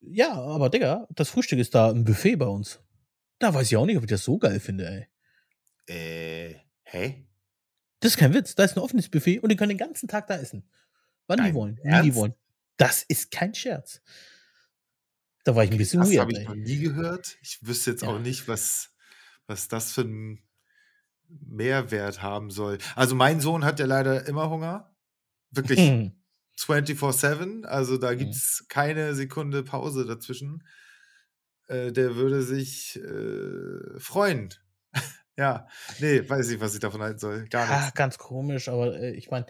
ja, 0.00 0.32
aber 0.32 0.70
Digga, 0.70 1.06
das 1.14 1.28
Frühstück 1.28 1.58
ist 1.60 1.74
da 1.74 1.90
im 1.90 2.02
Buffet 2.04 2.34
bei 2.36 2.46
uns. 2.46 2.80
Da 3.38 3.54
weiß 3.54 3.70
ich 3.70 3.76
auch 3.76 3.86
nicht, 3.86 3.96
ob 3.98 4.02
ich 4.04 4.10
das 4.10 4.24
so 4.24 4.38
geil 4.38 4.58
finde, 4.58 4.88
ey. 4.88 5.06
Äh, 5.88 6.54
hä? 6.84 7.26
Das 8.00 8.12
ist 8.12 8.16
kein 8.18 8.34
Witz. 8.34 8.54
Da 8.54 8.64
ist 8.64 8.76
ein 8.76 8.80
offenes 8.80 9.08
Buffet 9.08 9.40
und 9.40 9.48
die 9.50 9.56
können 9.56 9.70
den 9.70 9.78
ganzen 9.78 10.08
Tag 10.08 10.26
da 10.28 10.36
essen. 10.38 10.68
Wann 11.26 11.38
die 11.38 11.44
Dein 11.44 11.54
wollen, 11.54 11.78
wie 11.82 12.02
die 12.02 12.14
wollen. 12.14 12.34
Das 12.76 13.02
ist 13.02 13.30
kein 13.30 13.54
Scherz. 13.54 14.00
Da 15.44 15.54
war 15.56 15.64
ich 15.64 15.70
ein 15.70 15.78
bisschen 15.78 16.00
Das 16.00 16.10
weird, 16.10 16.20
habe 16.20 16.32
ich 16.32 16.46
noch 16.46 16.54
nie 16.54 16.78
gehört. 16.78 17.36
Ich 17.42 17.58
wüsste 17.66 17.90
jetzt 17.90 18.02
Ja. 18.02 18.08
auch 18.08 18.18
nicht, 18.18 18.48
was, 18.48 18.94
was 19.46 19.68
das 19.68 19.92
für 19.92 20.02
ein 20.02 20.42
Mehrwert 21.28 22.22
haben 22.22 22.50
soll. 22.50 22.78
Also 22.94 23.14
mein 23.14 23.40
Sohn 23.40 23.64
hat 23.64 23.80
ja 23.80 23.86
leider 23.86 24.26
immer 24.26 24.48
Hunger. 24.50 24.94
Wirklich 25.50 25.78
Hm. 25.88 26.12
24-7. 26.58 27.64
Also 27.64 27.96
da 27.98 28.12
Mhm. 28.12 28.18
gibt 28.18 28.34
es 28.34 28.66
keine 28.68 29.14
Sekunde 29.14 29.62
Pause 29.62 30.06
dazwischen. 30.06 30.66
Äh, 31.66 31.92
der 31.92 32.16
würde 32.16 32.42
sich 32.42 32.96
äh, 32.96 33.98
freuen. 33.98 34.54
Ja, 35.38 35.68
nee, 36.00 36.28
weiß 36.28 36.48
nicht, 36.48 36.60
was 36.60 36.74
ich 36.74 36.80
davon 36.80 37.00
halten 37.00 37.20
soll. 37.20 37.46
Gar 37.48 37.70
Ja, 37.70 37.76
nichts. 37.78 37.94
ganz 37.94 38.18
komisch, 38.18 38.68
aber 38.68 38.98
äh, 38.98 39.12
ich 39.12 39.30
meine, 39.30 39.46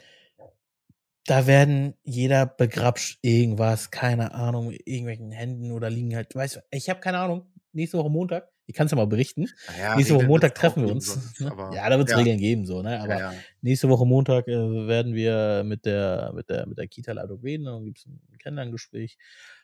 da 1.24 1.46
werden 1.46 1.94
jeder 2.04 2.46
begrapscht 2.46 3.18
irgendwas, 3.22 3.90
keine 3.90 4.32
Ahnung, 4.34 4.70
irgendwelchen 4.84 5.32
Händen 5.32 5.72
oder 5.72 5.88
liegen 5.88 6.14
halt, 6.14 6.34
weißt 6.34 6.56
du, 6.56 6.60
ich 6.70 6.90
habe 6.90 7.00
keine 7.00 7.18
Ahnung. 7.18 7.52
Nächste 7.72 7.98
Woche 7.98 8.10
Montag, 8.10 8.48
ich 8.66 8.74
kann 8.74 8.86
es 8.86 8.92
ja 8.92 8.96
mal 8.96 9.06
berichten. 9.06 9.46
Naja, 9.66 9.96
nächste 9.96 10.14
Woche 10.14 10.26
Montag 10.26 10.54
treffen 10.54 10.84
wir 10.84 10.92
uns. 10.92 11.06
sonst, 11.06 11.40
ne? 11.40 11.50
aber 11.52 11.74
ja, 11.74 11.88
da 11.88 11.96
wird 11.96 12.08
es 12.08 12.12
ja, 12.12 12.18
Regeln 12.18 12.38
geben, 12.38 12.66
so, 12.66 12.82
ne? 12.82 13.00
Aber 13.00 13.12
ja, 13.12 13.32
ja. 13.32 13.38
nächste 13.62 13.88
Woche 13.88 14.04
Montag 14.06 14.46
äh, 14.48 14.86
werden 14.86 15.14
wir 15.14 15.62
mit 15.64 15.86
der, 15.86 16.32
mit 16.34 16.50
der, 16.50 16.66
mit 16.66 16.76
der 16.76 16.88
Kita-Leitung 16.88 17.40
reden, 17.40 17.64
dann 17.64 17.84
gibt 17.84 17.98
es 17.98 18.06
ein 18.06 18.20
Kennenlerngespräch. 18.38 19.16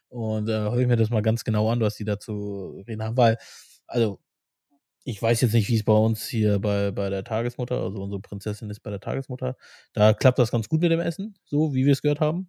Und 0.09 0.49
äh, 0.49 0.53
höre 0.53 0.79
ich 0.79 0.87
mir 0.87 0.97
das 0.97 1.11
mal 1.11 1.23
ganz 1.23 1.45
genau 1.45 1.71
an, 1.71 1.81
was 1.81 1.97
die 1.97 2.05
dazu 2.05 2.83
reden 2.87 3.03
haben, 3.03 3.17
weil, 3.17 3.37
also, 3.87 4.21
ich 5.05 5.21
weiß 5.21 5.41
jetzt 5.43 5.53
nicht, 5.53 5.69
wie 5.69 5.77
es 5.77 5.85
bei 5.85 5.93
uns 5.93 6.27
hier 6.27 6.59
bei, 6.59 6.91
bei 6.91 7.11
der 7.11 7.25
Tagesmutter, 7.25 7.81
also 7.81 8.03
unsere 8.03 8.21
Prinzessin 8.21 8.71
ist 8.71 8.81
bei 8.81 8.91
der 8.91 9.01
Tagesmutter, 9.01 9.57
da 9.93 10.15
klappt 10.15 10.39
das 10.39 10.51
ganz 10.51 10.69
gut 10.69 10.81
mit 10.81 10.91
dem 10.91 11.01
Essen, 11.01 11.37
so 11.45 11.75
wie 11.75 11.85
wir 11.85 11.93
es 11.93 12.03
gehört 12.03 12.21
haben. 12.21 12.49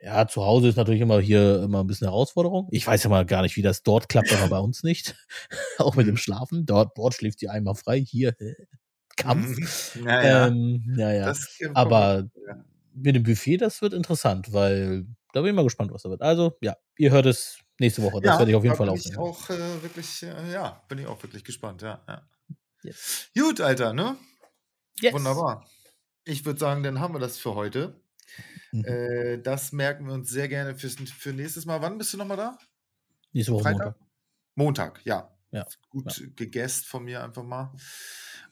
Ja, 0.00 0.28
zu 0.28 0.44
Hause 0.44 0.68
ist 0.68 0.76
natürlich 0.76 1.00
immer 1.00 1.20
hier 1.20 1.62
immer 1.62 1.82
ein 1.82 1.86
bisschen 1.86 2.06
Herausforderung. 2.06 2.68
Ich 2.70 2.86
weiß 2.86 3.02
ja 3.02 3.10
mal 3.10 3.24
gar 3.24 3.42
nicht, 3.42 3.56
wie 3.56 3.62
das 3.62 3.82
dort 3.82 4.08
klappt, 4.08 4.32
aber 4.32 4.48
bei 4.48 4.58
uns 4.58 4.82
nicht. 4.82 5.16
Auch 5.78 5.96
mit 5.96 6.06
dem. 6.06 6.16
Schlafen. 6.16 6.66
Dort, 6.66 6.96
dort 6.96 7.14
schläft 7.14 7.40
sie 7.40 7.48
einmal 7.48 7.74
frei. 7.74 8.00
Hier? 8.00 8.34
Kampf. 9.16 9.96
Naja, 10.02 10.48
Ähm, 10.48 10.94
ja, 10.98 11.12
ja. 11.12 11.26
das 11.26 11.56
kommt 11.58 11.72
noch 11.72 11.80
Aber 11.80 12.28
ja. 12.46 12.64
mit 12.94 13.16
dem 13.16 13.22
Buffet, 13.22 13.56
das 13.56 13.80
wird 13.80 13.94
interessant, 13.94 14.52
weil 14.52 15.06
da 15.32 15.40
bin 15.40 15.50
ich 15.50 15.56
mal 15.56 15.64
gespannt, 15.64 15.92
was 15.92 16.02
da 16.02 16.10
wird. 16.10 16.20
Also, 16.20 16.52
ja, 16.60 16.76
ihr 16.98 17.10
hört 17.10 17.26
es 17.26 17.58
nächste 17.78 18.02
Woche. 18.02 18.20
Das 18.22 18.34
Ja, 18.34 18.38
werde 18.38 18.50
ich 18.50 18.56
auf 18.56 18.64
jeden 18.64 18.76
Fall 18.76 18.86
bin 18.86 18.96
ich 18.96 19.16
aufnehmen. 19.16 19.18
auch 19.18 19.50
äh, 19.50 19.82
wirklich, 19.82 20.22
äh, 20.22 20.52
ja, 20.52 20.82
bin 20.88 20.98
ich 20.98 21.06
auch 21.06 21.22
wirklich 21.22 21.44
gespannt, 21.44 21.82
ja. 21.82 22.02
ja. 22.08 22.28
Yes. 22.82 23.30
Gut, 23.36 23.60
Alter, 23.60 23.92
ne? 23.92 24.16
yes. 25.00 25.12
Wunderbar. 25.12 25.66
Ich 26.24 26.44
würde 26.44 26.58
sagen, 26.60 26.82
dann 26.82 27.00
haben 27.00 27.14
wir 27.14 27.18
das 27.20 27.38
für 27.38 27.54
heute. 27.54 28.00
Mhm. 28.72 28.84
Äh, 28.84 29.38
das 29.42 29.72
merken 29.72 30.06
wir 30.06 30.14
uns 30.14 30.30
sehr 30.30 30.48
gerne 30.48 30.76
fürs, 30.76 30.96
für 30.96 31.32
nächstes 31.32 31.66
Mal. 31.66 31.82
Wann 31.82 31.98
bist 31.98 32.12
du 32.12 32.18
nochmal 32.18 32.36
da? 32.36 32.58
Nächste 33.32 33.52
Woche 33.52 33.62
Freitag? 33.64 33.94
Montag. 33.94 33.96
Montag, 34.56 35.00
ja. 35.06 35.35
Ja, 35.56 35.66
Gut 35.88 36.30
gegessen 36.36 36.84
von 36.86 37.04
mir 37.04 37.24
einfach 37.24 37.42
mal. 37.42 37.72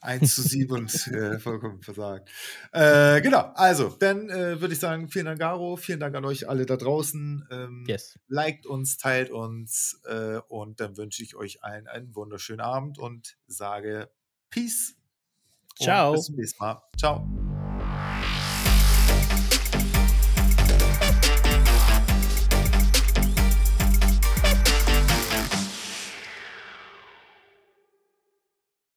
1 0.01 0.35
zu 0.35 0.41
7 0.41 0.71
und 0.71 1.07
äh, 1.07 1.39
vollkommen 1.39 1.81
versagt. 1.81 2.29
Äh, 2.71 3.21
genau, 3.21 3.51
also, 3.55 3.89
dann 3.89 4.29
äh, 4.29 4.59
würde 4.61 4.73
ich 4.73 4.79
sagen, 4.79 5.07
vielen 5.09 5.25
Dank, 5.25 5.39
Garo. 5.39 5.77
Vielen 5.77 5.99
Dank 5.99 6.15
an 6.15 6.25
euch 6.25 6.47
alle 6.47 6.65
da 6.65 6.77
draußen. 6.77 7.47
Ähm, 7.51 7.85
Yes. 7.87 8.19
Liked 8.27 8.65
uns, 8.65 8.97
teilt 8.97 9.31
uns 9.31 10.01
äh, 10.05 10.39
und 10.47 10.79
dann 10.79 10.97
wünsche 10.97 11.23
ich 11.23 11.35
euch 11.35 11.63
allen 11.63 11.87
einen 11.87 12.15
wunderschönen 12.15 12.61
Abend 12.61 12.99
und 12.99 13.37
sage 13.47 14.09
Peace. 14.49 14.95
Ciao. 15.77 16.13
bis 16.13 16.25
zum 16.25 16.35
nächsten 16.35 16.63
Mal. 16.63 16.81
Ciao. 16.97 17.54